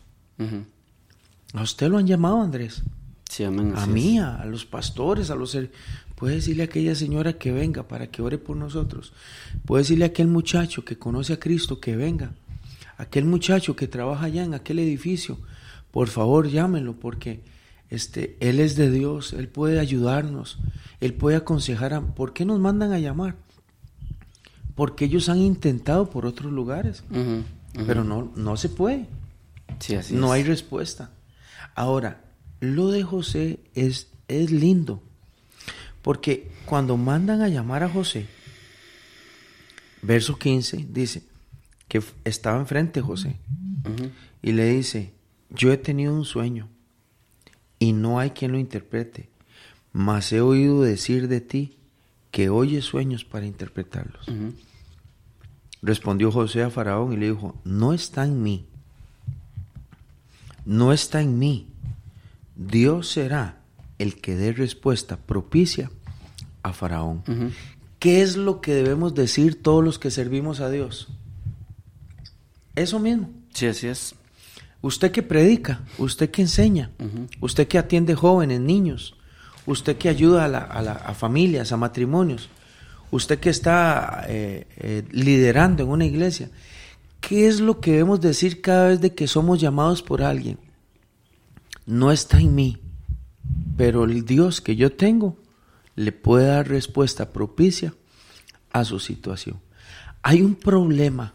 A 1.54 1.62
usted 1.62 1.90
lo 1.90 1.98
han 1.98 2.08
llamado, 2.08 2.42
Andrés. 2.42 2.84
Sí, 3.30 3.44
amén. 3.44 3.74
A 3.76 3.86
mí, 3.88 4.18
es. 4.18 4.24
a, 4.24 4.46
los 4.46 4.66
pastores, 4.66 5.30
a 5.30 5.36
los... 5.36 5.58
Puede 6.16 6.36
decirle 6.36 6.64
a 6.64 6.66
aquella 6.66 6.96
señora 6.96 7.34
que 7.34 7.52
venga 7.52 7.88
para 7.88 8.08
que 8.08 8.22
ore 8.22 8.38
por 8.38 8.56
nosotros. 8.56 9.14
Puede 9.66 9.84
decirle 9.84 10.06
a 10.06 10.10
aquel 10.10 10.28
muchacho 10.28 10.86
que 10.86 10.98
conoce 10.98 11.34
a 11.34 11.40
Cristo 11.40 11.80
que 11.80 11.96
venga. 11.96 12.32
Aquel 13.04 13.26
muchacho 13.26 13.76
que 13.76 13.90
trabaja 13.90 14.28
allá 14.28 14.46
en 14.46 14.54
aquel 14.54 14.80
edificio. 14.80 15.38
Por 15.92 16.08
favor, 16.08 16.48
llámenlo 16.48 16.94
porque 16.94 17.44
este, 17.90 18.38
Él 18.40 18.62
es 18.62 18.78
de 18.78 18.90
Dios. 18.90 19.34
Él 19.34 19.50
puede 19.50 19.82
ayudarnos. 19.82 20.58
Él 21.02 21.14
puede 21.14 21.36
aconsejar. 21.36 21.94
A, 21.94 22.02
¿Por 22.02 22.32
qué 22.32 22.46
nos 22.46 22.62
mandan 22.62 22.94
a 22.94 23.00
llamar? 23.00 23.36
Porque 24.74 25.04
ellos 25.06 25.28
han 25.28 25.40
intentado 25.40 26.10
por 26.10 26.26
otros 26.26 26.54
lugares. 26.54 27.04
Pero 27.74 28.06
no, 28.06 28.32
no 28.38 28.56
se 28.56 28.70
puede. 28.70 29.08
Sí, 29.80 29.96
así 29.96 30.16
no 30.16 30.28
es. 30.28 30.34
hay 30.34 30.44
respuesta. 30.44 31.12
Ahora, 31.76 32.22
lo 32.62 32.90
de 32.90 33.04
José 33.04 33.60
es, 33.76 34.08
es 34.30 34.50
lindo, 34.50 35.04
porque 36.02 36.50
cuando 36.66 36.96
mandan 36.96 37.42
a 37.42 37.50
llamar 37.50 37.84
a 37.84 37.90
José, 37.90 38.28
verso 40.02 40.38
15 40.40 40.88
dice 40.90 41.33
que 41.88 42.02
estaba 42.24 42.60
enfrente 42.60 43.02
José 43.02 43.38
y 44.42 44.52
le 44.52 44.70
dice, 44.70 45.14
yo 45.50 45.72
he 45.72 45.78
tenido 45.78 46.14
un 46.14 46.26
sueño 46.26 46.68
y 47.80 47.94
no 47.94 48.20
hay 48.20 48.32
quien 48.32 48.52
lo 48.52 48.60
interprete, 48.60 49.30
mas 49.92 50.32
he 50.32 50.42
oído 50.42 50.82
decir 50.82 51.28
de 51.28 51.42
ti 51.42 51.78
que 52.32 52.50
oyes 52.50 52.86
sueños 52.86 53.26
para 53.26 53.46
interpretarlos. 53.46 54.28
Respondió 55.82 56.32
José 56.32 56.64
a 56.64 56.70
Faraón 56.70 57.14
y 57.14 57.18
le 57.18 57.32
dijo, 57.32 57.56
no 57.64 57.94
está 57.94 58.26
en 58.26 58.42
mí, 58.42 58.66
no 60.66 60.94
está 60.94 61.22
en 61.22 61.38
mí. 61.38 61.68
Dios 62.56 63.10
será 63.10 63.58
el 64.00 64.20
que 64.20 64.36
dé 64.36 64.54
respuesta 64.54 65.18
propicia 65.18 65.92
a 66.64 66.74
Faraón. 66.74 67.24
¿Qué 68.00 68.22
es 68.22 68.36
lo 68.36 68.62
que 68.62 68.74
debemos 68.74 69.14
decir 69.14 69.62
todos 69.62 69.84
los 69.84 70.00
que 70.00 70.12
servimos 70.12 70.60
a 70.60 70.70
Dios? 70.70 71.10
Eso 72.76 73.00
mismo. 73.00 73.30
Sí, 73.54 73.68
así 73.68 73.88
es. 73.88 74.16
Usted 74.82 75.12
que 75.12 75.24
predica, 75.24 75.82
usted 75.98 76.30
que 76.30 76.42
enseña, 76.42 76.92
usted 77.40 77.68
que 77.68 77.78
atiende 77.78 78.16
jóvenes, 78.16 78.60
niños, 78.60 79.16
usted 79.66 79.98
que 79.98 80.10
ayuda 80.10 80.46
a, 80.46 80.48
la- 80.50 80.58
a 80.60 80.82
la- 80.82 80.92
a 80.94 81.14
familias, 81.14 81.72
a 81.72 81.78
matrimonios, 81.78 82.50
usted 83.12 83.40
que 83.40 83.50
está 83.50 84.26
eh, 84.28 84.68
eh, 84.78 85.04
liderando 85.12 85.84
en 85.84 85.90
una 85.90 86.06
iglesia, 86.06 86.50
¿qué 87.22 87.48
es 87.48 87.62
lo 87.62 87.80
que 87.80 87.92
debemos 87.92 88.20
decir 88.20 88.62
cada 88.62 88.90
vez 88.90 89.00
de 89.00 89.14
que 89.14 89.28
somos 89.28 89.62
llamados 89.62 90.02
por 90.02 90.22
alguien? 90.22 90.58
No 91.86 92.12
está 92.12 92.40
en 92.40 92.54
mí, 92.56 92.78
pero 93.78 94.04
el 94.04 94.26
Dios 94.26 94.60
que 94.60 94.76
yo 94.76 94.92
tengo 94.92 95.38
le 95.96 96.12
puede 96.12 96.48
dar 96.48 96.68
respuesta 96.68 97.30
propicia 97.32 97.94
a 98.74 98.84
su 98.84 99.00
situación. 99.00 99.58
Hay 100.24 100.42
un 100.42 100.56
problema 100.56 101.34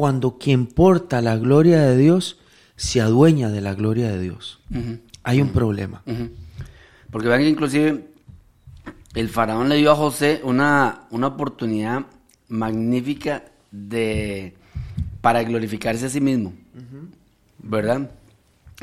cuando 0.00 0.38
quien 0.38 0.64
porta 0.64 1.20
la 1.20 1.36
gloria 1.36 1.82
de 1.82 1.94
Dios 1.94 2.38
se 2.74 3.02
adueña 3.02 3.50
de 3.50 3.60
la 3.60 3.74
gloria 3.74 4.10
de 4.10 4.18
Dios. 4.18 4.58
Hay 5.24 5.42
un 5.42 5.50
problema. 5.50 6.02
Porque 7.10 7.28
vean 7.28 7.42
que 7.42 7.50
inclusive 7.50 8.06
el 9.14 9.28
faraón 9.28 9.68
le 9.68 9.76
dio 9.76 9.92
a 9.92 9.96
José 9.96 10.40
una, 10.42 11.02
una 11.10 11.26
oportunidad 11.26 12.06
magnífica 12.48 13.44
de 13.70 14.54
para 15.20 15.42
glorificarse 15.42 16.06
a 16.06 16.08
sí 16.08 16.22
mismo. 16.22 16.54
¿Verdad? 17.58 18.10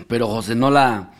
Pero 0.07 0.27
José 0.27 0.53
no 0.53 0.69
la 0.69 1.13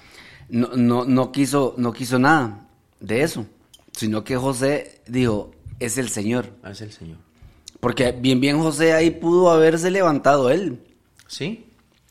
no, 0.48 0.76
no, 0.76 1.06
no 1.06 1.32
quiso 1.32 1.74
no 1.80 1.91
quiso 1.91 2.20
nada 2.20 2.68
de 3.00 3.24
eso, 3.24 3.48
sino 3.93 4.24
que 4.24 4.38
José 4.38 5.02
dijo, 5.08 5.50
es 5.80 5.98
el 5.98 6.10
Señor. 6.10 6.52
Es 6.64 6.82
el 6.82 6.91
Señor. 6.91 7.18
Porque 7.80 8.12
bien 8.12 8.40
bien 8.42 8.60
José 8.60 8.94
ahí 8.94 9.12
pudo 9.12 9.52
haberse 9.52 9.92
levantado 9.92 10.50
él. 10.50 10.80
¿Sí? 11.28 11.66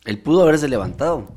Él 0.04 0.18
pudo 0.20 0.42
haberse 0.42 0.68
levantado. 0.68 1.32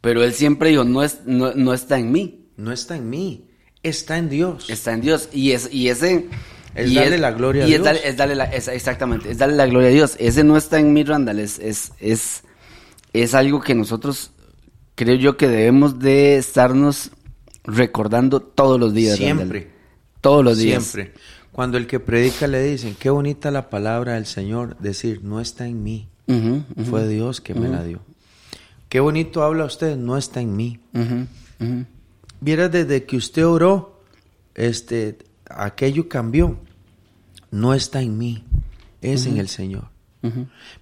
Pero 0.00 0.22
él 0.24 0.32
siempre 0.34 0.70
dijo, 0.70 0.84
no, 0.84 1.02
es, 1.02 1.20
no, 1.26 1.52
no 1.54 1.72
está 1.74 1.98
en 1.98 2.10
mí, 2.12 2.46
No 2.56 2.72
está 2.72 2.96
en 2.96 3.08
mí, 3.08 3.44
está 3.82 4.18
en 4.18 4.28
Dios. 4.28 4.68
está 4.68 4.92
en 4.92 5.00
Dios. 5.00 5.28
Y, 5.32 5.52
es, 5.52 5.72
y 5.72 5.88
ese... 5.88 6.28
Es 6.74 6.90
y 6.90 6.94
darle 6.94 7.18
la 7.18 7.32
gloria 7.32 7.62
a 7.62 7.66
es 7.66 7.70
Dios. 7.70 7.84
darle- 7.84 8.00
es 8.04 8.16
darle 8.16 8.34
la- 8.34 8.44
es- 8.46 8.68
exactamente, 8.68 9.30
es 9.30 9.36
darle 9.38 9.56
la 9.56 9.66
gloria 9.66 9.88
a 9.88 9.92
Dios. 9.92 10.16
Ese 10.18 10.42
no 10.42 10.56
está 10.56 10.78
en 10.80 10.92
mí, 10.94 11.04
Randall, 11.04 11.38
es, 11.38 11.58
es, 11.58 11.92
es, 12.00 12.44
es 13.12 13.34
algo 13.34 13.60
que 13.60 13.74
nosotros 13.74 14.30
creo 14.94 15.16
yo 15.16 15.36
que 15.36 15.48
debemos 15.48 15.98
de 15.98 16.36
estarnos 16.36 17.10
recordando 17.64 18.40
todos 18.40 18.80
los 18.80 18.94
días. 18.94 19.18
Randall. 19.18 19.36
Siempre. 19.36 19.70
Todos 20.22 20.42
los 20.44 20.56
días. 20.58 20.82
Siempre. 20.84 21.14
Cuando 21.52 21.76
el 21.76 21.86
que 21.86 22.00
predica 22.00 22.46
le 22.46 22.62
dicen, 22.62 22.96
qué 22.98 23.10
bonita 23.10 23.50
la 23.50 23.68
palabra 23.68 24.14
del 24.14 24.26
Señor, 24.26 24.76
decir, 24.78 25.22
no 25.22 25.40
está 25.40 25.66
en 25.66 25.82
mí, 25.82 26.08
fue 26.88 27.06
Dios 27.06 27.40
que 27.40 27.54
me 27.54 27.68
la 27.68 27.84
dio. 27.84 28.00
Qué 28.88 29.00
bonito 29.00 29.42
habla 29.42 29.64
usted, 29.66 29.96
no 29.96 30.16
está 30.16 30.40
en 30.40 30.56
mí. 30.56 30.80
Viera 32.40 32.68
desde 32.68 33.04
que 33.04 33.16
usted 33.16 33.46
oró, 33.46 34.02
este, 34.54 35.18
aquello 35.48 36.08
cambió. 36.08 36.58
No 37.50 37.74
está 37.74 38.00
en 38.00 38.16
mí, 38.16 38.44
es 39.02 39.26
en 39.26 39.36
el 39.36 39.48
Señor. 39.48 39.88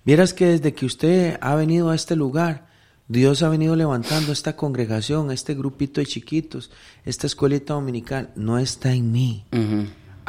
Vieras 0.04 0.32
que 0.32 0.46
desde 0.46 0.72
que 0.72 0.86
usted 0.86 1.36
ha 1.40 1.56
venido 1.56 1.90
a 1.90 1.96
este 1.96 2.14
lugar, 2.14 2.68
Dios 3.08 3.42
ha 3.42 3.48
venido 3.48 3.74
levantando 3.74 4.30
esta 4.30 4.54
congregación, 4.54 5.32
este 5.32 5.54
grupito 5.54 6.00
de 6.00 6.06
chiquitos, 6.06 6.70
esta 7.04 7.26
escuelita 7.26 7.74
dominical, 7.74 8.30
no 8.36 8.56
está 8.60 8.92
en 8.92 9.10
mí. 9.10 9.44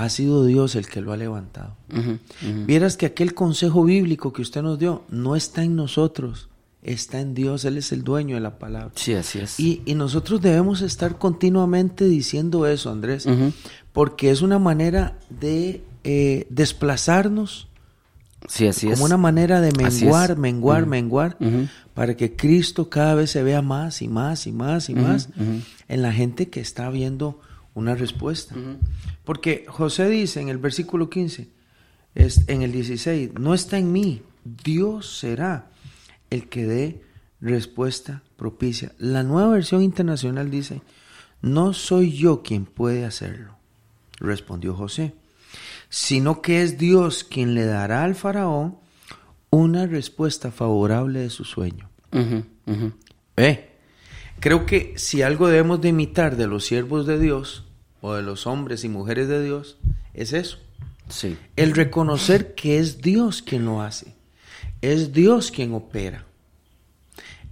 Ha 0.03 0.09
sido 0.09 0.45
Dios 0.45 0.75
el 0.75 0.87
que 0.87 1.01
lo 1.01 1.11
ha 1.13 1.17
levantado. 1.17 1.75
Ujú. 1.91 2.17
Vieras 2.65 2.97
que 2.97 3.05
aquel 3.05 3.33
consejo 3.33 3.83
bíblico 3.83 4.33
que 4.33 4.41
usted 4.41 4.61
nos 4.61 4.79
dio 4.79 5.03
no 5.09 5.35
está 5.35 5.63
en 5.63 5.75
nosotros, 5.75 6.49
está 6.83 7.19
en 7.21 7.33
Dios, 7.33 7.65
Él 7.65 7.77
es 7.77 7.91
el 7.91 8.03
dueño 8.03 8.35
de 8.35 8.41
la 8.41 8.57
palabra. 8.59 8.91
Sí, 8.95 9.13
así 9.13 9.39
es. 9.39 9.59
Y, 9.59 9.81
y 9.85 9.95
nosotros 9.95 10.41
debemos 10.41 10.81
estar 10.81 11.17
continuamente 11.17 12.05
diciendo 12.05 12.65
eso, 12.67 12.89
Andrés, 12.91 13.27
porque 13.93 14.31
es 14.31 14.41
una 14.41 14.57
manera 14.59 15.17
de 15.29 15.83
eh, 16.03 16.47
desplazarnos, 16.49 17.67
Sí, 18.47 18.65
así 18.65 18.87
es. 18.87 18.93
como 18.93 19.05
una 19.05 19.17
manera 19.17 19.61
de 19.61 19.71
menguar, 19.73 20.31
es. 20.31 20.37
menguar, 20.37 20.87
menguar, 20.87 21.37
para 21.93 22.17
que 22.17 22.35
Cristo 22.35 22.89
cada 22.89 23.13
vez 23.13 23.29
se 23.29 23.43
vea 23.43 23.61
más 23.61 24.01
y 24.01 24.07
más 24.07 24.47
y 24.47 24.51
más 24.51 24.89
y 24.89 24.95
más 24.95 25.29
en 25.87 26.01
la 26.01 26.11
gente 26.11 26.49
que 26.49 26.59
está 26.59 26.89
viendo 26.89 27.39
una 27.73 27.95
respuesta. 27.95 28.55
Porque 29.23 29.65
José 29.67 30.09
dice 30.09 30.41
en 30.41 30.49
el 30.49 30.57
versículo 30.57 31.09
15, 31.09 31.49
es, 32.15 32.47
en 32.47 32.61
el 32.61 32.71
16, 32.71 33.33
no 33.39 33.53
está 33.53 33.77
en 33.77 33.91
mí, 33.91 34.21
Dios 34.43 35.19
será 35.19 35.69
el 36.29 36.49
que 36.49 36.65
dé 36.65 37.01
respuesta 37.39 38.23
propicia. 38.35 38.93
La 38.97 39.23
nueva 39.23 39.53
versión 39.53 39.81
internacional 39.81 40.49
dice, 40.49 40.81
no 41.41 41.73
soy 41.73 42.11
yo 42.11 42.43
quien 42.43 42.65
puede 42.65 43.05
hacerlo, 43.05 43.57
respondió 44.19 44.75
José, 44.75 45.13
sino 45.89 46.41
que 46.41 46.61
es 46.63 46.77
Dios 46.77 47.23
quien 47.23 47.53
le 47.53 47.65
dará 47.65 48.03
al 48.03 48.15
faraón 48.15 48.77
una 49.49 49.85
respuesta 49.85 50.51
favorable 50.51 51.19
de 51.19 51.29
su 51.29 51.43
sueño. 51.43 51.89
Ujú. 52.13 52.43
Eh, 53.37 53.70
creo 54.41 54.65
que 54.65 54.95
si 54.97 55.21
algo 55.21 55.47
debemos 55.47 55.79
de 55.79 55.89
imitar 55.89 56.35
de 56.35 56.47
los 56.47 56.65
siervos 56.65 57.05
de 57.05 57.17
Dios 57.17 57.63
o 58.01 58.15
de 58.15 58.23
los 58.23 58.47
hombres 58.47 58.83
y 58.83 58.89
mujeres 58.89 59.29
de 59.29 59.41
Dios, 59.41 59.77
es 60.13 60.33
eso. 60.33 60.57
Sí. 61.07 61.37
El 61.55 61.73
reconocer 61.73 62.55
que 62.55 62.79
es 62.79 63.01
Dios 63.01 63.41
quien 63.41 63.65
lo 63.65 63.81
hace. 63.81 64.15
Es 64.81 65.13
Dios 65.13 65.51
quien 65.51 65.73
opera. 65.73 66.25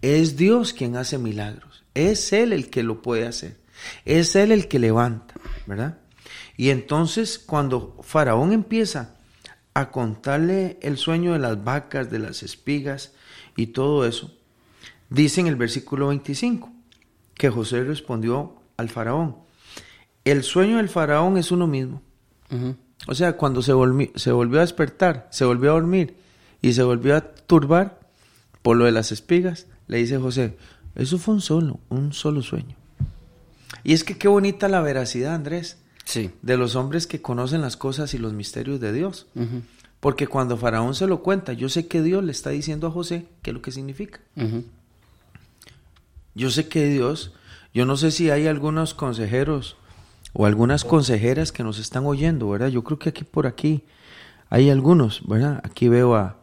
Es 0.02 0.36
Dios 0.36 0.74
quien 0.74 0.98
hace 0.98 1.18
milagros. 1.18 1.84
Es 1.94 2.34
Él 2.34 2.52
el 2.52 2.70
que 2.70 2.84
lo 2.84 3.02
puede 3.02 3.28
hacer. 3.28 3.58
Es 4.04 4.36
Él 4.36 4.52
el 4.52 4.68
que 4.68 4.80
levanta, 4.80 5.36
¿verdad? 5.68 6.00
Y 6.58 6.72
entonces 6.72 7.38
cuando 7.38 7.98
Faraón 8.02 8.52
empieza 8.52 9.16
a 9.76 9.92
contarle 9.92 10.80
el 10.82 10.98
sueño 10.98 11.34
de 11.34 11.40
las 11.40 11.64
vacas, 11.64 12.10
de 12.10 12.20
las 12.20 12.42
espigas 12.42 13.14
y 13.56 13.68
todo 13.68 14.06
eso, 14.06 14.34
dice 15.10 15.42
en 15.42 15.48
el 15.48 15.56
versículo 15.56 16.08
25 16.08 16.79
que 17.40 17.50
José 17.50 17.86
respondió 17.86 18.54
al 18.76 18.90
Faraón. 18.90 19.38
El 20.26 20.44
sueño 20.44 20.76
del 20.78 20.90
Faraón 20.90 21.38
es 21.38 21.52
uno 21.52 21.68
mismo. 21.68 22.02
O 23.08 23.16
sea, 23.16 23.38
cuando 23.38 23.62
se 23.62 23.72
volvió, 23.72 24.10
se 24.16 24.34
volvió 24.34 24.60
a 24.60 24.62
despertar, 24.62 25.28
se 25.32 25.46
volvió 25.46 25.72
a 25.72 25.74
dormir 25.76 26.16
y 26.62 26.74
se 26.74 26.84
volvió 26.84 27.16
a 27.16 27.22
turbar 27.22 27.98
por 28.62 28.76
lo 28.76 28.84
de 28.84 28.92
las 28.92 29.14
espigas, 29.14 29.68
le 29.88 29.98
dice 30.00 30.18
José, 30.18 30.58
eso 30.96 31.18
fue 31.18 31.34
un 31.36 31.42
solo, 31.42 31.80
un 31.88 32.12
solo 32.12 32.42
sueño. 32.42 32.76
Y 33.86 33.94
es 33.94 34.04
que 34.04 34.18
qué 34.18 34.28
bonita 34.28 34.68
la 34.68 34.82
veracidad, 34.82 35.34
Andrés, 35.34 35.78
Sí. 36.04 36.32
de 36.42 36.58
los 36.58 36.76
hombres 36.76 37.08
que 37.08 37.22
conocen 37.22 37.62
las 37.62 37.78
cosas 37.78 38.14
y 38.14 38.18
los 38.18 38.34
misterios 38.34 38.82
de 38.82 38.92
Dios. 38.92 39.28
Porque 40.02 40.28
cuando 40.28 40.58
Faraón 40.58 40.94
se 40.94 41.08
lo 41.08 41.22
cuenta, 41.24 41.54
yo 41.54 41.70
sé 41.70 41.88
que 41.88 42.02
Dios 42.02 42.22
le 42.24 42.34
está 42.34 42.50
diciendo 42.50 42.88
a 42.88 42.92
José 42.92 43.28
qué 43.42 43.52
es 43.52 43.54
lo 43.54 43.62
que 43.62 43.72
significa. 43.72 44.20
Yo 46.36 46.50
sé 46.50 46.68
que 46.68 46.88
Dios, 46.88 47.34
yo 47.74 47.86
no 47.86 47.98
sé 47.98 48.12
si 48.12 48.30
hay 48.30 48.48
algunos 48.48 48.94
consejeros 48.94 49.78
o 50.34 50.46
algunas 50.46 50.86
consejeras 50.86 51.52
que 51.52 51.64
nos 51.64 51.80
están 51.80 52.06
oyendo, 52.06 52.50
¿verdad? 52.50 52.68
Yo 52.68 52.84
creo 52.84 53.00
que 53.00 53.10
aquí 53.10 53.24
por 53.24 53.48
aquí 53.48 53.84
hay 54.50 54.70
algunos, 54.70 55.28
¿verdad? 55.28 55.62
Aquí 55.64 55.88
veo 55.88 56.16
a, 56.16 56.38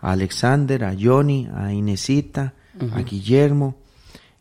a 0.00 0.12
Alexander, 0.12 0.84
a 0.84 0.94
Johnny, 0.98 1.48
a 1.54 1.72
Inesita, 1.72 2.54
a 2.92 3.00
Guillermo, 3.00 3.76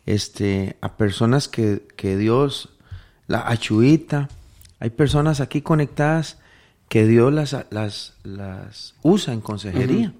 este, 0.06 0.78
a 0.82 0.96
personas 0.96 1.48
que, 1.48 1.88
que 1.96 2.18
Dios, 2.18 2.70
la 3.28 3.48
a 3.48 3.58
Chuita, 3.58 4.30
hay 4.80 4.90
personas 4.90 5.42
aquí 5.42 5.62
conectadas 5.62 6.38
que 6.90 7.06
Dios 7.06 7.32
las, 7.32 7.56
las, 7.70 8.16
las 8.24 8.96
usa 9.02 9.34
en 9.34 9.42
consejería. 9.42 10.14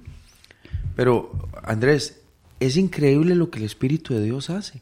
Pero, 0.96 1.50
Andrés, 1.64 2.21
es 2.62 2.78
increíble 2.78 3.36
lo 3.36 3.50
que 3.50 3.60
el 3.60 3.66
Espíritu 3.66 4.14
de 4.14 4.22
Dios 4.24 4.50
hace. 4.50 4.82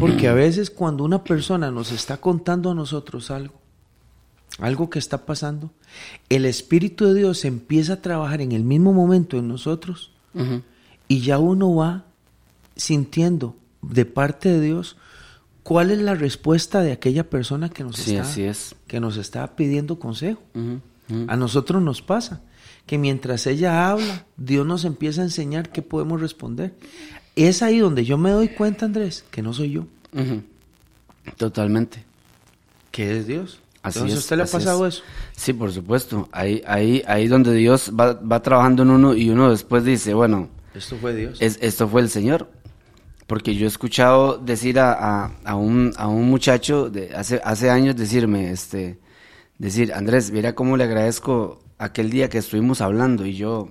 Porque 0.00 0.26
a 0.28 0.32
veces 0.34 0.70
cuando 0.70 1.04
una 1.04 1.22
persona 1.22 1.70
nos 1.70 1.92
está 1.92 2.16
contando 2.16 2.70
a 2.70 2.74
nosotros 2.74 3.30
algo, 3.30 3.54
algo 4.58 4.90
que 4.90 4.98
está 4.98 5.24
pasando, 5.26 5.70
el 6.28 6.44
Espíritu 6.46 7.04
de 7.04 7.14
Dios 7.14 7.44
empieza 7.44 7.94
a 7.94 8.02
trabajar 8.02 8.40
en 8.40 8.52
el 8.52 8.64
mismo 8.64 8.92
momento 8.92 9.36
en 9.38 9.46
nosotros 9.46 10.10
y 11.06 11.20
ya 11.20 11.38
uno 11.38 11.74
va 11.74 12.04
sintiendo 12.76 13.54
de 13.82 14.04
parte 14.06 14.48
de 14.48 14.60
Dios 14.60 14.96
cuál 15.62 15.90
es 15.90 15.98
la 15.98 16.14
respuesta 16.14 16.80
de 16.80 16.92
aquella 16.92 17.28
persona 17.28 17.68
que 17.68 17.84
nos, 17.84 17.96
Sí, 17.96 18.12
está, 18.16 18.22
así 18.22 18.42
es. 18.42 18.74
que 18.86 19.00
nos 19.00 19.16
está 19.18 19.54
pidiendo 19.54 19.98
consejo. 19.98 20.40
A 21.28 21.36
nosotros 21.36 21.82
nos 21.82 22.00
pasa 22.02 22.40
que 22.90 22.98
mientras 22.98 23.46
ella 23.46 23.88
habla, 23.88 24.26
Dios 24.36 24.66
nos 24.66 24.84
empieza 24.84 25.20
a 25.20 25.24
enseñar 25.24 25.68
qué 25.70 25.80
podemos 25.80 26.20
responder. 26.20 26.74
Es 27.36 27.62
ahí 27.62 27.78
donde 27.78 28.04
yo 28.04 28.18
me 28.18 28.32
doy 28.32 28.48
cuenta, 28.48 28.84
Andrés, 28.86 29.24
que 29.30 29.42
no 29.42 29.52
soy 29.52 29.70
yo. 29.70 29.86
Totalmente. 31.36 32.02
que 32.90 33.16
es 33.18 33.28
Dios. 33.28 33.60
Así 33.84 34.00
Entonces, 34.00 34.18
es, 34.18 34.24
¿a 34.24 34.24
usted 34.24 34.36
le 34.38 34.42
ha 34.42 34.46
pasado 34.46 34.86
es. 34.88 34.96
eso? 34.96 35.04
Sí, 35.36 35.52
por 35.52 35.70
supuesto. 35.70 36.28
Ahí, 36.32 36.64
ahí, 36.66 37.00
ahí 37.06 37.28
donde 37.28 37.54
Dios 37.54 37.92
va, 37.96 38.14
va 38.14 38.42
trabajando 38.42 38.82
en 38.82 38.90
uno 38.90 39.14
y 39.14 39.30
uno 39.30 39.52
después 39.52 39.84
dice, 39.84 40.12
bueno, 40.12 40.48
Esto 40.74 40.96
fue 40.96 41.14
Dios. 41.14 41.40
es, 41.40 41.60
esto 41.62 41.86
fue 41.86 42.00
el 42.00 42.10
Señor. 42.10 42.50
Porque 43.28 43.54
yo 43.54 43.66
he 43.66 43.68
escuchado 43.68 44.36
decir 44.36 44.80
a, 44.80 44.94
a, 44.94 45.32
a 45.44 45.54
un, 45.54 45.92
a 45.96 46.08
un 46.08 46.28
muchacho 46.28 46.90
de 46.90 47.14
hace, 47.14 47.40
hace 47.44 47.70
años 47.70 47.94
decirme, 47.94 48.50
este, 48.50 48.98
decir, 49.58 49.92
Andrés, 49.94 50.32
mira 50.32 50.56
cómo 50.56 50.76
le 50.76 50.82
agradezco 50.82 51.62
aquel 51.80 52.10
día 52.10 52.28
que 52.28 52.38
estuvimos 52.38 52.80
hablando. 52.80 53.26
Y 53.26 53.34
yo, 53.34 53.68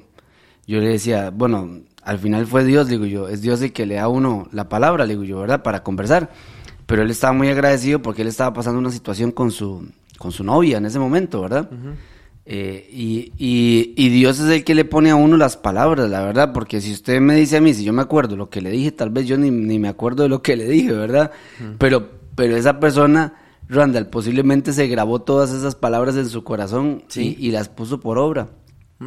yo 0.67 0.79
le 0.79 0.89
decía, 0.89 1.29
bueno, 1.29 1.79
al 2.03 2.19
final 2.19 2.45
fue 2.47 2.65
Dios, 2.65 2.87
digo 2.87 3.05
yo, 3.05 3.29
es 3.29 3.41
Dios 3.41 3.61
el 3.61 3.71
que 3.71 3.85
le 3.85 3.95
da 3.95 4.03
a 4.03 4.07
uno 4.09 4.49
la 4.51 4.67
palabra, 4.67 5.05
digo 5.05 5.23
yo, 5.23 5.39
¿verdad? 5.39 5.63
Para 5.63 5.83
conversar. 5.83 6.31
Pero 6.85 7.03
él 7.03 7.11
estaba 7.11 7.33
muy 7.33 7.49
agradecido 7.49 8.01
porque 8.01 8.23
él 8.23 8.27
estaba 8.27 8.51
pasando 8.51 8.79
una 8.79 8.91
situación 8.91 9.31
con 9.31 9.51
su, 9.51 9.87
con 10.17 10.31
su 10.31 10.43
novia 10.43 10.77
en 10.79 10.85
ese 10.85 10.97
momento, 10.97 11.41
¿verdad? 11.41 11.69
Eh, 12.45 12.89
y, 12.91 13.31
y, 13.37 13.93
y 13.95 14.09
Dios 14.09 14.39
es 14.39 14.49
el 14.49 14.63
que 14.63 14.73
le 14.73 14.85
pone 14.85 15.11
a 15.11 15.15
uno 15.15 15.37
las 15.37 15.55
palabras, 15.55 16.09
la 16.09 16.25
verdad, 16.25 16.51
porque 16.51 16.81
si 16.81 16.91
usted 16.91 17.21
me 17.21 17.35
dice 17.35 17.57
a 17.57 17.61
mí, 17.61 17.75
si 17.75 17.83
yo 17.83 17.93
me 17.93 18.01
acuerdo 18.01 18.35
lo 18.35 18.49
que 18.49 18.59
le 18.59 18.71
dije, 18.71 18.91
tal 18.91 19.11
vez 19.11 19.27
yo 19.27 19.37
ni, 19.37 19.51
ni 19.51 19.77
me 19.77 19.87
acuerdo 19.87 20.23
de 20.23 20.29
lo 20.29 20.41
que 20.41 20.55
le 20.55 20.67
dije, 20.67 20.91
¿verdad? 20.93 21.29
Pero, 21.77 22.09
pero 22.33 22.57
esa 22.57 22.79
persona, 22.79 23.35
Randall, 23.69 24.07
posiblemente 24.07 24.73
se 24.73 24.87
grabó 24.87 25.21
todas 25.21 25.51
esas 25.51 25.75
palabras 25.75 26.15
en 26.15 26.27
su 26.27 26.43
corazón 26.43 27.03
Sí. 27.07 27.37
y, 27.39 27.47
y 27.47 27.51
las 27.51 27.69
puso 27.69 27.99
por 27.99 28.17
obra. 28.17 28.49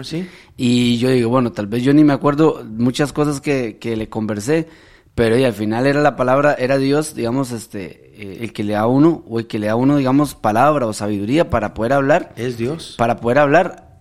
¿Sí? 0.02 0.26
Y 0.56 0.96
yo 0.98 1.10
digo, 1.10 1.28
bueno, 1.28 1.52
tal 1.52 1.66
vez 1.66 1.82
yo 1.82 1.92
ni 1.92 2.02
me 2.04 2.14
acuerdo 2.14 2.64
muchas 2.66 3.12
cosas 3.12 3.40
que, 3.42 3.76
que 3.78 3.94
le 3.96 4.08
conversé, 4.08 4.66
pero 5.14 5.36
y 5.36 5.44
al 5.44 5.52
final 5.52 5.86
era 5.86 6.00
la 6.00 6.16
palabra, 6.16 6.54
era 6.54 6.78
Dios, 6.78 7.14
digamos, 7.14 7.50
este, 7.52 8.10
eh, 8.22 8.38
el 8.40 8.54
que 8.54 8.64
le 8.64 8.72
da 8.72 8.80
a 8.80 8.86
uno, 8.86 9.22
o 9.28 9.38
el 9.38 9.46
que 9.46 9.58
le 9.58 9.66
da 9.66 9.72
a 9.72 9.76
uno, 9.76 9.98
digamos, 9.98 10.34
palabra 10.34 10.86
o 10.86 10.94
sabiduría 10.94 11.50
para 11.50 11.74
poder 11.74 11.92
hablar, 11.92 12.32
Es 12.36 12.56
Dios. 12.56 12.94
para 12.96 13.16
poder 13.16 13.38
hablar 13.38 13.98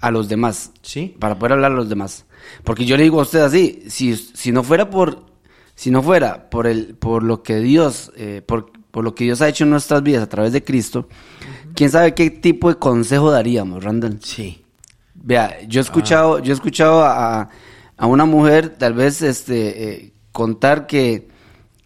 a 0.00 0.10
los 0.10 0.28
demás, 0.30 0.70
Sí. 0.80 1.14
para 1.18 1.38
poder 1.38 1.52
hablar 1.52 1.72
a 1.72 1.74
los 1.74 1.90
demás. 1.90 2.24
Porque 2.62 2.86
yo 2.86 2.96
le 2.96 3.02
digo 3.02 3.18
a 3.18 3.24
usted 3.24 3.40
así, 3.40 3.82
si, 3.88 4.16
si 4.16 4.52
no 4.52 4.62
fuera 4.62 4.88
por, 4.88 5.26
si 5.74 5.90
no 5.90 6.02
fuera 6.02 6.48
por 6.48 6.66
el, 6.66 6.94
por 6.94 7.22
lo 7.22 7.42
que 7.42 7.56
Dios, 7.60 8.10
eh, 8.16 8.40
por, 8.46 8.70
por 8.94 9.02
lo 9.02 9.12
que 9.12 9.24
Dios 9.24 9.42
ha 9.42 9.48
hecho 9.48 9.64
en 9.64 9.70
nuestras 9.70 10.04
vidas 10.04 10.22
a 10.22 10.28
través 10.28 10.52
de 10.52 10.62
Cristo, 10.62 11.08
quién 11.74 11.90
sabe 11.90 12.14
qué 12.14 12.30
tipo 12.30 12.68
de 12.68 12.76
consejo 12.76 13.28
daríamos, 13.32 13.82
Randall. 13.82 14.20
Sí. 14.22 14.62
Vea, 15.14 15.58
yo 15.66 15.80
he 15.80 15.82
escuchado, 15.82 16.38
yo 16.38 16.52
he 16.52 16.54
escuchado 16.54 17.02
a, 17.04 17.48
a 17.96 18.06
una 18.06 18.24
mujer 18.24 18.68
tal 18.78 18.94
vez 18.94 19.20
este 19.20 19.58
eh, 20.06 20.12
contar 20.30 20.86
que, 20.86 21.26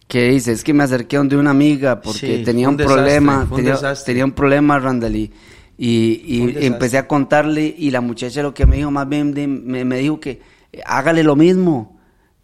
que 0.07 0.29
dice, 0.29 0.51
es 0.51 0.63
que 0.63 0.71
me 0.73 0.83
acerqué 0.83 1.15
a 1.15 1.19
donde 1.19 1.35
una 1.35 1.49
amiga 1.49 1.99
porque 1.99 2.37
Sí, 2.37 2.43
tenía 2.43 2.67
un, 2.67 2.73
un 2.73 2.77
desastre, 2.77 3.01
problema, 3.03 3.47
un 3.49 3.55
tenía, 3.55 3.79
tenía 4.05 4.25
un 4.25 4.31
problema, 4.33 4.77
Randall, 4.79 5.15
y, 5.15 5.31
y, 5.77 6.21
y 6.27 6.65
empecé 6.67 6.99
a 6.99 7.07
contarle 7.07 7.73
y 7.75 7.89
la 7.89 8.01
muchacha 8.01 8.43
lo 8.43 8.53
que 8.53 8.67
me 8.67 8.75
dijo, 8.77 8.91
más 8.91 9.09
bien 9.09 9.33
de- 9.33 9.47
me, 9.47 9.83
me 9.83 9.97
dijo 9.97 10.19
que 10.19 10.41
hágale 10.85 11.23
lo 11.23 11.35
mismo, 11.35 11.97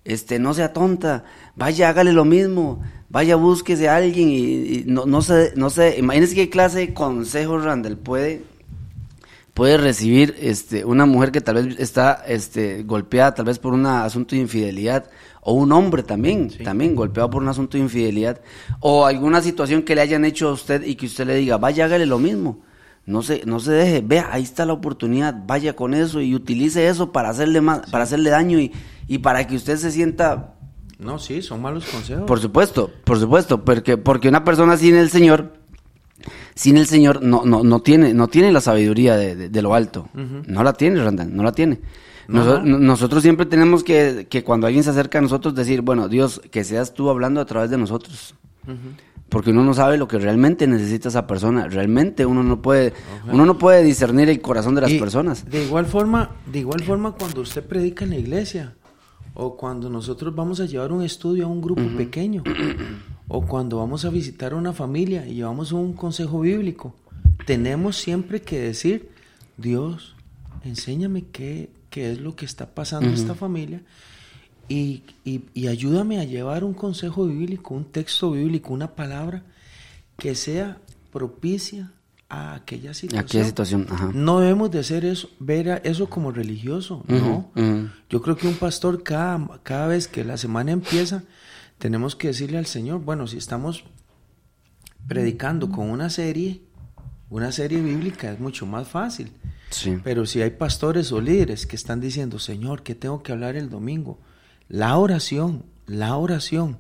este, 0.06 0.40
no 0.40 0.54
sea 0.54 0.72
tonta, 0.74 1.24
vaya, 1.56 1.90
hágale 1.90 2.14
lo 2.14 2.26
mismo, 2.26 2.82
vaya, 3.16 3.38
búsquese 3.38 3.88
a 3.88 3.96
alguien 3.96 4.28
y, 4.28 4.40
y 4.42 4.84
no, 4.88 5.06
no 5.06 5.22
sé, 5.22 5.54
no 5.56 5.70
sé, 5.70 5.96
imagínese 5.98 6.36
qué 6.36 6.50
clase 6.50 6.80
de 6.80 6.94
consejo, 6.94 7.58
Randall, 7.58 7.98
puede 7.98 8.44
puede 9.54 9.78
recibir 9.78 10.36
este 10.42 10.84
una 10.84 11.06
mujer 11.06 11.32
que 11.32 11.40
tal 11.40 11.56
vez 11.56 11.80
está 11.80 12.26
este 12.28 12.84
golpeada 12.84 13.34
tal 13.34 13.46
vez 13.46 13.58
por 13.58 13.74
un 13.74 13.86
asunto 13.86 14.36
de 14.36 14.42
infidelidad 14.42 15.06
o 15.40 15.54
un 15.54 15.72
hombre 15.72 16.04
también 16.04 16.50
también 16.62 16.94
golpeado 16.94 17.30
por 17.30 17.42
un 17.42 17.48
asunto 17.48 17.78
de 17.78 17.84
infidelidad 17.86 18.42
o 18.82 19.06
alguna 19.06 19.42
situación 19.42 19.84
que 19.84 19.96
le 19.96 20.02
hayan 20.02 20.26
hecho 20.26 20.50
a 20.50 20.52
usted 20.52 20.84
y 20.84 20.96
que 20.96 21.06
usted 21.06 21.26
le 21.26 21.36
diga 21.36 21.56
vaya 21.56 21.86
hágale 21.86 22.06
lo 22.06 22.20
mismo 22.20 22.60
No 23.06 23.22
se, 23.22 23.44
no 23.46 23.60
se 23.60 23.72
deje, 23.72 24.02
vea, 24.02 24.30
ahí 24.32 24.42
está 24.42 24.66
la 24.66 24.74
oportunidad, 24.74 25.36
vaya 25.46 25.74
con 25.76 25.94
eso 25.94 26.20
y 26.22 26.34
utilice 26.34 26.88
eso 26.88 27.12
para 27.12 27.30
hacerle 27.30 27.62
más, 27.62 27.88
para 27.92 28.04
hacerle 28.04 28.32
daño 28.32 28.60
y, 28.60 28.72
y 29.08 29.20
para 29.20 29.46
que 29.46 29.56
usted 29.56 29.78
se 29.78 29.92
sienta 29.92 30.55
No, 31.06 31.20
sí, 31.20 31.42
son 31.42 31.62
malos 31.62 31.86
consejos. 31.86 32.24
Por 32.26 32.40
supuesto, 32.40 32.92
por 33.04 33.20
supuesto, 33.20 33.64
porque, 33.64 33.98
porque 33.98 34.28
una 34.28 34.44
persona 34.44 34.76
sin 34.78 34.96
el 34.96 35.10
Señor, 35.10 35.54
sin 36.56 36.78
el 36.78 36.88
Señor, 36.88 37.22
no, 37.22 37.44
no, 37.46 37.64
no 37.64 37.80
tiene, 37.82 38.14
no 38.14 38.28
tiene 38.28 38.52
la 38.52 38.62
sabiduría 38.62 39.16
de, 39.16 39.36
de- 39.36 39.50
de 39.50 39.62
lo 39.62 39.74
alto. 39.76 40.10
No 40.14 40.64
la 40.64 40.74
tiene, 40.74 41.04
Randall, 41.04 41.36
no 41.36 41.44
la 41.44 41.52
tiene. 41.52 41.80
Nosotros 42.28 43.22
siempre 43.22 43.46
tenemos 43.46 43.84
que, 43.84 44.26
que 44.30 44.44
cuando 44.44 44.66
alguien 44.68 44.84
se 44.84 44.90
acerca 44.90 45.20
a 45.20 45.22
nosotros 45.22 45.54
decir, 45.54 45.82
bueno, 45.82 46.08
Dios, 46.10 46.42
que 46.52 46.64
seas 46.64 46.94
tú 46.94 47.10
hablando 47.10 47.40
a 47.42 47.46
través 47.46 47.70
de 47.70 47.78
nosotros. 47.78 48.34
Porque 49.30 49.50
uno 49.52 49.64
no 49.64 49.74
sabe 49.74 49.98
lo 49.98 50.08
que 50.08 50.18
realmente 50.20 50.66
necesita 50.68 51.10
esa 51.10 51.28
persona. 51.28 51.68
Realmente 51.68 52.26
uno 52.26 52.42
no 52.44 52.62
puede, 52.62 52.94
uno 53.32 53.46
no 53.46 53.58
puede 53.58 53.84
discernir 53.84 54.30
el 54.30 54.40
corazón 54.42 54.76
de 54.76 54.82
las 54.82 54.92
Y 54.92 55.00
personas. 55.00 55.50
De 55.50 55.66
igual 55.66 55.86
forma, 55.88 56.32
de 56.52 56.60
igual 56.60 56.82
forma 56.84 57.12
cuando 57.12 57.42
usted 57.42 57.64
predica 57.64 58.06
en 58.06 58.12
la 58.12 58.18
iglesia 58.18 58.74
o 59.36 59.56
cuando 59.58 59.90
nosotros 59.90 60.34
vamos 60.34 60.60
a 60.60 60.66
llevar 60.66 60.92
un 60.92 61.04
estudio 61.04 61.46
a 61.46 61.48
un 61.48 61.62
grupo 61.62 61.84
pequeño 61.98 62.44
o 63.28 63.46
cuando 63.46 63.78
vamos 63.78 64.04
a 64.06 64.10
visitar 64.10 64.54
a 64.54 64.56
una 64.56 64.74
familia 64.74 65.28
y 65.28 65.36
llevamos 65.36 65.72
un 65.72 65.94
consejo 65.94 66.40
bíblico, 66.42 66.96
tenemos 67.46 67.98
siempre 67.98 68.42
que 68.42 68.60
decir, 68.60 69.10
Dios, 69.58 70.16
enséñame 70.64 71.26
qué, 71.32 71.70
qué 71.90 72.12
es 72.12 72.20
lo 72.20 72.36
que 72.36 72.46
está 72.46 72.74
pasando 72.74 73.08
en 73.10 73.14
esta 73.16 73.36
familia 73.36 73.82
y, 74.68 75.04
y- 75.24 75.42
y 75.54 75.68
ayúdame 75.68 76.20
a 76.20 76.24
llevar 76.24 76.64
un 76.64 76.74
consejo 76.74 77.26
bíblico, 77.28 77.74
un 77.76 77.86
texto 77.86 78.32
bíblico, 78.32 78.74
una 78.74 78.96
palabra 78.96 79.44
que 80.18 80.34
sea 80.34 80.78
propicia 81.12 81.92
a 82.30 82.56
aquella 82.56 82.94
situación. 82.94 83.26
Aquella 83.26 83.46
situación, 83.46 83.88
ajá. 83.90 84.12
No 84.14 84.40
debemos 84.40 84.72
de 84.72 84.80
hacer 84.80 85.06
eso, 85.06 85.30
ver 85.40 85.70
a- 85.72 85.78
eso 85.78 86.10
como 86.10 86.32
religioso, 86.32 87.04
no. 87.08 87.52
Yo 88.10 88.22
creo 88.22 88.36
que 88.36 88.48
un 88.48 88.56
pastor 88.56 89.04
cada, 89.04 89.60
cada 89.64 89.88
vez 89.88 90.08
que 90.08 90.24
la 90.24 90.38
semana 90.38 90.72
empieza, 90.72 91.24
tenemos 91.78 92.16
que 92.16 92.28
decirle 92.30 92.58
al 92.58 92.66
Señor, 92.66 93.02
bueno, 93.02 93.28
si 93.28 93.38
estamos 93.38 93.84
predicando 95.08 95.70
con 95.70 95.90
una 95.90 96.10
serie, 96.10 96.62
una 97.30 97.52
serie 97.52 97.82
bíblica 97.82 98.32
es 98.32 98.40
mucho 98.40 98.66
más 98.66 98.88
fácil. 98.88 99.32
Sí. 99.70 99.98
Pero 100.04 100.26
si 100.26 100.42
hay 100.42 100.52
pastores 100.52 101.12
o 101.12 101.20
líderes 101.22 101.66
que 101.68 101.76
están 101.76 102.00
diciendo, 102.00 102.40
Señor, 102.40 102.84
¿qué 102.84 102.96
tengo 102.96 103.24
que 103.24 103.32
hablar 103.32 103.56
el 103.56 103.70
domingo? 103.70 104.20
La 104.68 104.98
oración, 104.98 105.64
la 105.86 106.16
oración 106.18 106.78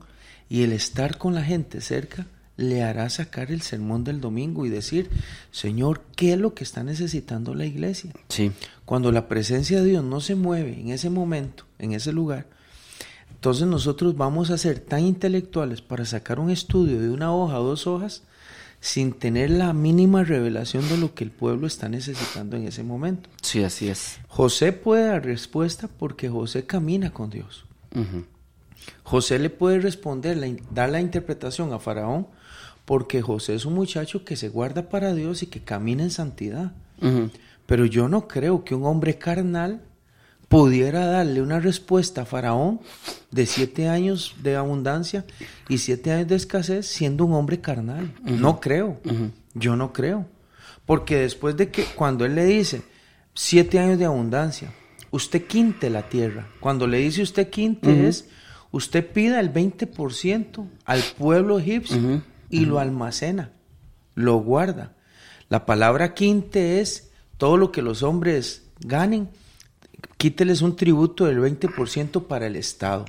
y 0.49 0.63
el 0.63 0.71
estar 0.71 1.17
con 1.17 1.33
la 1.33 1.43
gente 1.43 1.81
cerca 1.81 2.27
le 2.57 2.83
hará 2.83 3.09
sacar 3.09 3.51
el 3.51 3.61
sermón 3.61 4.03
del 4.03 4.21
domingo 4.21 4.65
y 4.65 4.69
decir, 4.69 5.09
Señor, 5.51 6.01
¿qué 6.15 6.33
es 6.33 6.39
lo 6.39 6.53
que 6.53 6.63
está 6.63 6.83
necesitando 6.83 7.53
la 7.53 7.65
iglesia? 7.65 8.11
Sí. 8.29 8.51
Cuando 8.85 9.11
la 9.11 9.27
presencia 9.27 9.81
de 9.81 9.89
Dios 9.89 10.03
no 10.03 10.21
se 10.21 10.35
mueve 10.35 10.79
en 10.79 10.89
ese 10.89 11.09
momento, 11.09 11.65
en 11.79 11.91
ese 11.91 12.13
lugar, 12.13 12.47
entonces 13.31 13.67
nosotros 13.67 14.15
vamos 14.15 14.49
a 14.49 14.57
ser 14.57 14.79
tan 14.79 15.01
intelectuales 15.01 15.81
para 15.81 16.05
sacar 16.05 16.39
un 16.39 16.49
estudio 16.49 16.99
de 16.99 17.09
una 17.09 17.33
hoja 17.33 17.59
o 17.59 17.63
dos 17.63 17.87
hojas 17.87 18.23
sin 18.79 19.13
tener 19.13 19.49
la 19.49 19.73
mínima 19.73 20.23
revelación 20.23 20.87
de 20.89 20.97
lo 20.97 21.15
que 21.15 21.23
el 21.23 21.31
pueblo 21.31 21.65
está 21.67 21.89
necesitando 21.89 22.55
en 22.55 22.67
ese 22.67 22.83
momento. 22.83 23.29
Sí, 23.41 23.63
así 23.63 23.87
es. 23.87 24.19
José 24.27 24.73
puede 24.73 25.07
dar 25.07 25.25
respuesta 25.25 25.87
porque 25.87 26.29
José 26.29 26.65
camina 26.65 27.11
con 27.11 27.29
Dios. 27.29 27.65
Ujú. 27.95 28.25
José 29.03 29.39
le 29.39 29.49
puede 29.49 29.79
responder, 29.79 30.37
la 30.37 30.47
dar 30.71 30.89
la 30.89 31.01
interpretación 31.01 31.73
a 31.73 31.79
Faraón 31.79 32.27
porque 32.85 33.21
José 33.21 33.55
es 33.55 33.65
un 33.65 33.73
muchacho 33.73 34.23
que 34.23 34.35
se 34.35 34.49
guarda 34.49 34.89
para 34.89 35.13
Dios 35.13 35.43
y 35.43 35.47
que 35.47 35.61
camina 35.61 36.03
en 36.03 36.11
santidad. 36.11 36.71
Pero 37.65 37.85
yo 37.85 38.07
no 38.07 38.27
creo 38.27 38.63
que 38.63 38.75
un 38.75 38.85
hombre 38.85 39.17
carnal 39.17 39.81
pudiera 40.47 41.07
darle 41.07 41.41
una 41.41 41.59
respuesta 41.59 42.21
a 42.21 42.25
Faraón 42.25 42.79
de 43.31 43.47
siete 43.47 43.89
años 43.89 44.35
de 44.43 44.55
abundancia 44.55 45.25
y 45.67 45.79
siete 45.79 46.11
años 46.11 46.27
de 46.27 46.35
escasez 46.35 46.85
siendo 46.85 47.25
un 47.25 47.33
hombre 47.33 47.59
carnal. 47.59 48.13
No 48.23 48.59
creo. 48.59 48.99
Yo 49.55 49.75
no 49.75 49.91
creo. 49.91 50.27
Porque 50.85 51.17
después 51.17 51.57
de 51.57 51.71
que 51.71 51.83
cuando 51.83 52.25
él 52.25 52.35
le 52.35 52.45
dice 52.45 52.83
siete 53.33 53.79
años 53.79 53.97
de 53.97 54.05
abundancia, 54.05 54.71
usted 55.09 55.47
quinte 55.47 55.89
la 55.89 56.07
tierra. 56.07 56.47
Cuando 56.59 56.85
le 56.85 56.99
dice 56.99 57.23
usted 57.23 57.49
quinte 57.49 58.07
es, 58.07 58.29
usted 58.75 59.09
pida 59.09 59.39
el 59.39 59.53
20% 59.53 60.67
al 60.83 61.01
pueblo 61.17 61.59
egipcio 61.59 62.21
y 62.49 62.65
lo 62.65 62.79
almacena, 62.79 63.51
lo 64.15 64.35
guarda. 64.39 64.91
La 65.47 65.65
palabra 65.65 66.13
quinte 66.13 66.81
es 66.81 67.09
todo 67.37 67.55
lo 67.55 67.71
que 67.71 67.81
los 67.81 68.03
hombres 68.03 68.63
ganen, 68.81 69.29
quíteles 70.17 70.61
un 70.61 70.75
tributo 70.75 71.23
del 71.23 71.39
20% 71.39 72.27
para 72.27 72.47
el 72.47 72.57
Estado. 72.57 73.05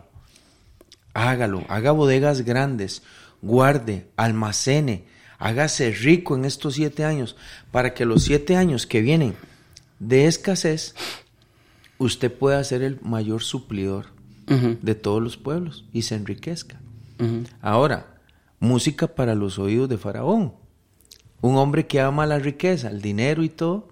Hágalo, 1.14 1.64
haga 1.68 1.90
bodegas 1.90 2.42
grandes, 2.42 3.02
guarde, 3.42 4.06
almacene, 4.14 5.06
hágase 5.40 5.90
rico 5.90 6.36
en 6.36 6.44
estos 6.44 6.74
siete 6.74 7.04
años, 7.04 7.34
para 7.72 7.92
que 7.92 8.04
los 8.04 8.22
siete 8.22 8.54
años 8.54 8.86
que 8.86 9.00
vienen 9.00 9.34
de 9.98 10.26
escasez, 10.28 10.94
usted 11.98 12.32
pueda 12.32 12.62
ser 12.62 12.82
el 12.82 13.00
mayor 13.02 13.42
suplidor 13.42 14.15
De 14.47 14.94
todos 14.94 15.22
los 15.22 15.36
pueblos 15.36 15.84
y 15.92 16.03
se 16.03 16.14
enriquezca. 16.14 16.80
Ahora, 17.61 18.20
música 18.61 19.09
para 19.09 19.34
los 19.34 19.59
oídos 19.59 19.88
de 19.88 19.99
Faraón. 19.99 20.55
Un 21.40 21.57
hombre 21.57 21.86
que 21.86 22.01
ama 22.01 22.26
la 22.26 22.38
riqueza, 22.38 22.88
el 22.88 23.03
dinero 23.03 23.42
y 23.42 23.49
todo, 23.49 23.88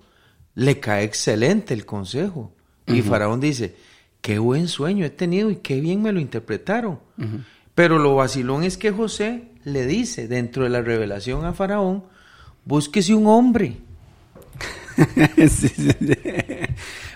le 0.55 0.81
cae 0.81 1.05
excelente 1.05 1.75
el 1.75 1.85
consejo. 1.85 2.53
Y 2.87 3.03
Faraón 3.03 3.41
dice, 3.41 3.77
qué 4.21 4.39
buen 4.39 4.69
sueño 4.69 5.05
he 5.05 5.11
tenido 5.11 5.51
y 5.51 5.57
qué 5.57 5.81
bien 5.81 6.03
me 6.03 6.13
lo 6.13 6.21
interpretaron. 6.21 7.01
Pero 7.75 7.99
lo 7.99 8.15
vacilón 8.15 8.63
es 8.63 8.77
que 8.77 8.91
José 8.93 9.49
le 9.65 9.87
dice 9.87 10.29
dentro 10.29 10.65
de 10.65 10.71
la 10.71 10.83
revelación 10.83 11.45
a 11.45 11.53
Faraón, 11.53 12.05
búsquese 12.65 13.15
un 13.15 13.27
hombre. 13.27 13.79
sí, 15.49 15.69
sí, 15.69 15.91
sí. 15.91 16.19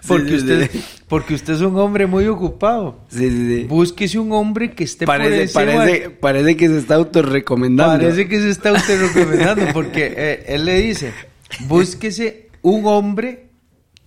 Porque, 0.09 0.31
Sí, 0.31 0.37
usted, 0.37 0.71
sí. 0.71 0.85
porque 1.09 1.35
usted 1.35 1.55
es 1.55 1.61
un 1.61 1.77
hombre 1.79 2.07
muy 2.07 2.27
ocupado. 2.27 3.01
Sí, 3.09 3.31
sí, 3.31 3.57
sí. 3.57 3.65
Búsquese 3.65 4.19
un 4.19 4.33
hombre 4.33 4.73
que 4.73 4.85
esté 4.85 5.07
por 5.07 5.19
Parece, 5.19 5.43
ese 5.45 5.55
parece, 5.55 6.11
parece 6.11 6.57
que 6.57 6.69
se 6.69 6.79
está 6.79 6.97
autorrecomendando. 6.97 7.99
Parece 7.99 8.29
que 8.29 8.41
se 8.41 8.51
está 8.51 8.73
usted 8.73 9.01
recomendando 9.01 9.67
porque 9.73 10.15
eh, 10.17 10.45
él 10.49 10.65
le 10.65 10.81
dice, 10.81 11.13
búsquese 11.67 12.49
un 12.63 12.87
hombre 12.87 13.51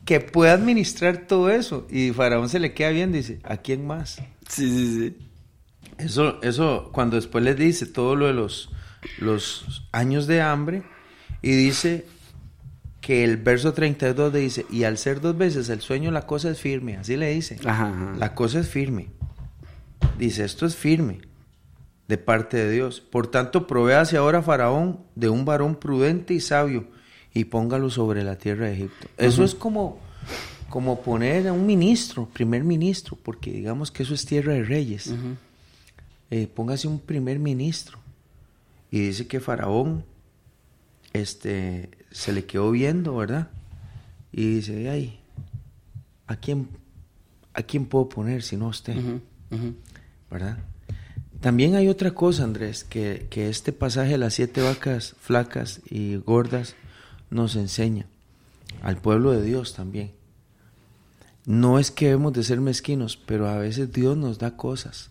que 0.05 0.19
pueda 0.19 0.53
administrar 0.53 1.27
todo 1.27 1.49
eso. 1.49 1.87
Y 1.89 2.11
Faraón 2.11 2.49
se 2.49 2.59
le 2.59 2.73
queda 2.73 2.89
bien, 2.89 3.11
dice, 3.11 3.39
¿a 3.43 3.57
quién 3.57 3.85
más? 3.85 4.21
Sí, 4.49 4.69
sí, 4.69 4.95
sí. 4.95 5.17
Eso, 5.97 6.41
eso 6.41 6.89
cuando 6.91 7.15
después 7.15 7.43
les 7.43 7.55
dice 7.55 7.85
todo 7.85 8.15
lo 8.15 8.27
de 8.27 8.33
los, 8.33 8.69
los 9.19 9.87
años 9.91 10.25
de 10.27 10.41
hambre 10.41 10.83
y 11.41 11.51
dice 11.51 12.05
que 13.01 13.23
el 13.23 13.37
verso 13.37 13.73
32 13.73 14.31
le 14.31 14.39
dice, 14.39 14.65
y 14.69 14.83
al 14.83 14.97
ser 14.97 15.19
dos 15.19 15.35
veces 15.35 15.69
el 15.69 15.81
sueño 15.81 16.11
la 16.11 16.27
cosa 16.27 16.51
es 16.51 16.59
firme, 16.59 16.97
así 16.97 17.17
le 17.17 17.33
dice. 17.33 17.57
Ajá, 17.65 17.89
ajá. 17.89 18.15
La 18.17 18.35
cosa 18.35 18.59
es 18.59 18.69
firme. 18.69 19.09
Dice, 20.17 20.45
esto 20.45 20.67
es 20.67 20.75
firme 20.75 21.19
de 22.07 22.17
parte 22.17 22.57
de 22.57 22.71
Dios. 22.71 23.01
Por 23.01 23.27
tanto, 23.27 23.65
provéase 23.65 24.17
ahora 24.17 24.41
Faraón 24.43 24.99
de 25.15 25.29
un 25.29 25.45
varón 25.45 25.75
prudente 25.75 26.33
y 26.33 26.39
sabio 26.39 26.87
y 27.33 27.45
póngalo 27.45 27.89
sobre 27.89 28.23
la 28.23 28.37
tierra 28.37 28.67
de 28.67 28.73
Egipto. 28.73 29.07
Eso 29.17 29.43
es 29.43 29.55
como, 29.55 29.99
como 30.69 31.01
poner 31.01 31.47
a 31.47 31.53
un 31.53 31.65
ministro, 31.65 32.27
primer 32.27 32.63
ministro, 32.63 33.17
porque 33.21 33.51
digamos 33.51 33.91
que 33.91 34.03
eso 34.03 34.13
es 34.13 34.25
tierra 34.25 34.53
de 34.53 34.63
reyes. 34.63 35.13
Eh, 36.29 36.47
póngase 36.47 36.87
un 36.87 36.99
primer 36.99 37.39
ministro. 37.39 37.97
Y 38.91 38.99
dice 38.99 39.25
que 39.25 39.39
Faraón 39.39 40.03
este, 41.13 41.89
se 42.11 42.33
le 42.33 42.45
quedó 42.45 42.71
viendo, 42.71 43.15
¿verdad? 43.15 43.49
Y 44.31 44.55
dice, 44.55 44.89
ay, 44.89 45.19
¿a 46.27 46.35
quién, 46.35 46.69
¿a 47.53 47.63
quién 47.63 47.85
puedo 47.85 48.09
poner 48.09 48.43
si 48.43 48.57
no 48.57 48.65
a 48.65 48.69
usted? 48.69 48.95
¿verdad? 50.29 50.57
También 51.41 51.75
hay 51.75 51.87
otra 51.89 52.11
cosa, 52.11 52.43
Andrés, 52.43 52.83
que, 52.83 53.27
que 53.29 53.49
este 53.49 53.73
pasaje 53.73 54.11
de 54.11 54.17
las 54.17 54.35
siete 54.35 54.61
vacas 54.61 55.15
flacas 55.19 55.81
y 55.89 56.17
gordas 56.17 56.75
nos 57.29 57.55
enseña 57.55 58.05
al 58.81 58.97
pueblo 58.97 59.31
de 59.31 59.41
Dios 59.41 59.73
también. 59.73 60.11
No 61.45 61.79
es 61.79 61.89
que 61.89 62.05
debemos 62.05 62.33
de 62.33 62.43
ser 62.43 62.61
mezquinos, 62.61 63.17
pero 63.17 63.49
a 63.49 63.57
veces 63.57 63.91
Dios 63.91 64.15
nos 64.15 64.37
da 64.37 64.55
cosas 64.55 65.09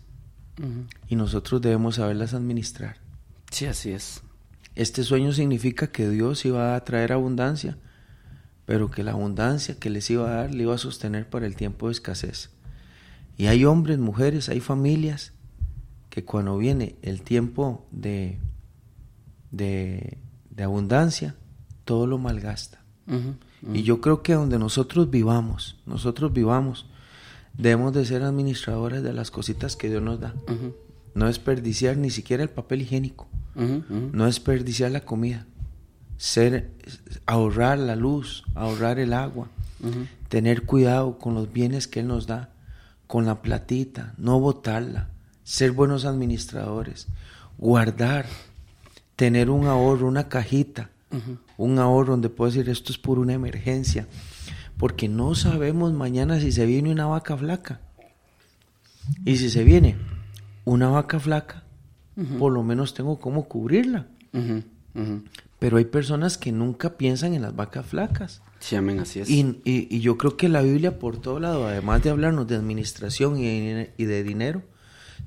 y 1.07 1.15
nosotros 1.15 1.61
debemos 1.61 1.95
saberlas 1.95 2.33
administrar. 2.33 2.97
Sí, 3.51 3.65
así 3.65 3.91
es. 3.91 4.21
Este 4.75 5.03
sueño 5.03 5.33
significa 5.33 5.87
que 5.87 6.09
Dios 6.09 6.45
iba 6.45 6.75
a 6.75 6.83
traer 6.83 7.11
abundancia, 7.11 7.77
pero 8.65 8.89
que 8.89 9.03
la 9.03 9.11
abundancia 9.11 9.77
que 9.77 9.89
les 9.89 10.09
iba 10.09 10.27
a 10.29 10.35
dar 10.35 10.53
le 10.53 10.63
iba 10.63 10.75
a 10.75 10.77
sostener 10.77 11.29
para 11.29 11.45
el 11.45 11.55
tiempo 11.55 11.87
de 11.87 11.93
escasez. 11.93 12.51
Y 13.37 13.47
hay 13.47 13.65
hombres, 13.65 13.97
mujeres, 13.99 14.49
hay 14.49 14.59
familias 14.59 15.33
que 16.09 16.23
cuando 16.23 16.57
viene 16.57 16.95
el 17.01 17.21
tiempo 17.21 17.87
de, 17.91 18.37
de, 19.51 20.17
de 20.49 20.63
abundancia, 20.63 21.35
todo 21.85 22.07
lo 22.07 22.17
malgasta. 22.17 22.81
Y 23.73 23.83
yo 23.83 23.99
creo 23.99 24.23
que 24.23 24.33
donde 24.33 24.57
nosotros 24.57 25.09
vivamos, 25.09 25.77
nosotros 25.85 26.31
vivamos, 26.33 26.87
debemos 27.57 27.93
de 27.93 28.05
ser 28.05 28.23
administradores 28.23 29.03
de 29.03 29.13
las 29.13 29.31
cositas 29.31 29.75
que 29.75 29.89
Dios 29.89 30.01
nos 30.01 30.19
da. 30.19 30.33
No 31.13 31.27
desperdiciar 31.27 31.97
ni 31.97 32.09
siquiera 32.09 32.43
el 32.43 32.49
papel 32.49 32.81
higiénico. 32.83 33.27
No 33.55 34.25
desperdiciar 34.25 34.91
la 34.91 35.01
comida. 35.01 35.45
Ser, 36.17 36.71
ahorrar 37.25 37.79
la 37.79 37.95
luz, 37.95 38.43
ahorrar 38.55 38.99
el 38.99 39.13
agua. 39.13 39.49
Tener 40.29 40.63
cuidado 40.63 41.17
con 41.17 41.33
los 41.33 41.51
bienes 41.51 41.87
que 41.87 42.01
Él 42.01 42.07
nos 42.07 42.27
da. 42.27 42.49
Con 43.07 43.25
la 43.25 43.41
platita, 43.41 44.13
no 44.17 44.39
botarla. 44.39 45.09
Ser 45.43 45.71
buenos 45.71 46.05
administradores. 46.05 47.07
Guardar. 47.57 48.25
Tener 49.15 49.49
un 49.49 49.67
ahorro, 49.67 50.07
una 50.07 50.29
cajita. 50.29 50.89
Un 51.57 51.79
ahorro 51.79 52.13
donde 52.13 52.29
puedo 52.29 52.49
decir 52.51 52.69
esto 52.69 52.91
es 52.91 52.97
por 52.97 53.19
una 53.19 53.33
emergencia. 53.33 54.07
Porque 54.77 55.09
no 55.09 55.35
sabemos 55.35 55.93
mañana 55.93 56.39
si 56.39 56.51
se 56.51 56.65
viene 56.65 56.91
una 56.91 57.07
vaca 57.07 57.35
flaca. 57.35 57.81
Y 59.25 59.37
si 59.37 59.49
se 59.49 59.63
viene 59.63 59.97
una 60.65 60.89
vaca 60.89 61.19
flaca, 61.19 61.60
por 62.37 62.51
lo 62.51 62.63
menos 62.63 62.93
tengo 62.93 63.19
cómo 63.19 63.47
cubrirla. 63.47 64.07
Pero 65.59 65.77
hay 65.77 65.85
personas 65.85 66.37
que 66.37 66.51
nunca 66.51 66.97
piensan 66.97 67.33
en 67.33 67.43
las 67.43 67.55
vacas 67.55 67.85
flacas. 67.85 68.41
Sí, 68.59 68.75
amén, 68.75 68.99
así 68.99 69.19
es. 69.19 69.29
Y, 69.29 69.99
yo 69.99 70.17
creo 70.17 70.37
que 70.37 70.49
la 70.49 70.61
Biblia 70.61 70.99
por 70.99 71.19
todo 71.19 71.39
lado, 71.39 71.67
además 71.67 72.03
de 72.03 72.09
hablarnos 72.09 72.47
de 72.47 72.55
administración 72.55 73.37
y, 73.37 73.47
y, 73.97 74.05
de 74.05 74.23
dinero, 74.23 74.63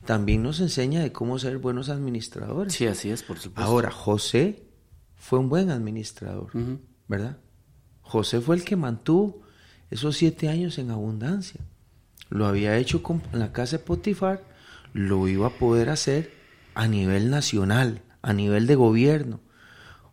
también 0.05 0.43
nos 0.43 0.61
enseña 0.61 1.01
de 1.03 1.13
cómo 1.13 1.39
ser 1.39 1.59
buenos 1.59 1.89
administradores. 1.89 2.75
Sí, 2.75 2.87
así 2.87 3.11
es, 3.11 3.23
por 3.23 3.39
supuesto. 3.39 3.71
Ahora, 3.71 3.91
José 3.91 4.65
fue 5.17 5.39
un 5.39 5.49
buen 5.49 5.71
administrador, 5.71 6.51
¿verdad? 7.09 7.39
José 8.03 8.41
fue 8.41 8.57
el 8.57 8.65
que 8.65 8.77
mantuvo 8.77 9.41
esos 9.91 10.17
siete 10.17 10.49
años 10.49 10.79
en 10.79 10.91
abundancia. 10.91 11.61
Lo 12.29 12.47
había 12.47 12.77
hecho 12.77 13.03
con 13.03 13.23
la 13.33 13.53
casa 13.53 13.79
de 13.79 13.85
Potifar, 13.85 14.45
lo 14.93 15.27
iba 15.29 15.47
a 15.47 15.59
poder 15.59 15.89
hacer 15.89 16.34
a 16.75 16.89
nivel 16.89 17.31
nacional, 17.31 18.03
a 18.23 18.33
nivel 18.33 18.67
de 18.67 18.75
gobierno. 18.75 19.41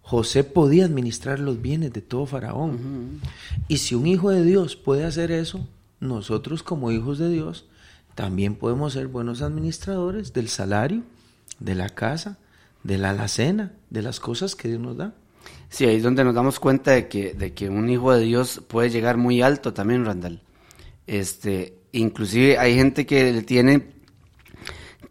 José 0.01 0.43
podía 0.43 0.85
administrar 0.85 1.39
los 1.39 1.61
bienes 1.61 1.93
de 1.93 2.01
todo 2.01 2.25
faraón. 2.25 3.21
Y 3.67 3.77
si 3.77 3.95
un 3.95 4.07
hijo 4.07 4.29
de 4.29 4.43
Dios 4.43 4.75
puede 4.75 5.05
hacer 5.05 5.31
eso, 5.31 5.67
nosotros 5.99 6.63
como 6.63 6.91
hijos 6.91 7.17
de 7.17 7.29
Dios 7.29 7.65
también 8.15 8.55
podemos 8.55 8.93
ser 8.93 9.07
buenos 9.07 9.41
administradores 9.41 10.33
del 10.33 10.49
salario, 10.49 11.03
de 11.59 11.75
la 11.75 11.89
casa, 11.89 12.37
de 12.83 12.97
la 12.97 13.11
alacena, 13.11 13.73
de 13.89 14.01
las 14.01 14.19
cosas 14.19 14.55
que 14.55 14.67
Dios 14.67 14.81
nos 14.81 14.97
da. 14.97 15.13
Sí, 15.69 15.85
ahí 15.85 15.95
es 15.95 16.03
donde 16.03 16.23
nos 16.23 16.35
damos 16.35 16.59
cuenta 16.59 16.91
de 16.91 17.07
que, 17.07 17.33
de 17.33 17.53
que 17.53 17.69
un 17.69 17.89
hijo 17.89 18.13
de 18.13 18.21
Dios 18.21 18.61
puede 18.67 18.89
llegar 18.89 19.17
muy 19.17 19.41
alto 19.41 19.73
también, 19.73 20.03
Randall. 20.03 20.41
Este, 21.07 21.75
inclusive 21.93 22.57
hay 22.57 22.75
gente 22.75 23.05
que 23.05 23.31
le 23.31 23.43
tiene 23.43 24.00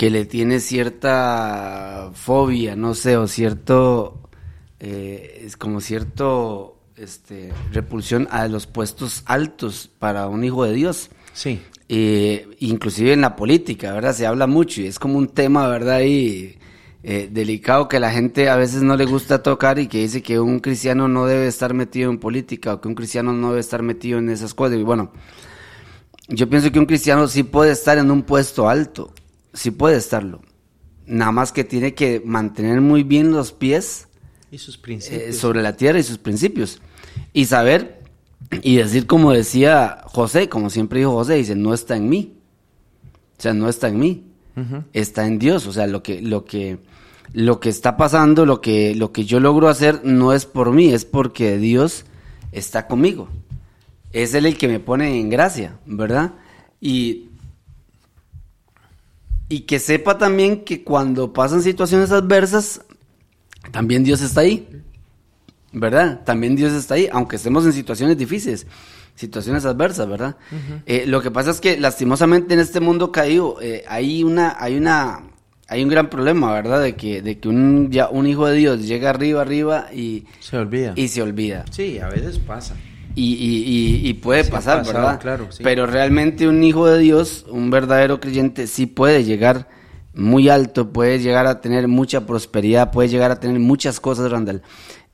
que 0.01 0.09
le 0.09 0.25
tiene 0.25 0.61
cierta 0.61 2.11
fobia, 2.15 2.75
no 2.75 2.95
sé, 2.95 3.19
o 3.19 3.27
cierto, 3.27 4.31
eh, 4.79 5.43
es 5.45 5.59
como 5.59 5.83
cierto, 5.83 6.79
este, 6.97 7.53
repulsión 7.71 8.27
a 8.31 8.49
los 8.49 8.67
puestos 8.67 9.23
altos 9.27 9.91
para 9.99 10.27
un 10.29 10.43
hijo 10.43 10.65
de 10.65 10.73
Dios. 10.73 11.11
Sí. 11.35 11.61
Eh, 11.91 12.49
inclusive 12.61 13.13
en 13.13 13.21
la 13.21 13.37
política, 13.37 13.93
¿verdad? 13.93 14.15
Se 14.15 14.27
habla 14.27 14.47
mucho 14.47 14.81
y 14.81 14.87
es 14.87 14.99
como 14.99 15.19
un 15.19 15.29
tema, 15.29 15.69
¿verdad? 15.69 15.97
Ahí 15.97 16.57
eh, 17.03 17.29
delicado 17.31 17.87
que 17.87 18.01
la 18.01 18.11
gente 18.11 18.49
a 18.49 18.57
veces 18.57 18.81
no 18.81 18.97
le 18.97 19.05
gusta 19.05 19.43
tocar 19.43 19.79
y 19.79 19.87
que 19.87 19.99
dice 19.99 20.23
que 20.23 20.41
un 20.41 20.61
cristiano 20.61 21.09
no 21.09 21.27
debe 21.27 21.47
estar 21.47 21.75
metido 21.75 22.11
en 22.11 22.17
política 22.17 22.73
o 22.73 22.81
que 22.81 22.89
un 22.89 22.95
cristiano 22.95 23.35
no 23.35 23.49
debe 23.49 23.61
estar 23.61 23.83
metido 23.83 24.19
en 24.19 24.31
esas 24.31 24.55
cosas. 24.55 24.79
Y 24.79 24.83
bueno, 24.83 25.13
yo 26.29 26.49
pienso 26.49 26.73
que 26.73 26.79
un 26.79 26.87
cristiano 26.87 27.29
sí 27.29 27.43
puede 27.43 27.73
estar 27.73 27.99
en 27.99 28.11
un 28.11 28.23
puesto 28.23 28.67
alto, 28.67 29.13
sí 29.53 29.71
puede 29.71 29.97
estarlo. 29.97 30.43
Nada 31.07 31.33
más 31.33 31.53
que 31.53 31.65
tiene 31.65 31.95
que 31.95 32.23
mantener 32.25 32.81
muy 32.81 33.03
bien 33.03 33.33
los 33.33 33.53
pies 33.53 34.09
y 34.51 34.59
sus 34.59 34.79
principios. 34.79 35.23
Eh, 35.23 35.33
sobre 35.33 35.63
la 35.63 35.77
tierra 35.77 35.99
y 35.99 36.03
sus 36.03 36.19
principios. 36.19 36.81
Y 37.33 37.47
saber 37.47 38.01
y 38.63 38.77
decir 38.77 39.07
como 39.07 39.33
decía 39.33 40.03
José, 40.07 40.49
como 40.49 40.71
siempre 40.71 41.01
dijo 41.01 41.13
José, 41.13 41.35
dice, 41.35 41.55
no 41.55 41.75
está 41.75 41.97
en 41.97 42.09
mí. 42.09 42.35
O 43.39 43.43
sea, 43.43 43.55
no 43.55 43.69
está 43.69 43.89
en 43.89 43.99
mí. 43.99 44.27
Está 44.93 45.27
en 45.27 45.39
Dios. 45.39 45.67
O 45.67 45.73
sea, 45.73 45.87
lo 45.87 46.03
que, 46.03 46.21
lo 46.21 46.45
que, 46.45 46.79
lo 47.33 47.61
que 47.61 47.71
está 47.71 47.97
pasando, 47.97 48.45
lo 48.45 48.61
que, 48.61 48.95
lo 48.95 49.11
que 49.11 49.25
yo 49.25 49.41
logro 49.41 49.69
hacer 49.69 50.03
no 50.05 50.35
es 50.35 50.45
por 50.45 50.73
mí, 50.73 50.93
es 50.93 51.07
porque 51.07 51.57
Dios 51.57 52.05
está 52.53 52.87
conmigo. 52.87 53.29
Es 54.13 54.35
Él 54.35 54.45
el 54.45 54.59
que 54.59 54.69
me 54.69 54.81
pone 54.81 55.19
en 55.19 55.31
gracia, 55.31 55.79
¿verdad? 55.87 56.35
Y 56.81 57.30
y 59.51 59.63
que 59.63 59.81
sepa 59.81 60.17
también 60.17 60.65
que 60.65 60.85
cuando 60.85 61.33
pasan 61.33 61.61
situaciones 61.61 62.13
adversas, 62.13 62.83
también 63.73 64.05
Dios 64.05 64.23
está 64.23 64.41
ahí. 64.43 64.67
¿Verdad? 65.73 66.23
También 66.25 66.57
Dios 66.57 66.73
está 66.73 66.95
ahí, 66.95 67.09
aunque 67.13 67.37
estemos 67.37 67.65
en 67.65 67.73
situaciones 67.73 68.17
difíciles, 68.17 68.67
situaciones 69.15 69.65
adversas, 69.65 70.09
¿verdad? 70.09 70.37
Eh, 70.85 71.05
lo 71.07 71.21
que 71.21 71.31
pasa 71.31 71.51
es 71.51 71.61
que 71.61 71.79
lastimosamente 71.79 72.55
en 72.55 72.61
este 72.61 72.81
mundo 72.81 73.13
caído 73.13 73.57
eh, 73.61 73.85
hay 73.87 74.25
una, 74.25 74.57
hay 74.59 74.77
una, 74.77 75.21
hay 75.69 75.85
un 75.85 75.89
gran 75.89 76.11
problema, 76.11 76.53
¿verdad? 76.53 76.83
De 76.83 76.97
que, 76.97 77.23
de 77.23 77.39
que 77.39 77.49
un, 77.49 77.91
ya, 77.93 78.09
un 78.09 78.27
hijo 78.27 78.47
de 78.47 78.57
Dios 78.57 78.87
llega 78.87 79.11
arriba, 79.11 79.43
arriba 79.43 79.93
y 79.93 80.25
se 80.41 80.57
olvida. 80.57 80.93
Y 80.97 81.07
se 81.07 81.23
olvida. 81.23 81.65
Sí, 81.71 82.01
a 82.01 82.09
veces 82.09 82.39
pasa. 82.39 82.75
Y, 83.15 83.35
y, 83.35 84.09
y, 84.09 84.15
puede 84.15 84.45
pasar, 84.45 84.87
¿verdad? 84.87 85.21
Claro, 85.21 85.49
Pero 85.63 85.87
realmente 85.87 86.47
un 86.47 86.63
hijo 86.63 86.87
de 86.87 86.99
Dios, 86.99 87.45
un 87.49 87.71
verdadero 87.71 88.21
creyente, 88.21 88.67
sí 88.67 88.87
puede 88.87 89.25
llegar 89.25 89.69
muy 90.15 90.49
alto, 90.49 90.93
puede 90.93 91.19
llegar 91.19 91.47
a 91.47 91.61
tener 91.61 91.89
mucha 91.89 92.27
prosperidad, 92.27 92.93
puede 92.93 93.09
llegar 93.09 93.31
a 93.31 93.41
tener 93.41 93.59
muchas 93.59 94.01
cosas, 94.01 94.31
Randall. 94.31 94.63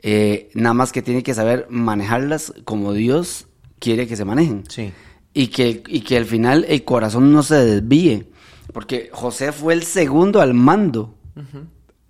Eh, 0.01 0.51
nada 0.55 0.75
más 0.75 0.93
que 0.93 1.03
tiene 1.03 1.23
que 1.23 1.35
saber 1.35 1.67
manejarlas 1.71 2.53
como 2.65 2.93
Dios 2.93 3.47
quiere 3.79 4.07
que 4.07 4.17
se 4.17 4.25
manejen. 4.25 4.65
Sí. 4.69 4.93
Y 5.33 5.49
que, 5.49 5.83
y 5.87 6.01
que 6.01 6.17
al 6.17 6.25
final 6.25 6.65
el 6.69 6.85
corazón 6.85 7.33
no 7.33 7.43
se 7.43 7.57
desvíe. 7.57 8.31
Porque 8.73 9.11
José 9.13 9.53
fue 9.53 9.75
el 9.75 9.83
segundo 9.83 10.41
al 10.41 10.55
mando 10.55 11.15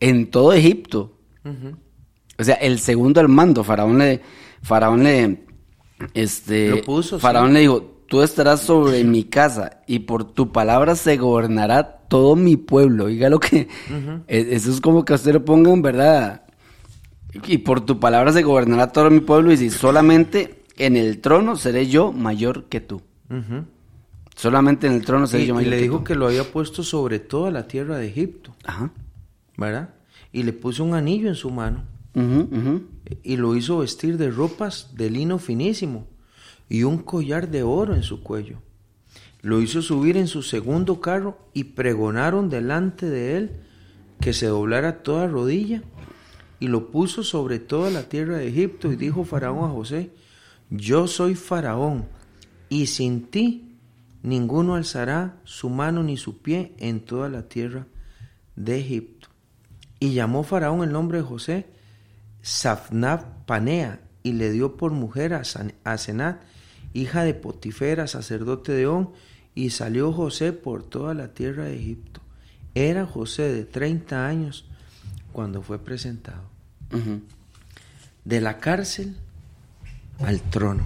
en 0.01 0.31
todo 0.31 0.53
Egipto. 0.53 1.17
O 2.39 2.45
sea, 2.45 2.55
el 2.57 2.79
segundo 2.79 3.21
al 3.21 3.29
mando. 3.29 3.65
Faraón 3.65 3.99
le, 3.99 4.21
Faraón 4.63 5.03
le, 5.03 5.46
este, 6.15 6.85
Faraón 7.19 7.55
le 7.55 7.61
dijo, 7.61 7.97
tú 8.07 8.23
estarás 8.23 8.61
sobre 8.61 9.05
mi 9.05 9.25
casa 9.25 9.81
y 9.87 10.01
por 10.01 10.25
tu 10.25 10.53
palabra 10.53 10.95
se 10.95 11.17
gobernará 11.17 11.99
todo 12.09 12.37
mi 12.37 12.57
pueblo. 12.57 13.07
Diga 13.07 13.29
lo 13.29 13.41
que, 13.41 13.69
e, 14.29 14.49
eso 14.51 14.71
es 14.71 14.81
como 14.81 15.05
que 15.05 15.13
a 15.13 15.17
usted 15.17 15.33
lo 15.33 15.45
ponga 15.45 15.73
en 15.73 15.83
verdad. 15.83 16.43
Y 17.47 17.59
por 17.59 17.85
tu 17.85 18.01
palabra 18.01 18.33
se 18.33 18.43
gobernará 18.43 18.93
todo 18.93 19.11
mi 19.11 19.21
pueblo 19.21 19.53
y 19.53 19.57
si 19.57 19.71
solamente 19.71 20.63
en 20.79 20.97
el 20.97 21.21
trono 21.21 21.57
seré 21.57 21.87
yo 21.87 22.13
mayor 22.13 22.65
que 22.65 22.81
tú. 22.81 23.03
Solamente 24.35 24.87
en 24.87 24.95
el 24.95 25.05
trono 25.05 25.27
seré 25.27 25.47
yo 25.47 25.55
mayor 25.55 25.71
que 25.71 25.71
tú. 25.71 25.77
Y 25.77 25.79
le 25.79 25.83
dijo 25.83 26.05
que 26.05 26.15
lo 26.15 26.27
había 26.27 26.45
puesto 26.45 26.83
sobre 26.83 27.19
toda 27.19 27.51
la 27.51 27.67
tierra 27.67 27.99
de 27.99 28.09
Egipto. 28.09 28.55
Ajá. 28.65 28.91
¿Verdad? 29.57 29.91
Y 30.33 30.43
le 30.43 30.53
puso 30.53 30.85
un 30.85 30.95
anillo 30.95 31.29
en 31.29 31.35
su 31.35 31.51
mano 31.51 31.85
y 33.23 33.37
lo 33.37 33.57
hizo 33.57 33.79
vestir 33.79 34.17
de 34.17 34.31
ropas 34.31 34.95
de 34.95 35.11
lino 35.11 35.39
finísimo 35.39 36.09
y 36.69 36.85
un 36.85 36.99
collar 36.99 37.51
de 37.51 37.63
oro 37.63 37.95
en 37.95 38.03
su 38.03 38.23
cuello. 38.23 38.63
Lo 39.43 39.61
hizo 39.61 39.83
subir 39.83 40.17
en 40.17 40.27
su 40.27 40.43
segundo 40.43 41.01
carro 41.01 41.39
y 41.53 41.65
pregonaron 41.65 42.49
delante 42.49 43.07
de 43.09 43.37
él 43.37 43.51
que 44.21 44.33
se 44.33 44.47
doblara 44.47 45.03
toda 45.03 45.27
rodilla 45.27 45.83
y 46.59 46.69
lo 46.69 46.91
puso 46.91 47.23
sobre 47.23 47.59
toda 47.59 47.91
la 47.91 48.05
tierra 48.05 48.39
de 48.39 48.49
Egipto 48.49 48.91
y 48.91 48.97
dijo 48.97 49.25
Faraón 49.25 49.69
a 49.69 49.73
José, 49.73 50.11
yo 50.71 51.07
soy 51.07 51.35
Faraón 51.35 52.07
y 52.71 52.87
sin 52.87 53.27
ti 53.27 53.77
ninguno 54.23 54.75
alzará 54.75 55.39
su 55.45 55.69
mano 55.69 56.03
ni 56.03 56.17
su 56.17 56.39
pie 56.39 56.73
en 56.79 57.01
toda 57.01 57.29
la 57.29 57.47
tierra 57.47 57.87
de 58.57 58.81
Egipto. 58.81 59.29
Y 60.01 60.15
llamó 60.15 60.43
Faraón 60.43 60.83
el 60.83 60.93
nombre 60.93 61.19
de 61.19 61.25
José 61.25 61.76
Safnab 62.47 63.45
Panea, 63.45 63.99
y 64.23 64.33
le 64.35 64.53
dio 64.53 64.77
por 64.77 64.93
mujer 64.93 65.35
a 65.35 65.99
Senat, 65.99 66.41
hija 66.95 67.25
de 67.25 67.35
Potifera, 67.35 68.07
sacerdote 68.07 68.71
de 68.71 68.87
On, 68.87 69.11
y 69.57 69.71
salió 69.71 70.13
José 70.13 70.53
por 70.53 70.85
toda 70.85 71.13
la 71.13 71.35
tierra 71.35 71.65
de 71.65 71.75
Egipto. 71.75 72.21
Era 72.77 73.05
José 73.05 73.53
de 73.53 73.65
30 73.65 74.29
años 74.29 74.65
cuando 75.33 75.61
fue 75.61 75.81
presentado. 75.81 76.45
De 78.25 78.41
la 78.41 78.59
cárcel 78.59 79.17
al 80.21 80.41
trono. 80.41 80.85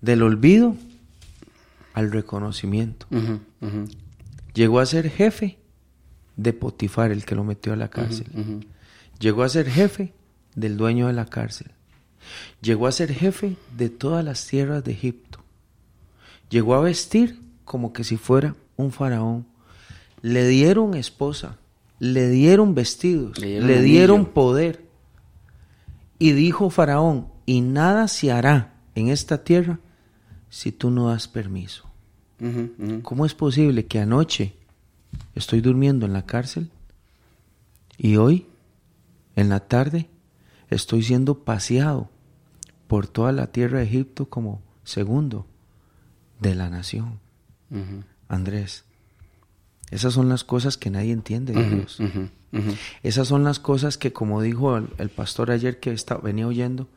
Del 0.00 0.22
olvido 0.22 0.76
al 1.94 2.12
reconocimiento. 2.12 3.06
Llegó 4.54 4.78
a 4.78 4.86
ser 4.86 5.10
jefe 5.10 5.58
de 6.36 6.52
Potifar, 6.52 7.10
el 7.10 7.24
que 7.24 7.34
lo 7.34 7.42
metió 7.42 7.72
a 7.72 7.76
la 7.76 7.88
cárcel. 7.88 8.64
Llegó 9.22 9.44
a 9.44 9.48
ser 9.48 9.70
jefe 9.70 10.12
del 10.56 10.76
dueño 10.76 11.06
de 11.06 11.12
la 11.12 11.26
cárcel. 11.26 11.70
Llegó 12.60 12.88
a 12.88 12.92
ser 12.92 13.14
jefe 13.14 13.56
de 13.76 13.88
todas 13.88 14.24
las 14.24 14.44
tierras 14.48 14.82
de 14.82 14.90
Egipto. 14.90 15.38
Llegó 16.50 16.74
a 16.74 16.80
vestir 16.80 17.38
como 17.64 17.92
que 17.92 18.02
si 18.02 18.16
fuera 18.16 18.56
un 18.76 18.90
faraón. 18.90 19.46
Le 20.22 20.48
dieron 20.48 20.94
esposa, 20.94 21.56
le 22.00 22.30
dieron 22.30 22.74
vestidos, 22.74 23.38
le 23.38 23.46
dieron, 23.46 23.68
le 23.68 23.82
dieron 23.82 24.26
poder. 24.26 24.84
Y 26.18 26.32
dijo 26.32 26.68
Faraón, 26.68 27.28
y 27.46 27.60
nada 27.60 28.08
se 28.08 28.32
hará 28.32 28.74
en 28.96 29.08
esta 29.08 29.44
tierra 29.44 29.78
si 30.50 30.72
tú 30.72 30.90
no 30.90 31.10
das 31.10 31.28
permiso. 31.28 31.88
¿Cómo 33.02 33.24
es 33.24 33.34
posible 33.34 33.86
que 33.86 34.00
anoche 34.00 34.54
estoy 35.36 35.60
durmiendo 35.60 36.06
en 36.06 36.12
la 36.12 36.26
cárcel 36.26 36.70
y 37.98 38.16
hoy, 38.16 38.46
en 39.36 39.48
la 39.48 39.60
tarde, 39.60 40.10
estoy 40.68 41.02
siendo 41.02 41.44
paseado 41.44 42.10
por 42.86 43.06
toda 43.06 43.32
la 43.32 43.48
tierra 43.48 43.78
de 43.78 43.84
Egipto 43.84 44.28
como 44.28 44.62
segundo 44.84 45.46
de 46.40 46.54
la 46.54 46.68
nación? 46.68 47.20
Andrés, 48.28 48.84
esas 49.90 50.12
son 50.12 50.28
las 50.28 50.44
cosas 50.44 50.76
que 50.76 50.90
nadie 50.90 51.12
entiende 51.12 51.52
de 51.52 51.70
Dios. 51.70 51.98
Esas 53.02 53.28
son 53.28 53.44
las 53.44 53.58
cosas 53.58 53.96
que, 53.96 54.12
como 54.12 54.42
dijo 54.42 54.76
el, 54.76 55.08
pastor 55.08 55.50
ayer 55.50 55.80
que 55.80 55.96
venía 56.22 56.46
oyendo, 56.46 56.88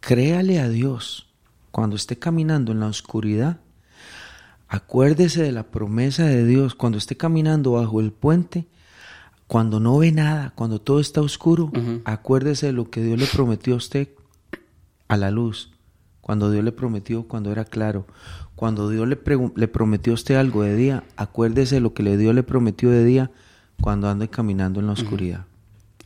créale 0.00 0.60
a 0.60 0.68
Dios 0.68 1.28
cuando 1.70 1.96
esté 1.96 2.18
caminando 2.18 2.72
en 2.72 2.80
la 2.80 2.86
oscuridad. 2.86 3.60
Acuérdese 4.68 5.42
de 5.42 5.52
la 5.52 5.64
promesa 5.64 6.24
de 6.24 6.44
Dios 6.44 6.74
cuando 6.74 6.98
esté 6.98 7.16
caminando 7.16 7.72
bajo 7.72 8.00
el 8.00 8.12
puente, 8.12 8.66
cuando 9.52 9.80
no 9.80 9.98
ve 9.98 10.12
nada, 10.12 10.54
cuando 10.54 10.80
todo 10.80 10.98
está 10.98 11.20
oscuro, 11.20 11.70
acuérdese 12.06 12.68
de 12.68 12.72
lo 12.72 12.88
que 12.88 13.02
Dios 13.02 13.20
le 13.20 13.26
prometió 13.26 13.74
a 13.74 13.76
usted 13.76 14.08
a 15.08 15.18
la 15.18 15.30
luz, 15.30 15.72
cuando 16.22 16.50
Dios 16.50 16.64
le 16.64 16.72
prometió 16.72 17.24
cuando 17.28 17.52
era 17.52 17.66
claro, 17.66 18.06
cuando 18.56 18.88
Dios 18.88 19.06
le, 19.06 19.18
le 19.54 19.68
prometió 19.68 20.14
a 20.14 20.14
usted 20.14 20.36
algo 20.36 20.62
de 20.62 20.74
día, 20.74 21.04
acuérdese 21.18 21.74
de 21.74 21.80
lo 21.82 21.92
que 21.92 22.02
le 22.02 22.16
Dios 22.16 22.34
le 22.34 22.42
prometió 22.42 22.88
de 22.88 23.04
día 23.04 23.30
cuando 23.78 24.08
ande 24.08 24.28
caminando 24.28 24.80
en 24.80 24.86
la 24.86 24.94
oscuridad. 24.94 25.44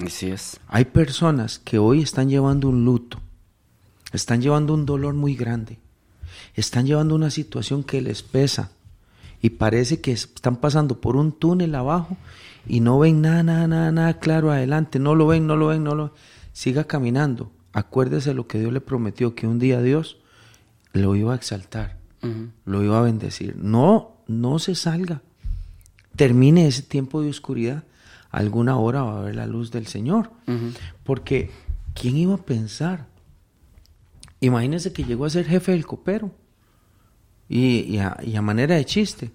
Así 0.05 0.27
es. 0.27 0.59
Hay 0.67 0.87
personas 0.87 1.61
que 1.61 1.79
hoy 1.79 2.03
están 2.03 2.29
llevando 2.29 2.69
un 2.69 2.85
luto, 2.85 3.21
están 4.13 4.43
llevando 4.43 4.75
un 4.75 4.87
dolor 4.87 5.15
muy 5.15 5.37
grande, 5.37 5.79
están 6.55 6.85
llevando 6.85 7.15
una 7.15 7.31
situación 7.31 7.85
que 7.85 8.01
les 8.01 8.25
pesa 8.25 8.73
y 9.41 9.51
parece 9.51 10.01
que 10.01 10.11
están 10.11 10.57
pasando 10.57 11.01
por 11.01 11.15
un 11.15 11.31
túnel 11.31 11.77
abajo 11.77 12.17
y 12.67 12.81
no 12.81 12.99
ven 12.99 13.23
nada, 13.23 13.43
nada, 13.43 13.67
nada, 13.67 13.93
nada 13.93 14.19
claro 14.19 14.51
adelante, 14.51 14.99
no 14.99 15.15
lo 15.15 15.27
ven, 15.27 15.47
no 15.47 15.57
lo 15.57 15.69
ven, 15.69 15.85
no 15.85 15.95
lo 15.95 16.15
Siga 16.53 16.85
caminando. 16.85 17.53
Acuérdese 17.73 18.33
lo 18.33 18.47
que 18.47 18.59
Dios 18.59 18.73
le 18.73 18.81
prometió, 18.81 19.35
que 19.35 19.47
un 19.47 19.59
día 19.59 19.83
Dios 19.83 20.17
lo 20.95 21.15
iba 21.15 21.35
a 21.35 21.37
exaltar, 21.37 21.99
lo 22.65 22.83
iba 22.83 22.99
a 22.99 23.03
bendecir. 23.03 23.57
No, 23.57 24.23
no 24.27 24.59
se 24.59 24.75
salga 24.75 25.21
termine 26.17 26.67
ese 26.67 26.83
tiempo 26.83 27.23
de 27.23 27.31
oscuridad, 27.31 27.85
alguna 28.31 28.77
hora 28.79 29.03
va 29.03 29.13
a 29.13 29.19
haber 29.21 29.37
la 29.37 29.47
luz 29.47 29.71
del 29.71 29.87
Señor. 29.87 30.31
Porque, 31.05 31.51
¿quién 31.95 32.17
iba 32.17 32.35
a 32.35 32.39
pensar? 32.39 33.07
Imagínense 34.41 34.93
que 34.93 35.05
llegó 35.05 35.27
a 35.27 35.31
ser 35.31 35.47
jefe 35.47 35.73
del 35.73 35.87
copero 35.87 36.33
y, 37.49 37.99
a, 37.99 38.43
manera 38.43 38.75
de 38.75 38.85
chiste. 38.85 39.31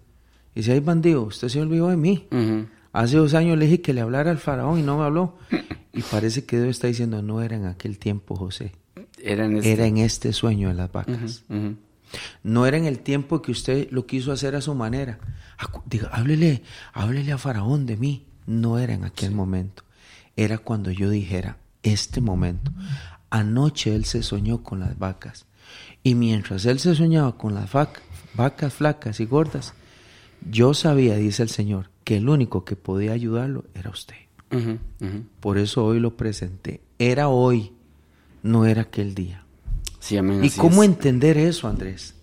Y 0.54 0.60
dice, 0.60 0.74
ay 0.74 0.80
bandido, 0.82 1.24
usted 1.24 1.48
se 1.48 1.62
olvidó 1.62 1.88
de 1.88 1.98
mí. 1.98 2.28
Hace 2.94 3.18
dos 3.18 3.34
años 3.34 3.58
le 3.58 3.66
dije 3.66 3.82
que 3.82 3.94
le 3.94 4.02
hablara 4.02 4.32
al 4.32 4.38
faraón 4.38 4.80
y 4.80 4.82
no 4.84 4.98
me 4.98 5.06
habló. 5.06 5.38
Y 5.94 6.02
parece 6.04 6.46
que 6.46 6.58
Dios 6.58 6.70
está 6.70 6.88
diciendo, 6.88 7.22
no 7.22 7.42
era 7.42 7.56
en 7.56 7.66
aquel 7.66 7.98
tiempo, 7.98 8.36
José. 8.36 8.74
Era 9.22 9.46
en 9.46 9.58
este, 9.58 9.72
era 9.72 9.86
en 9.86 9.98
este 9.98 10.34
sueño 10.34 10.70
de 10.70 10.74
las 10.74 10.92
vacas. 10.92 11.44
No 12.44 12.66
era 12.66 12.78
en 12.78 12.86
el 12.86 13.00
tiempo 13.00 13.42
que 13.42 13.52
usted 13.52 13.90
lo 13.92 14.06
quiso 14.06 14.32
hacer 14.32 14.56
a 14.56 14.62
su 14.62 14.76
manera. 14.76 15.20
Diga, 15.86 16.10
háblele, 16.10 16.64
háblele 16.94 17.32
a 17.32 17.38
Faraón 17.38 17.86
de 17.86 17.98
mí. 17.98 18.26
No 18.46 18.80
era 18.80 18.94
en 18.94 19.06
aquel 19.06 19.32
momento. 19.32 19.84
Era 20.36 20.58
cuando 20.58 20.92
yo 20.92 21.10
dijera, 21.10 21.58
este 21.84 22.20
momento. 22.20 22.72
Anoche 23.30 23.96
él 23.96 24.06
se 24.06 24.24
soñó 24.24 24.64
con 24.64 24.80
las 24.80 24.98
vacas. 24.98 25.46
Y 26.04 26.16
mientras 26.16 26.66
él 26.66 26.80
se 26.80 26.96
soñaba 26.96 27.38
con 27.38 27.54
las 27.54 27.72
vacas 27.72 28.74
flacas 28.74 29.20
y 29.20 29.26
gordas, 29.26 29.74
yo 30.50 30.74
sabía, 30.74 31.16
dice 31.16 31.44
el 31.44 31.50
Señor, 31.50 31.91
que 32.12 32.18
el 32.18 32.28
único 32.28 32.66
que 32.66 32.76
podía 32.76 33.14
ayudarlo 33.14 33.64
era 33.74 33.90
usted. 33.90 34.18
Por 35.40 35.58
eso 35.58 35.86
hoy 35.86 36.02
lo 36.02 36.18
presenté. 36.18 36.82
Era 37.00 37.30
hoy, 37.30 37.72
no 38.44 38.66
era 38.66 38.82
aquel 38.82 39.16
día. 39.16 39.46
¿Y 40.42 40.50
cómo 40.50 40.84
entender 40.84 41.38
eso, 41.38 41.70
Andrés? 41.70 42.16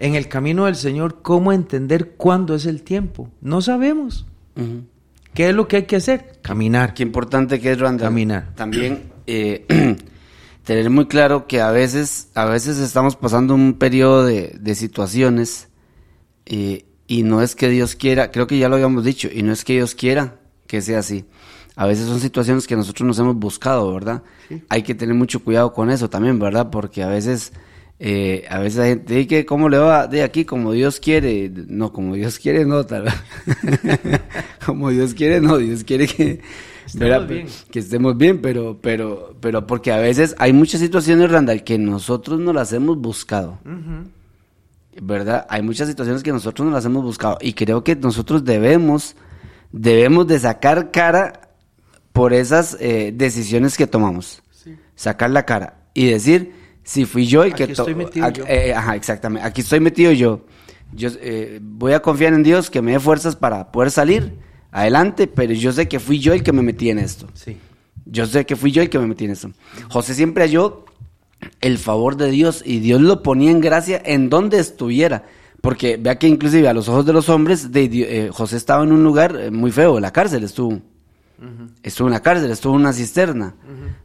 En 0.00 0.16
el 0.16 0.26
camino 0.26 0.64
del 0.64 0.74
Señor, 0.74 1.22
¿cómo 1.22 1.52
entender 1.52 2.14
cuándo 2.16 2.56
es 2.56 2.66
el 2.66 2.82
tiempo? 2.82 3.30
No 3.40 3.62
sabemos. 3.62 4.26
¿Qué 5.34 5.50
es 5.50 5.54
lo 5.54 5.68
que 5.68 5.76
hay 5.76 5.84
que 5.84 5.94
hacer? 5.94 6.40
Caminar. 6.42 6.92
Qué 6.92 7.04
importante 7.04 7.60
que 7.60 7.70
es, 7.70 7.78
Randall. 7.78 8.08
Caminar. 8.08 8.52
También 8.56 9.04
eh, 9.28 9.96
tener 10.64 10.90
muy 10.90 11.06
claro 11.06 11.46
que 11.46 11.60
a 11.60 11.70
veces, 11.70 12.30
a 12.34 12.46
veces 12.46 12.76
estamos 12.78 13.14
pasando 13.14 13.54
un 13.54 13.74
periodo 13.74 14.26
de, 14.26 14.74
situaciones 14.74 15.68
eh, 16.44 16.86
y 17.18 17.22
no 17.22 17.42
es 17.42 17.54
que 17.54 17.68
Dios 17.68 17.94
quiera, 17.96 18.30
creo 18.30 18.46
que 18.46 18.58
ya 18.58 18.68
lo 18.68 18.76
habíamos 18.76 19.04
dicho, 19.04 19.28
y 19.32 19.42
no 19.42 19.52
es 19.52 19.64
que 19.64 19.74
Dios 19.74 19.94
quiera 19.94 20.36
que 20.66 20.80
sea 20.80 21.00
así 21.00 21.24
a 21.76 21.86
veces 21.86 22.06
son 22.06 22.20
situaciones 22.20 22.66
que 22.66 22.76
nosotros 22.76 23.06
nos 23.06 23.18
hemos 23.18 23.36
buscado, 23.36 23.92
¿verdad? 23.92 24.22
Hay 24.68 24.82
que 24.82 24.94
tener 24.94 25.14
mucho 25.14 25.42
cuidado 25.42 25.72
con 25.72 25.90
eso 25.90 26.10
también, 26.10 26.38
¿verdad? 26.38 26.70
Porque 26.70 27.02
a 27.02 27.08
veces, 27.08 27.52
eh, 27.98 28.44
a 28.50 28.58
veces 28.58 28.80
hay 28.80 28.88
gente 28.90 29.14
dice 29.14 29.46
cómo 29.46 29.68
le 29.68 29.78
va 29.78 30.06
de 30.06 30.22
aquí, 30.22 30.44
como 30.44 30.72
Dios 30.72 31.00
quiere, 31.00 31.50
no, 31.68 31.92
como 31.92 32.14
Dios 32.14 32.38
quiere, 32.38 32.66
no, 32.66 32.84
tal 32.84 33.04
vez. 33.04 33.14
como 34.66 34.90
Dios 34.90 35.14
quiere, 35.14 35.40
no, 35.40 35.56
Dios 35.56 35.82
quiere 35.82 36.06
que, 36.06 36.40
estemos 36.84 37.28
bien. 37.28 37.46
que 37.70 37.78
estemos 37.78 38.18
bien, 38.18 38.42
pero, 38.42 38.78
pero, 38.82 39.34
pero 39.40 39.66
porque 39.66 39.92
a 39.92 39.98
veces 39.98 40.34
hay 40.38 40.52
muchas 40.52 40.80
situaciones, 40.80 41.30
Randall, 41.30 41.64
que 41.64 41.78
nosotros 41.78 42.38
no 42.38 42.52
las 42.52 42.74
hemos 42.74 42.98
buscado. 42.98 43.58
¿Verdad? 45.00 45.46
Hay 45.48 45.62
muchas 45.62 45.88
situaciones 45.88 46.22
que 46.22 46.32
nosotros 46.32 46.66
no 46.66 46.72
las 46.72 46.84
hemos 46.84 47.02
buscado 47.02 47.38
y 47.40 47.54
creo 47.54 47.82
que 47.82 47.96
nosotros 47.96 48.44
debemos, 48.44 49.16
debemos 49.70 50.26
de 50.26 50.38
sacar 50.38 50.90
cara 50.90 51.48
por 52.12 52.32
esas 52.34 52.76
eh, 52.80 53.12
decisiones 53.14 53.76
que 53.76 53.86
tomamos. 53.86 54.42
Sacar 54.94 55.30
la 55.30 55.46
cara 55.46 55.86
y 55.94 56.06
decir, 56.06 56.52
si 56.84 57.06
fui 57.06 57.26
yo 57.26 57.42
el 57.42 57.54
que... 57.54 57.64
Aquí 57.64 57.72
estoy 57.72 57.94
metido 57.94 58.28
yo. 58.30 58.44
Eh, 58.46 58.74
ajá, 58.74 58.94
exactamente. 58.94 59.46
Aquí 59.46 59.62
estoy 59.62 59.80
metido 59.80 60.12
yo. 60.12 60.44
Yo 60.92 61.08
eh, 61.20 61.58
voy 61.62 61.94
a 61.94 62.00
confiar 62.00 62.34
en 62.34 62.42
Dios 62.42 62.70
que 62.70 62.82
me 62.82 62.92
dé 62.92 63.00
fuerzas 63.00 63.34
para 63.34 63.72
poder 63.72 63.90
salir 63.90 64.38
adelante, 64.70 65.26
pero 65.26 65.54
yo 65.54 65.72
sé 65.72 65.88
que 65.88 65.98
fui 65.98 66.18
yo 66.18 66.34
el 66.34 66.42
que 66.42 66.52
me 66.52 66.62
metí 66.62 66.90
en 66.90 66.98
esto. 66.98 67.28
Sí. 67.34 67.56
Yo 68.04 68.26
sé 68.26 68.44
que 68.44 68.56
fui 68.56 68.72
yo 68.72 68.82
el 68.82 68.90
que 68.90 68.98
me 68.98 69.06
metí 69.06 69.24
en 69.24 69.30
esto. 69.30 69.50
José 69.88 70.14
siempre 70.14 70.44
halló 70.44 70.84
el 71.60 71.78
favor 71.78 72.16
de 72.16 72.30
Dios 72.30 72.62
y 72.64 72.80
Dios 72.80 73.00
lo 73.00 73.22
ponía 73.22 73.50
en 73.50 73.60
gracia 73.60 74.00
en 74.04 74.28
donde 74.28 74.58
estuviera. 74.58 75.24
Porque 75.60 75.96
vea 75.96 76.18
que 76.18 76.26
inclusive 76.26 76.68
a 76.68 76.74
los 76.74 76.88
ojos 76.88 77.06
de 77.06 77.12
los 77.12 77.28
hombres, 77.28 77.70
de, 77.70 78.30
José 78.32 78.56
estaba 78.56 78.82
en 78.82 78.92
un 78.92 79.04
lugar 79.04 79.52
muy 79.52 79.70
feo, 79.70 80.00
la 80.00 80.12
cárcel 80.12 80.44
estuvo. 80.44 80.80
Estuvo 81.82 82.08
en 82.08 82.14
la 82.14 82.20
cárcel, 82.20 82.50
estuvo 82.50 82.74
en 82.74 82.80
una 82.80 82.92
cisterna, 82.92 83.54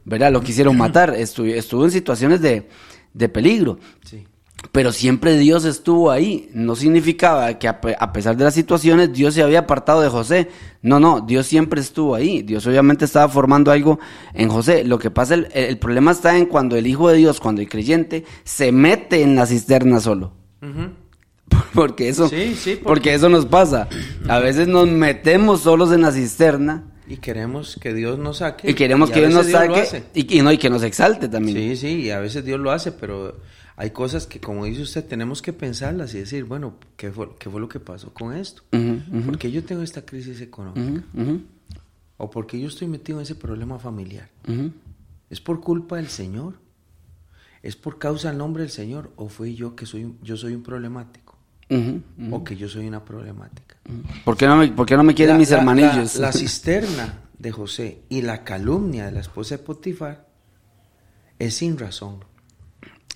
¿verdad? 0.04 0.32
Lo 0.32 0.40
quisieron 0.40 0.76
matar, 0.78 1.14
estuvo, 1.14 1.46
estuvo 1.46 1.84
en 1.84 1.90
situaciones 1.90 2.40
de, 2.40 3.28
peligro. 3.28 3.78
Pero 4.72 4.92
siempre 4.92 5.36
Dios 5.36 5.64
estuvo 5.64 6.10
ahí. 6.10 6.50
No 6.52 6.74
significaba 6.74 7.58
que 7.58 7.68
a, 7.68 8.12
pesar 8.12 8.36
de 8.36 8.44
las 8.44 8.54
situaciones 8.54 9.12
Dios 9.12 9.34
se 9.34 9.42
había 9.42 9.60
apartado 9.60 10.00
de 10.00 10.08
José. 10.08 10.48
No, 10.82 10.98
no, 11.00 11.20
Dios 11.20 11.46
siempre 11.46 11.80
estuvo 11.80 12.14
ahí. 12.14 12.42
Dios 12.42 12.66
obviamente 12.66 13.04
estaba 13.04 13.28
formando 13.28 13.70
algo 13.70 13.98
en 14.34 14.48
José. 14.48 14.84
Lo 14.84 14.98
que 14.98 15.10
pasa, 15.10 15.34
el, 15.34 15.78
problema 15.78 16.10
está 16.10 16.36
en 16.36 16.46
cuando 16.46 16.76
el 16.76 16.86
Hijo 16.86 17.08
de 17.08 17.16
Dios, 17.16 17.40
cuando 17.40 17.60
el 17.60 17.68
creyente, 17.68 18.24
se 18.44 18.72
mete 18.72 19.22
en 19.22 19.36
la 19.36 19.46
cisterna 19.46 20.00
solo. 20.00 20.32
Porque 21.72 22.08
eso, 22.08 22.30
porque 22.82 23.14
eso 23.14 23.28
nos 23.28 23.46
pasa. 23.46 23.88
A 24.28 24.38
veces 24.38 24.68
nos 24.68 24.86
metemos 24.88 25.62
solos 25.62 25.92
en 25.92 26.02
la 26.02 26.12
cisterna 26.12 26.84
y 27.08 27.16
queremos 27.16 27.78
que 27.80 27.94
Dios 27.94 28.18
nos 28.18 28.38
saque. 28.38 28.70
Y 28.70 28.74
queremos 28.74 29.10
que 29.10 29.20
Dios 29.20 29.32
nos 29.32 29.46
saque 29.46 30.04
y, 30.14 30.42
no, 30.42 30.52
y 30.52 30.58
que 30.58 30.68
nos 30.68 30.82
exalte 30.82 31.28
también. 31.28 31.56
Sí, 31.56 31.76
sí, 31.76 32.00
y 32.02 32.10
a 32.10 32.18
veces 32.18 32.44
Dios 32.44 32.60
lo 32.60 32.70
hace, 32.70 32.92
pero 32.92 33.40
hay 33.80 33.90
cosas 33.90 34.26
que, 34.26 34.40
como 34.40 34.64
dice 34.64 34.82
usted, 34.82 35.04
tenemos 35.06 35.40
que 35.40 35.52
pensarlas 35.52 36.12
y 36.12 36.18
decir, 36.18 36.42
bueno, 36.42 36.74
¿qué 36.96 37.12
fue, 37.12 37.28
qué 37.38 37.48
fue 37.48 37.60
lo 37.60 37.68
que 37.68 37.78
pasó 37.78 38.12
con 38.12 38.34
esto? 38.34 38.62
¿Por 38.72 39.38
qué 39.38 39.52
yo 39.52 39.62
tengo 39.62 39.82
esta 39.82 40.04
crisis 40.04 40.40
económica? 40.40 41.04
¿O 42.16 42.28
por 42.28 42.48
qué 42.48 42.60
yo 42.60 42.66
estoy 42.66 42.88
metido 42.88 43.18
en 43.18 43.22
ese 43.22 43.36
problema 43.36 43.78
familiar? 43.78 44.28
¿Es 45.30 45.40
por 45.40 45.60
culpa 45.60 45.94
del 45.94 46.08
Señor? 46.08 46.54
¿Es 47.62 47.76
por 47.76 47.98
causa 47.98 48.30
del 48.30 48.38
nombre 48.38 48.64
del 48.64 48.72
Señor? 48.72 49.12
¿O 49.14 49.28
fui 49.28 49.54
yo 49.54 49.76
que 49.76 49.86
soy, 49.86 50.12
yo 50.22 50.36
soy 50.36 50.54
un 50.54 50.64
problemático? 50.64 51.38
o 52.32 52.42
que 52.42 52.56
yo 52.56 52.68
soy 52.68 52.88
una 52.88 53.04
problemática. 53.04 53.76
¿Por 54.24 54.36
qué 54.36 54.46
no 54.46 54.56
me, 54.56 54.68
por 54.68 54.90
no 54.90 55.04
me 55.04 55.14
quieren 55.14 55.36
mis 55.36 55.52
hermanillos? 55.52 56.16
La, 56.16 56.32
cisterna 56.32 57.20
de 57.38 57.52
José 57.52 58.02
y 58.08 58.22
la 58.22 58.42
calumnia 58.42 59.04
de 59.06 59.12
la 59.12 59.20
esposa 59.20 59.56
de 59.56 59.62
Potifar 59.62 60.26
es 61.38 61.54
sin 61.54 61.78
razón. 61.78 62.24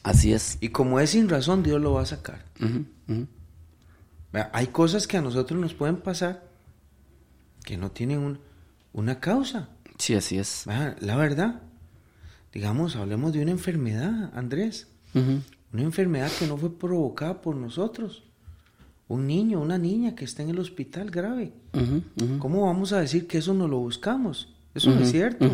Así 0.03 0.33
es. 0.33 0.59
Y 0.61 0.71
como 0.71 0.99
es 1.01 1.11
sin 1.11 1.29
razón, 1.29 1.63
Dios 1.63 1.81
lo 1.81 1.93
va 1.95 2.03
a 2.03 2.07
sacar. 2.07 2.45
Hay 4.53 4.67
cosas 4.69 5.07
que 5.07 5.17
a 5.19 5.23
nosotros 5.23 5.61
nos 5.61 5.75
pueden 5.75 5.97
pasar 5.99 6.43
que 7.65 7.77
no 7.77 7.91
tienen 7.91 8.19
un- 8.19 8.39
una 8.93 9.21
causa. 9.21 9.69
Sí, 9.99 10.15
así 10.15 10.39
es. 10.39 10.65
La 11.01 11.17
verdad. 11.17 11.61
Digamos, 12.53 12.97
hablemos 12.97 13.33
de 13.33 13.43
una 13.43 13.51
enfermedad, 13.53 14.31
Andrés. 14.35 14.89
Una 15.73 15.83
enfermedad 15.83 16.31
que 16.39 16.47
no 16.47 16.57
fue 16.57 16.77
provocada 16.77 17.41
por 17.41 17.57
nosotros. 17.57 18.25
Un 19.09 19.27
niño, 19.27 19.61
una 19.61 19.79
niña 19.79 20.15
que 20.15 20.25
está 20.25 20.43
en 20.43 20.51
el 20.51 20.59
hospital 20.59 21.11
grave. 21.11 21.53
¿Cómo 22.39 22.67
vamos 22.67 22.93
a 22.93 23.01
decir 23.01 23.27
que 23.27 23.39
eso 23.39 23.55
no 23.55 23.69
lo 23.69 23.79
buscamos? 23.79 24.49
Eso 24.75 24.91
no 24.91 25.01
es 25.01 25.11
cierto. 25.11 25.47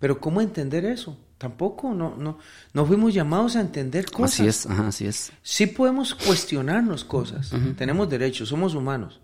Pero 0.00 0.18
¿cómo 0.20 0.40
entender 0.40 0.84
eso? 0.86 1.18
Tampoco, 1.38 1.92
no, 1.92 2.16
no, 2.16 2.38
no 2.72 2.86
fuimos 2.86 3.12
llamados 3.12 3.56
a 3.56 3.60
entender 3.60 4.10
cosas. 4.10 4.40
Así 4.40 4.46
es, 4.46 4.66
ajá, 4.66 4.88
así 4.88 5.06
es. 5.06 5.32
Sí 5.42 5.66
podemos 5.66 6.14
cuestionarnos 6.14 7.04
cosas, 7.04 7.52
tenemos 7.76 8.08
derechos, 8.08 8.48
somos 8.48 8.74
humanos, 8.74 9.20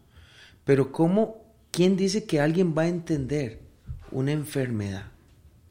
pero 0.65 0.93
¿cómo, 0.93 1.43
quién 1.71 1.97
dice 1.97 2.25
que 2.25 2.41
alguien 2.41 2.75
va 2.77 2.83
a 2.83 2.89
entender 2.89 3.61
una 4.11 4.33
enfermedad 4.33 5.05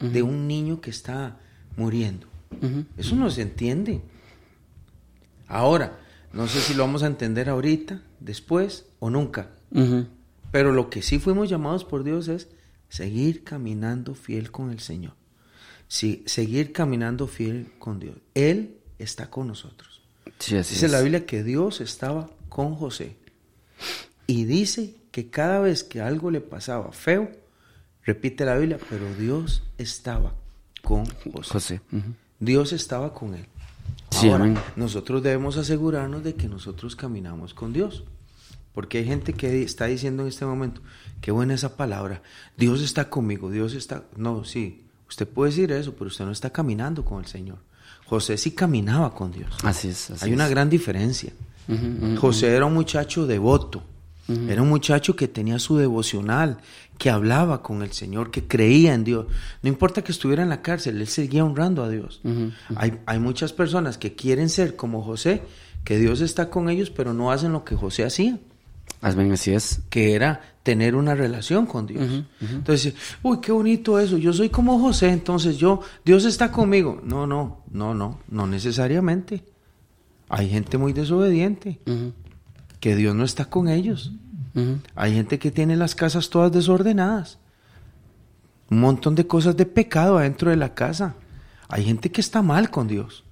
de 0.00 0.22
un 0.22 0.48
niño 0.48 0.80
que 0.80 0.90
está 0.90 1.38
muriendo? 1.76 2.26
Eso 2.96 3.14
no 3.14 3.30
se 3.30 3.42
entiende. 3.42 4.02
Ahora, 5.46 6.00
no 6.32 6.48
sé 6.48 6.60
si 6.60 6.74
lo 6.74 6.82
vamos 6.82 7.04
a 7.04 7.06
entender 7.06 7.48
ahorita, 7.48 8.02
después 8.18 8.86
o 8.98 9.10
nunca, 9.10 9.50
pero 10.50 10.72
lo 10.72 10.90
que 10.90 11.02
sí 11.02 11.20
fuimos 11.20 11.48
llamados 11.48 11.84
por 11.84 12.02
Dios 12.02 12.26
es 12.26 12.48
seguir 12.88 13.44
caminando 13.44 14.16
fiel 14.16 14.50
con 14.50 14.70
el 14.72 14.80
Señor. 14.80 15.14
Sí, 15.92 16.22
seguir 16.24 16.72
caminando 16.72 17.26
fiel 17.26 17.70
con 17.78 18.00
Dios. 18.00 18.16
Él 18.32 18.78
está 18.98 19.28
con 19.28 19.46
nosotros. 19.46 20.00
Sí, 20.38 20.56
así 20.56 20.72
Dice 20.72 20.86
es. 20.86 20.92
la 20.92 21.02
Biblia 21.02 21.26
que 21.26 21.44
Dios 21.44 21.82
estaba 21.82 22.30
con 22.48 22.74
José. 22.76 23.14
Y 24.26 24.44
dice 24.46 24.94
que 25.10 25.28
cada 25.28 25.60
vez 25.60 25.84
que 25.84 26.00
algo 26.00 26.30
le 26.30 26.40
pasaba 26.40 26.92
feo, 26.92 27.30
repite 28.06 28.46
la 28.46 28.56
Biblia, 28.56 28.78
pero 28.88 29.04
Dios 29.16 29.64
estaba 29.76 30.32
con 30.82 31.04
José. 31.30 31.82
Dios 32.40 32.72
estaba 32.72 33.12
con 33.12 33.34
él. 33.34 33.44
Sí, 34.12 34.30
Ahora, 34.30 34.44
amén. 34.44 34.58
nosotros 34.76 35.22
debemos 35.22 35.58
asegurarnos 35.58 36.24
de 36.24 36.32
que 36.36 36.48
nosotros 36.48 36.96
caminamos 36.96 37.52
con 37.52 37.74
Dios. 37.74 38.04
Porque 38.72 38.96
hay 38.96 39.04
gente 39.04 39.34
que 39.34 39.62
está 39.62 39.84
diciendo 39.84 40.22
en 40.22 40.30
este 40.30 40.46
momento, 40.46 40.80
qué 41.20 41.32
buena 41.32 41.52
esa 41.52 41.76
palabra, 41.76 42.22
Dios 42.56 42.80
está 42.80 43.10
conmigo, 43.10 43.50
Dios 43.50 43.74
está... 43.74 44.04
No, 44.16 44.44
sí, 44.46 44.81
usted 45.12 45.28
puede 45.28 45.50
decir 45.50 45.70
eso, 45.72 45.92
pero 45.94 46.08
usted 46.08 46.24
no 46.24 46.32
está 46.32 46.50
caminando 46.50 47.04
con 47.04 47.20
el 47.20 47.26
Señor. 47.26 47.58
José 48.06 48.36
sí 48.36 48.52
caminaba 48.52 49.14
con 49.14 49.30
Dios. 49.30 49.52
Así 49.62 49.88
es. 49.88 50.10
Así 50.10 50.24
Hay 50.24 50.32
una 50.32 50.44
es. 50.46 50.50
gran 50.50 50.68
diferencia. 50.70 51.32
José 52.18 52.54
era 52.56 52.66
un 52.66 52.74
muchacho 52.74 53.26
devoto, 53.26 53.82
era 54.48 54.62
un 54.62 54.68
muchacho 54.68 55.14
que 55.14 55.28
tenía 55.28 55.58
su 55.58 55.76
devocional, 55.76 56.58
que 56.98 57.08
hablaba 57.10 57.62
con 57.62 57.82
el 57.82 57.92
Señor, 57.92 58.30
que 58.30 58.46
creía 58.46 58.94
en 58.94 59.04
Dios. 59.04 59.26
No 59.62 59.68
importa 59.68 60.02
que 60.02 60.12
estuviera 60.12 60.42
en 60.42 60.48
la 60.48 60.60
cárcel, 60.62 61.00
él 61.00 61.06
seguía 61.06 61.44
honrando 61.44 61.84
a 61.84 61.88
Dios. 61.88 62.20
hay, 62.74 62.98
hay 63.06 63.18
muchas 63.18 63.52
personas 63.52 63.98
que 63.98 64.14
quieren 64.14 64.48
ser 64.48 64.76
como 64.76 65.02
José, 65.02 65.42
que 65.84 65.98
Dios 65.98 66.20
está 66.20 66.50
con 66.50 66.68
ellos, 66.68 66.90
pero 66.90 67.12
no 67.14 67.30
hacen 67.30 67.52
lo 67.52 67.64
que 67.64 67.76
José 67.76 68.04
hacía, 68.04 68.38
Así 69.02 69.52
es. 69.52 69.80
que 69.90 70.14
era 70.14 70.40
tener 70.62 70.94
una 70.94 71.14
relación 71.14 71.66
con 71.66 71.86
Dios. 71.86 72.24
Entonces, 72.40 72.94
uy, 73.22 73.40
qué 73.40 73.50
bonito 73.50 73.98
eso, 73.98 74.16
yo 74.16 74.32
soy 74.32 74.48
como 74.48 74.78
José, 74.78 75.10
entonces 75.10 75.58
yo, 75.58 75.80
Dios 76.04 76.24
está 76.24 76.52
conmigo. 76.52 77.00
No, 77.04 77.26
no, 77.26 77.64
no, 77.70 77.94
no, 77.94 78.20
no 78.28 78.46
necesariamente. 78.46 79.44
Hay 80.28 80.48
gente 80.48 80.78
muy 80.78 80.92
desobediente 80.92 81.80
que 82.80 82.96
Dios 82.96 83.14
no 83.14 83.24
está 83.24 83.46
con 83.46 83.68
ellos. 83.68 84.12
Hay 84.94 85.14
gente 85.14 85.38
que 85.38 85.50
tiene 85.50 85.76
las 85.76 85.94
casas 85.94 86.30
todas 86.30 86.52
desordenadas. 86.52 87.38
Un 88.70 88.80
montón 88.80 89.14
de 89.14 89.26
cosas 89.26 89.56
de 89.56 89.66
pecado 89.66 90.16
adentro 90.16 90.50
de 90.50 90.56
la 90.56 90.74
casa. 90.74 91.16
Hay 91.72 91.84
gente 91.86 92.10
que 92.10 92.20
está 92.20 92.42
mal 92.42 92.70
con 92.70 92.86
Dios. 92.86 93.24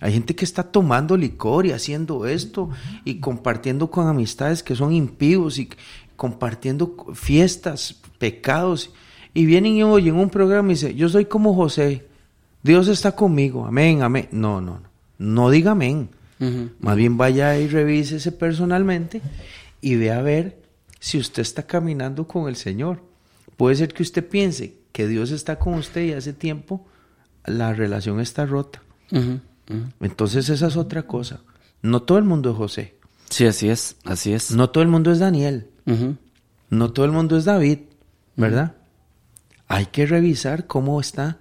Hay 0.00 0.12
gente 0.12 0.36
que 0.36 0.44
está 0.44 0.62
tomando 0.62 1.16
licor 1.16 1.66
y 1.66 1.72
haciendo 1.72 2.28
esto 2.28 2.70
y 3.04 3.16
compartiendo 3.16 3.90
con 3.90 4.06
amistades 4.06 4.62
que 4.62 4.76
son 4.76 4.92
impíos 4.92 5.58
y 5.58 5.68
compartiendo 6.14 6.94
fiestas, 7.12 7.96
pecados. 8.20 8.92
Y 9.34 9.46
vienen 9.46 9.72
y 9.72 9.82
oyen 9.82 10.14
un 10.14 10.30
programa 10.30 10.68
y 10.68 10.74
dicen, 10.74 10.96
yo 10.96 11.08
soy 11.08 11.24
como 11.24 11.56
José, 11.56 12.06
Dios 12.62 12.86
está 12.86 13.16
conmigo, 13.16 13.66
amén, 13.66 14.02
amén. 14.02 14.28
No, 14.30 14.60
no, 14.60 14.78
no, 14.78 14.88
no 15.18 15.50
diga 15.50 15.72
amén. 15.72 16.08
Más 16.78 16.94
bien 16.94 17.16
vaya 17.16 17.58
y 17.58 17.66
revísese 17.66 18.30
personalmente 18.30 19.20
y 19.80 19.96
vea 19.96 20.20
a 20.20 20.22
ver 20.22 20.62
si 21.00 21.18
usted 21.18 21.42
está 21.42 21.64
caminando 21.64 22.28
con 22.28 22.48
el 22.48 22.54
Señor. 22.54 23.02
Puede 23.56 23.74
ser 23.74 23.92
que 23.92 24.04
usted 24.04 24.24
piense 24.24 24.76
que 24.92 25.08
Dios 25.08 25.32
está 25.32 25.58
con 25.58 25.74
usted 25.74 26.04
y 26.04 26.12
hace 26.12 26.32
tiempo 26.32 26.86
la 27.44 27.72
relación 27.72 28.20
está 28.20 28.46
rota. 28.46 28.82
Entonces 30.00 30.48
esa 30.48 30.66
es 30.66 30.76
otra 30.76 31.04
cosa. 31.06 31.40
No 31.82 32.02
todo 32.02 32.18
el 32.18 32.24
mundo 32.24 32.50
es 32.50 32.56
José. 32.56 32.98
Sí, 33.30 33.46
así 33.46 33.68
es, 33.68 33.96
así 34.04 34.32
es. 34.32 34.52
No 34.52 34.70
todo 34.70 34.82
el 34.82 34.88
mundo 34.90 35.10
es 35.10 35.18
Daniel. 35.18 35.70
No 36.70 36.92
todo 36.92 37.06
el 37.06 37.12
mundo 37.12 37.36
es 37.36 37.44
David. 37.44 37.80
¿Verdad? 38.36 38.76
Hay 39.68 39.86
que 39.86 40.06
revisar 40.06 40.66
cómo 40.66 41.00
está 41.00 41.40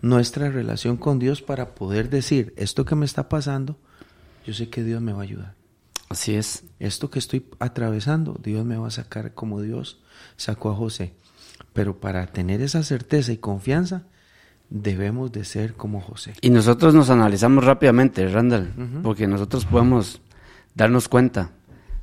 nuestra 0.00 0.50
relación 0.50 0.96
con 0.96 1.18
Dios 1.18 1.42
para 1.42 1.74
poder 1.74 2.10
decir, 2.10 2.52
esto 2.56 2.84
que 2.84 2.96
me 2.96 3.06
está 3.06 3.28
pasando, 3.28 3.78
yo 4.44 4.52
sé 4.52 4.68
que 4.68 4.82
Dios 4.82 5.00
me 5.00 5.12
va 5.12 5.20
a 5.20 5.22
ayudar. 5.22 5.54
Así 6.08 6.34
es. 6.34 6.64
Esto 6.78 7.10
que 7.10 7.18
estoy 7.18 7.46
atravesando, 7.58 8.38
Dios 8.42 8.64
me 8.64 8.76
va 8.76 8.88
a 8.88 8.90
sacar 8.90 9.34
como 9.34 9.62
Dios 9.62 10.02
sacó 10.36 10.70
a 10.70 10.74
José. 10.74 11.14
Pero 11.72 12.00
para 12.00 12.26
tener 12.26 12.60
esa 12.60 12.82
certeza 12.82 13.32
y 13.32 13.38
confianza, 13.38 14.04
debemos 14.74 15.30
de 15.32 15.44
ser 15.44 15.74
como 15.74 16.00
José. 16.00 16.32
Y 16.40 16.48
nosotros 16.50 16.94
nos 16.94 17.10
analizamos 17.10 17.62
rápidamente, 17.64 18.26
Randall, 18.26 18.70
porque 19.02 19.26
nosotros 19.26 19.66
podemos 19.66 20.20
darnos 20.74 21.08
cuenta, 21.08 21.50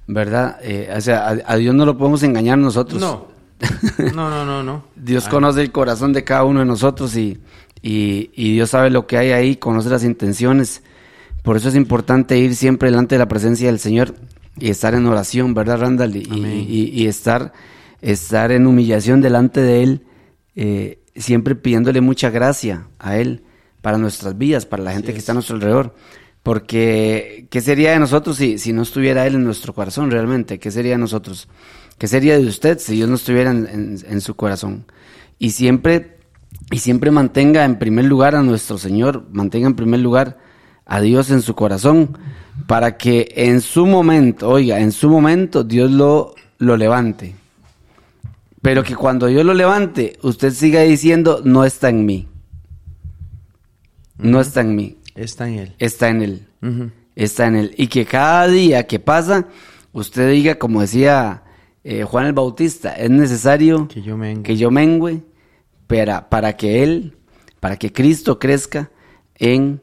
¿verdad? 0.08 0.58
Eh, 0.62 0.94
o 0.96 1.02
sea, 1.02 1.28
a, 1.28 1.38
a 1.46 1.56
Dios 1.58 1.74
no 1.74 1.86
lo 1.86 1.98
podemos 1.98 2.22
engañar 2.24 2.58
nosotros. 2.60 3.02
No, 3.02 3.28
no, 4.14 4.30
no, 4.30 4.46
no, 4.46 4.64
no. 4.64 4.84
Dios 4.96 5.28
conoce 5.28 5.62
el 5.62 5.72
corazón 5.72 6.14
de 6.14 6.24
cada 6.24 6.44
uno 6.44 6.60
de 6.60 6.66
nosotros 6.68 7.16
y, 7.18 7.40
y, 7.82 8.30
y 8.36 8.54
Dios 8.54 8.70
sabe 8.70 8.90
lo 8.92 9.08
que 9.08 9.18
hay 9.18 9.32
ahí, 9.32 9.56
conoce 9.56 9.90
las 9.90 10.04
intenciones. 10.04 10.84
Por 11.42 11.58
eso 11.58 11.70
es 11.70 11.76
importante 11.76 12.38
ir 12.38 12.56
siempre 12.56 12.90
delante 12.92 13.16
de 13.16 13.20
la 13.20 13.28
presencia 13.28 13.68
del 13.68 13.80
Señor 13.80 14.14
y 14.60 14.70
estar 14.70 14.94
en 14.94 15.08
oración, 15.08 15.54
¿verdad, 15.56 15.80
Randall? 15.80 16.16
Y- 16.16 16.92
y 16.94 17.08
estar, 17.08 17.52
estar 18.02 18.52
en 18.52 18.68
humillación 18.68 19.22
delante 19.22 19.62
de 19.62 19.84
Él, 19.84 20.04
eh, 20.56 21.00
siempre 21.22 21.56
pidiéndole 21.56 22.02
mucha 22.02 22.30
gracia 22.30 22.88
a 23.00 23.18
Él 23.18 23.44
para 23.82 23.98
nuestras 23.98 24.38
vidas, 24.38 24.66
para 24.66 24.84
la 24.84 24.92
gente 24.94 25.14
que 25.14 25.20
está 25.20 25.32
a 25.32 25.36
nuestro 25.36 25.56
alrededor. 25.56 25.96
Porque, 26.44 27.48
¿qué 27.50 27.62
sería 27.62 27.92
de 27.92 28.00
nosotros 28.00 28.38
si, 28.38 28.58
si 28.58 28.74
no 28.74 28.82
estuviera 28.84 29.28
Él 29.28 29.36
en 29.36 29.44
nuestro 29.44 29.74
corazón 29.74 30.10
realmente? 30.10 30.58
¿Qué 30.60 30.72
sería 30.72 30.94
de 30.94 30.98
nosotros? 30.98 31.48
¿Qué 31.98 32.08
sería 32.08 32.40
de 32.40 32.46
usted 32.48 32.80
si 32.80 32.96
Dios 32.96 33.10
no 33.10 33.16
estuviera 33.16 33.52
en, 33.52 33.68
en- 33.68 33.98
en 34.08 34.22
su 34.22 34.36
corazón? 34.36 34.86
Y 35.38 35.52
siempre, 35.52 36.18
y 36.72 36.80
siempre 36.80 37.12
mantenga 37.12 37.66
en 37.66 37.78
primer 37.78 38.06
lugar 38.06 38.36
a 38.36 38.42
nuestro 38.42 38.78
Señor, 38.78 39.28
mantenga 39.32 39.68
en 39.68 39.76
primer 39.76 40.00
lugar 40.00 40.38
a 40.86 41.02
Dios 41.02 41.30
en 41.30 41.42
su 41.42 41.56
corazón, 41.56 42.18
para 42.68 42.98
que 42.98 43.32
en 43.36 43.62
su 43.62 43.86
momento, 43.86 44.50
oiga, 44.50 44.80
en 44.80 44.92
su 44.92 45.10
momento 45.10 45.64
Dios 45.64 45.92
lo, 45.92 46.36
lo 46.58 46.78
levante. 46.78 47.36
Pero 48.62 48.84
que 48.84 48.96
cuando 48.96 49.28
Dios 49.28 49.46
lo 49.46 49.54
levante, 49.54 50.18
usted 50.22 50.52
siga 50.52 50.82
diciendo, 50.82 51.42
no 51.44 51.64
está 51.66 51.90
en 51.90 52.06
mí. 52.06 52.28
No 54.18 54.42
está 54.42 54.62
en 54.62 54.76
mí, 54.76 54.98
Está 55.16 55.48
en 55.48 55.60
Él. 55.60 55.76
está 55.80 56.10
en 56.10 56.22
Él. 56.22 56.48
Está 57.16 57.48
en 57.48 57.56
Él. 57.56 57.74
Y 57.78 57.88
que 57.88 58.06
cada 58.06 58.48
día 58.48 58.86
que 58.86 59.00
pasa, 59.00 59.48
usted 59.94 60.30
diga, 60.32 60.56
como 60.56 60.82
decía 60.82 61.44
eh, 61.86 62.04
Juan 62.04 62.26
el 62.26 62.34
Bautista, 62.34 62.94
es 62.94 63.10
necesario 63.10 63.88
Que 63.88 64.02
yo 64.02 64.18
mengue. 64.18 64.44
que 64.44 64.58
yo 64.58 64.72
mengüe 64.72 65.24
para, 65.88 66.30
para 66.30 66.58
que 66.58 66.84
Él, 66.84 67.16
para 67.62 67.78
que 67.78 67.94
Cristo 67.94 68.40
crezca 68.40 68.92
en, 69.36 69.82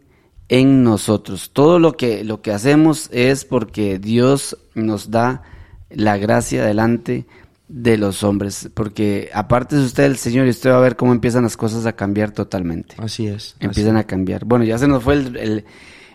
en 0.48 0.82
nosotros. 0.82 1.50
Todo 1.52 1.78
lo 1.78 1.96
que, 1.96 2.24
lo 2.24 2.42
que 2.42 2.52
hacemos 2.52 3.08
es 3.10 3.46
porque 3.46 3.98
Dios 3.98 4.58
nos 4.74 5.10
da 5.10 5.42
la 5.88 6.18
gracia 6.18 6.62
delante 6.64 7.12
de 7.12 7.26
los 7.68 8.22
hombres. 8.24 8.70
Porque 8.74 9.30
aparte 9.34 9.76
de 9.76 9.84
usted 9.84 10.04
el 10.04 10.16
Señor 10.16 10.46
y 10.46 10.50
usted 10.50 10.70
va 10.70 10.78
a 10.78 10.80
ver 10.80 10.96
cómo 10.96 11.12
empiezan 11.12 11.42
las 11.44 11.56
cosas 11.56 11.86
a 11.86 11.92
cambiar 11.94 12.30
totalmente. 12.32 12.96
Así 12.98 13.26
es. 13.26 13.56
Empiezan 13.60 13.96
a 13.96 14.04
cambiar. 14.04 14.44
Bueno, 14.44 14.64
ya 14.64 14.78
se 14.78 14.86
nos 14.88 15.02
fue 15.02 15.14
el, 15.14 15.36
el- 15.36 15.64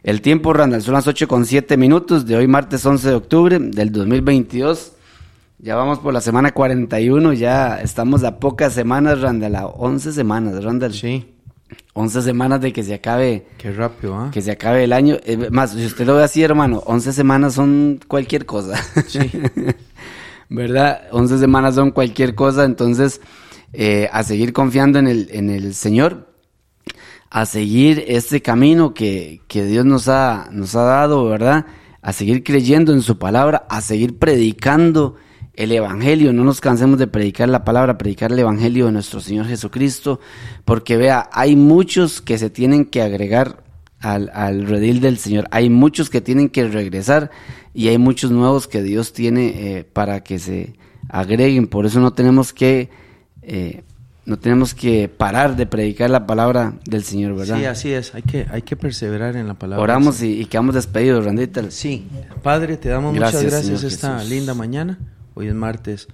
el 0.03 0.21
tiempo, 0.21 0.51
Randall. 0.51 0.81
Son 0.81 0.95
las 0.95 1.05
8 1.05 1.27
con 1.27 1.45
7 1.45 1.77
minutos 1.77 2.25
de 2.25 2.35
hoy, 2.35 2.47
martes 2.47 2.83
11 2.83 3.07
de 3.09 3.13
octubre 3.13 3.59
del 3.59 3.91
2022. 3.91 4.93
Ya 5.59 5.75
vamos 5.75 5.99
por 5.99 6.11
la 6.11 6.21
semana 6.21 6.53
41, 6.53 7.33
ya 7.33 7.79
estamos 7.81 8.23
a 8.23 8.39
pocas 8.39 8.73
semanas, 8.73 9.21
Randall, 9.21 9.55
a 9.57 9.67
11 9.67 10.11
semanas, 10.11 10.63
Randall. 10.63 10.93
Sí. 10.95 11.27
11 11.93 12.21
semanas 12.23 12.61
de 12.61 12.73
que 12.73 12.81
se 12.81 12.95
acabe. 12.95 13.45
Qué 13.59 13.71
rápido, 13.71 14.15
¿ah? 14.15 14.31
Que 14.33 14.41
se 14.41 14.49
acabe 14.49 14.85
el 14.85 14.91
año. 14.91 15.17
Eh, 15.23 15.49
más, 15.51 15.71
si 15.73 15.85
usted 15.85 16.07
lo 16.07 16.15
ve 16.15 16.23
así, 16.23 16.41
hermano, 16.41 16.81
11 16.87 17.13
semanas 17.13 17.53
son 17.53 17.99
cualquier 18.07 18.47
cosa. 18.47 18.81
Sí. 19.07 19.19
¿Verdad? 20.53 21.03
11 21.11 21.37
semanas 21.37 21.75
son 21.75 21.91
cualquier 21.91 22.35
cosa. 22.35 22.65
Entonces, 22.65 23.21
eh, 23.71 24.09
a 24.11 24.21
seguir 24.23 24.51
confiando 24.51 24.99
en 24.99 25.07
el, 25.07 25.29
en 25.31 25.49
el 25.49 25.73
Señor, 25.73 26.27
a 27.29 27.45
seguir 27.45 28.03
este 28.05 28.41
camino 28.41 28.93
que, 28.93 29.41
que 29.47 29.63
Dios 29.63 29.85
nos 29.85 30.09
ha, 30.09 30.49
nos 30.51 30.75
ha 30.75 30.83
dado, 30.83 31.23
¿verdad? 31.23 31.67
A 32.01 32.11
seguir 32.11 32.43
creyendo 32.43 32.91
en 32.91 33.01
su 33.01 33.17
palabra, 33.17 33.65
a 33.69 33.79
seguir 33.79 34.19
predicando 34.19 35.15
el 35.53 35.71
Evangelio, 35.71 36.33
no 36.33 36.43
nos 36.43 36.59
cansemos 36.59 36.99
de 36.99 37.07
predicar 37.07 37.47
la 37.47 37.63
palabra, 37.63 37.97
predicar 37.97 38.33
el 38.33 38.39
Evangelio 38.39 38.87
de 38.87 38.91
nuestro 38.91 39.21
Señor 39.21 39.47
Jesucristo, 39.47 40.19
porque 40.65 40.97
vea, 40.97 41.29
hay 41.31 41.55
muchos 41.55 42.21
que 42.21 42.37
se 42.37 42.49
tienen 42.49 42.83
que 42.83 43.01
agregar 43.01 43.63
al, 44.01 44.31
al, 44.33 44.67
redil 44.67 44.99
del 44.99 45.17
Señor, 45.17 45.47
hay 45.51 45.69
muchos 45.69 46.09
que 46.09 46.21
tienen 46.21 46.49
que 46.49 46.67
regresar 46.67 47.31
y 47.73 47.87
hay 47.87 47.97
muchos 47.97 48.31
nuevos 48.31 48.67
que 48.67 48.81
Dios 48.81 49.13
tiene 49.13 49.77
eh, 49.77 49.83
para 49.83 50.23
que 50.23 50.39
se 50.39 50.75
agreguen, 51.09 51.67
por 51.67 51.85
eso 51.85 51.99
no 51.99 52.13
tenemos 52.13 52.53
que... 52.53 52.89
Eh, 53.41 53.83
no 54.23 54.37
tenemos 54.37 54.75
que 54.75 55.09
parar 55.09 55.55
de 55.55 55.65
predicar 55.65 56.09
la 56.09 56.27
palabra 56.27 56.75
del 56.85 57.03
Señor, 57.03 57.35
¿verdad? 57.35 57.57
Sí, 57.57 57.65
así 57.65 57.91
es. 57.91 58.13
Hay 58.13 58.21
que, 58.21 58.45
hay 58.51 58.61
que 58.61 58.75
perseverar 58.75 59.35
en 59.35 59.47
la 59.47 59.55
palabra. 59.55 59.81
Oramos 59.81 60.21
y, 60.21 60.39
y, 60.39 60.45
quedamos 60.45 60.75
despedidos, 60.75 61.25
Randita. 61.25 61.69
Sí. 61.71 62.07
Padre, 62.43 62.77
te 62.77 62.89
damos 62.89 63.15
muchas 63.15 63.43
gracias 63.43 63.83
esta 63.83 64.23
linda 64.23 64.53
mañana. 64.53 64.99
Hoy 65.33 65.47
es 65.47 65.55
martes 65.55 66.07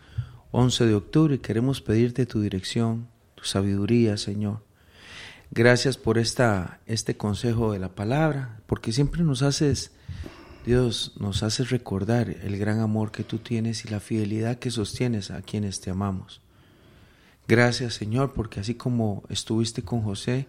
11 0.52 0.86
de 0.86 0.96
octubre 0.96 1.36
y 1.36 1.40
queremos 1.40 1.82
pedirte 1.82 2.26
tu 2.26 2.42
dirección, 2.42 3.08
tu 3.36 3.44
sabiduría, 3.44 4.16
Señor. 4.18 4.62
Gracias 5.52 5.98
por 5.98 6.18
esta, 6.18 6.80
este 6.86 7.18
consejo 7.18 7.72
de 7.72 7.80
la 7.80 7.90
palabra, 7.90 8.60
porque 8.68 8.92
siempre 8.92 9.24
nos 9.24 9.42
haces, 9.42 9.92
Dios, 10.66 11.14
nos 11.20 11.42
haces 11.42 11.70
recordar 11.70 12.30
el 12.30 12.58
gran 12.58 12.80
amor 12.80 13.12
que 13.12 13.24
tú 13.24 13.40
tienes 13.40 13.86
y 13.86 13.88
la 13.88 14.00
fidelidad 14.00 14.60
que 14.60 14.72
sostienes 14.72 15.32
a 15.32 15.42
quienes 15.42 15.80
te 15.80 15.90
amamos. 15.90 16.42
Gracias, 17.48 17.94
Señor, 17.94 18.34
porque 18.34 18.60
así 18.60 18.76
como 18.76 19.24
estuviste 19.30 19.82
con 19.82 20.02
José, 20.02 20.48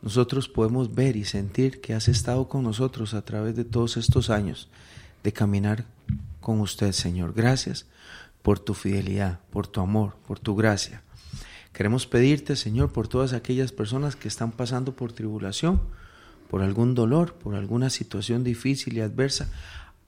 nosotros 0.00 0.48
podemos 0.48 0.94
ver 0.94 1.16
y 1.16 1.24
sentir 1.24 1.82
que 1.82 1.92
has 1.92 2.08
estado 2.08 2.48
con 2.48 2.62
nosotros 2.62 3.12
a 3.12 3.22
través 3.22 3.54
de 3.54 3.64
todos 3.64 3.98
estos 3.98 4.30
años 4.30 4.68
de 5.22 5.32
caminar 5.32 5.84
con 6.40 6.60
usted, 6.60 6.92
Señor. 6.92 7.34
Gracias 7.34 7.84
por 8.42 8.58
tu 8.58 8.72
fidelidad, 8.72 9.40
por 9.50 9.66
tu 9.66 9.80
amor, 9.80 10.16
por 10.26 10.38
tu 10.38 10.56
gracia. 10.56 11.02
Queremos 11.72 12.06
pedirte, 12.06 12.56
Señor, 12.56 12.92
por 12.92 13.08
todas 13.08 13.32
aquellas 13.32 13.72
personas 13.72 14.16
que 14.16 14.28
están 14.28 14.52
pasando 14.52 14.94
por 14.94 15.12
tribulación, 15.12 15.80
por 16.48 16.62
algún 16.62 16.94
dolor, 16.94 17.34
por 17.34 17.54
alguna 17.54 17.90
situación 17.90 18.44
difícil 18.44 18.96
y 18.96 19.00
adversa. 19.00 19.50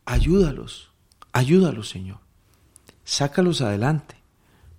Ayúdalos, 0.05 0.91
ayúdalos, 1.33 1.89
Señor. 1.89 2.19
Sácalos 3.05 3.61
adelante. 3.61 4.17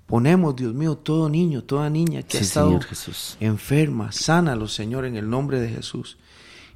Ponemos, 0.06 0.56
Dios 0.56 0.74
mío, 0.74 0.98
todo 0.98 1.30
niño, 1.30 1.64
toda 1.64 1.90
niña 1.90 2.24
que 2.24 2.32
sí, 2.32 2.38
ha 2.38 2.42
estado 2.42 2.68
Señor 2.68 2.84
Jesús. 2.84 3.38
enferma, 3.40 4.12
sánalos, 4.12 4.74
Señor, 4.74 5.06
en 5.06 5.16
el 5.16 5.30
nombre 5.30 5.60
de 5.62 5.70
Jesús. 5.70 6.18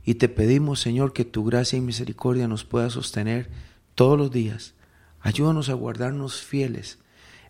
Y 0.06 0.16
te 0.16 0.30
pedimos, 0.30 0.80
Señor, 0.80 1.12
que 1.12 1.26
tu 1.26 1.44
gracia 1.44 1.78
y 1.78 1.82
misericordia 1.82 2.48
nos 2.48 2.64
pueda 2.64 2.90
sostener 2.90 3.50
todos 3.94 4.18
los 4.18 4.32
días 4.32 4.74
Ayúdanos 5.28 5.70
a 5.70 5.74
guardarnos 5.74 6.42
fieles 6.42 7.00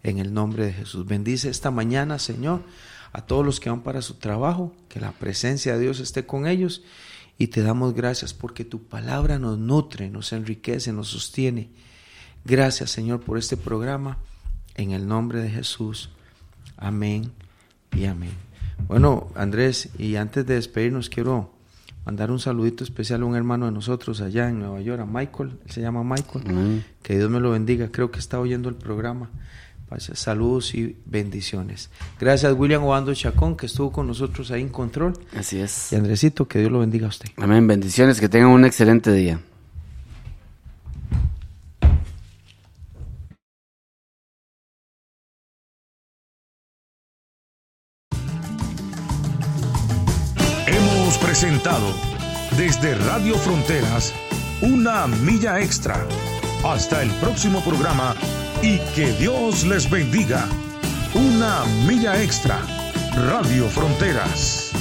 en 0.10 0.20
el 0.20 0.34
nombre 0.34 0.66
de 0.66 0.74
Jesús. 0.74 1.06
Bendice 1.06 1.50
esta 1.50 1.72
mañana, 1.72 2.20
Señor, 2.20 2.62
a 3.14 3.22
todos 3.22 3.46
los 3.46 3.60
que 3.60 3.70
van 3.70 3.82
para 3.82 4.02
su 4.02 4.16
trabajo, 4.16 4.74
que 4.90 5.00
la 5.00 5.12
presencia 5.12 5.74
de 5.74 5.80
Dios 5.80 6.00
esté 6.00 6.26
con 6.26 6.48
ellos 6.48 6.84
y 7.38 7.48
te 7.48 7.62
damos 7.62 7.94
gracias 7.94 8.34
porque 8.34 8.66
tu 8.66 8.84
palabra 8.84 9.40
nos 9.40 9.58
nutre, 9.58 10.10
nos 10.10 10.34
enriquece, 10.34 10.92
nos 10.92 11.10
sostiene. 11.10 11.70
Gracias, 12.46 12.92
Señor, 12.92 13.22
por 13.22 13.38
este 13.38 13.58
programa 13.58 14.18
en 14.76 14.92
el 14.92 15.08
nombre 15.08 15.42
de 15.42 15.50
Jesús. 15.50 16.10
Amén 16.78 17.32
y 17.96 18.06
amén. 18.06 18.32
Bueno, 18.88 19.28
Andrés, 19.36 19.90
y 19.98 20.16
antes 20.16 20.46
de 20.46 20.56
despedirnos 20.56 21.10
quiero 21.10 21.52
mandar 22.06 22.32
un 22.32 22.40
saludito 22.40 22.84
especial 22.84 23.24
a 23.24 23.26
un 23.26 23.36
hermano 23.36 23.66
de 23.66 23.72
nosotros 23.72 24.22
allá 24.22 24.48
en 24.48 24.60
Nueva 24.60 24.80
York, 24.80 25.02
a 25.02 25.06
Michael, 25.06 25.58
él 25.66 25.72
se 25.72 25.82
llama 25.82 26.04
Michael, 26.04 26.46
Mm. 26.54 26.84
que 27.04 27.18
Dios 27.18 27.30
me 27.30 27.40
lo 27.40 27.52
bendiga, 27.52 27.90
creo 27.92 28.12
que 28.12 28.20
está 28.20 28.40
oyendo 28.40 28.70
el 28.70 28.76
programa. 28.76 29.30
Pase, 29.90 30.16
Saludos 30.16 30.76
y 30.76 30.98
bendiciones. 31.06 31.90
Gracias 32.20 32.54
William 32.54 32.84
Obando 32.84 33.14
Chacón, 33.14 33.56
que 33.56 33.68
estuvo 33.68 33.92
con 33.92 34.08
nosotros 34.08 34.52
ahí 34.52 34.62
en 34.62 34.70
control. 34.70 35.14
Así 35.34 35.60
es. 35.60 35.94
Y 35.94 35.96
Andresito, 35.96 36.46
que 36.46 36.60
Dios 36.60 36.72
lo 36.72 36.80
bendiga 36.80 37.06
a 37.06 37.10
usted. 37.10 37.30
Amén. 37.38 37.66
Bendiciones. 37.68 38.20
Que 38.20 38.28
tengan 38.28 38.50
un 38.50 38.66
excelente 38.66 39.12
día. 39.14 39.40
Hemos 50.68 51.18
presentado 51.20 51.94
desde 52.58 52.96
Radio 52.96 53.36
Fronteras 53.36 54.14
una 54.62 55.08
milla 55.08 55.62
extra. 55.62 56.06
Hasta 56.66 57.04
el 57.04 57.10
próximo 57.22 57.62
programa 57.64 58.16
y 58.62 58.80
que 58.96 59.12
Dios 59.14 59.66
les 59.66 59.90
bendiga. 59.90 60.48
Una 61.14 61.66
milla 61.86 62.22
extra. 62.22 62.60
Radio 63.30 63.68
Fronteras. 63.70 64.72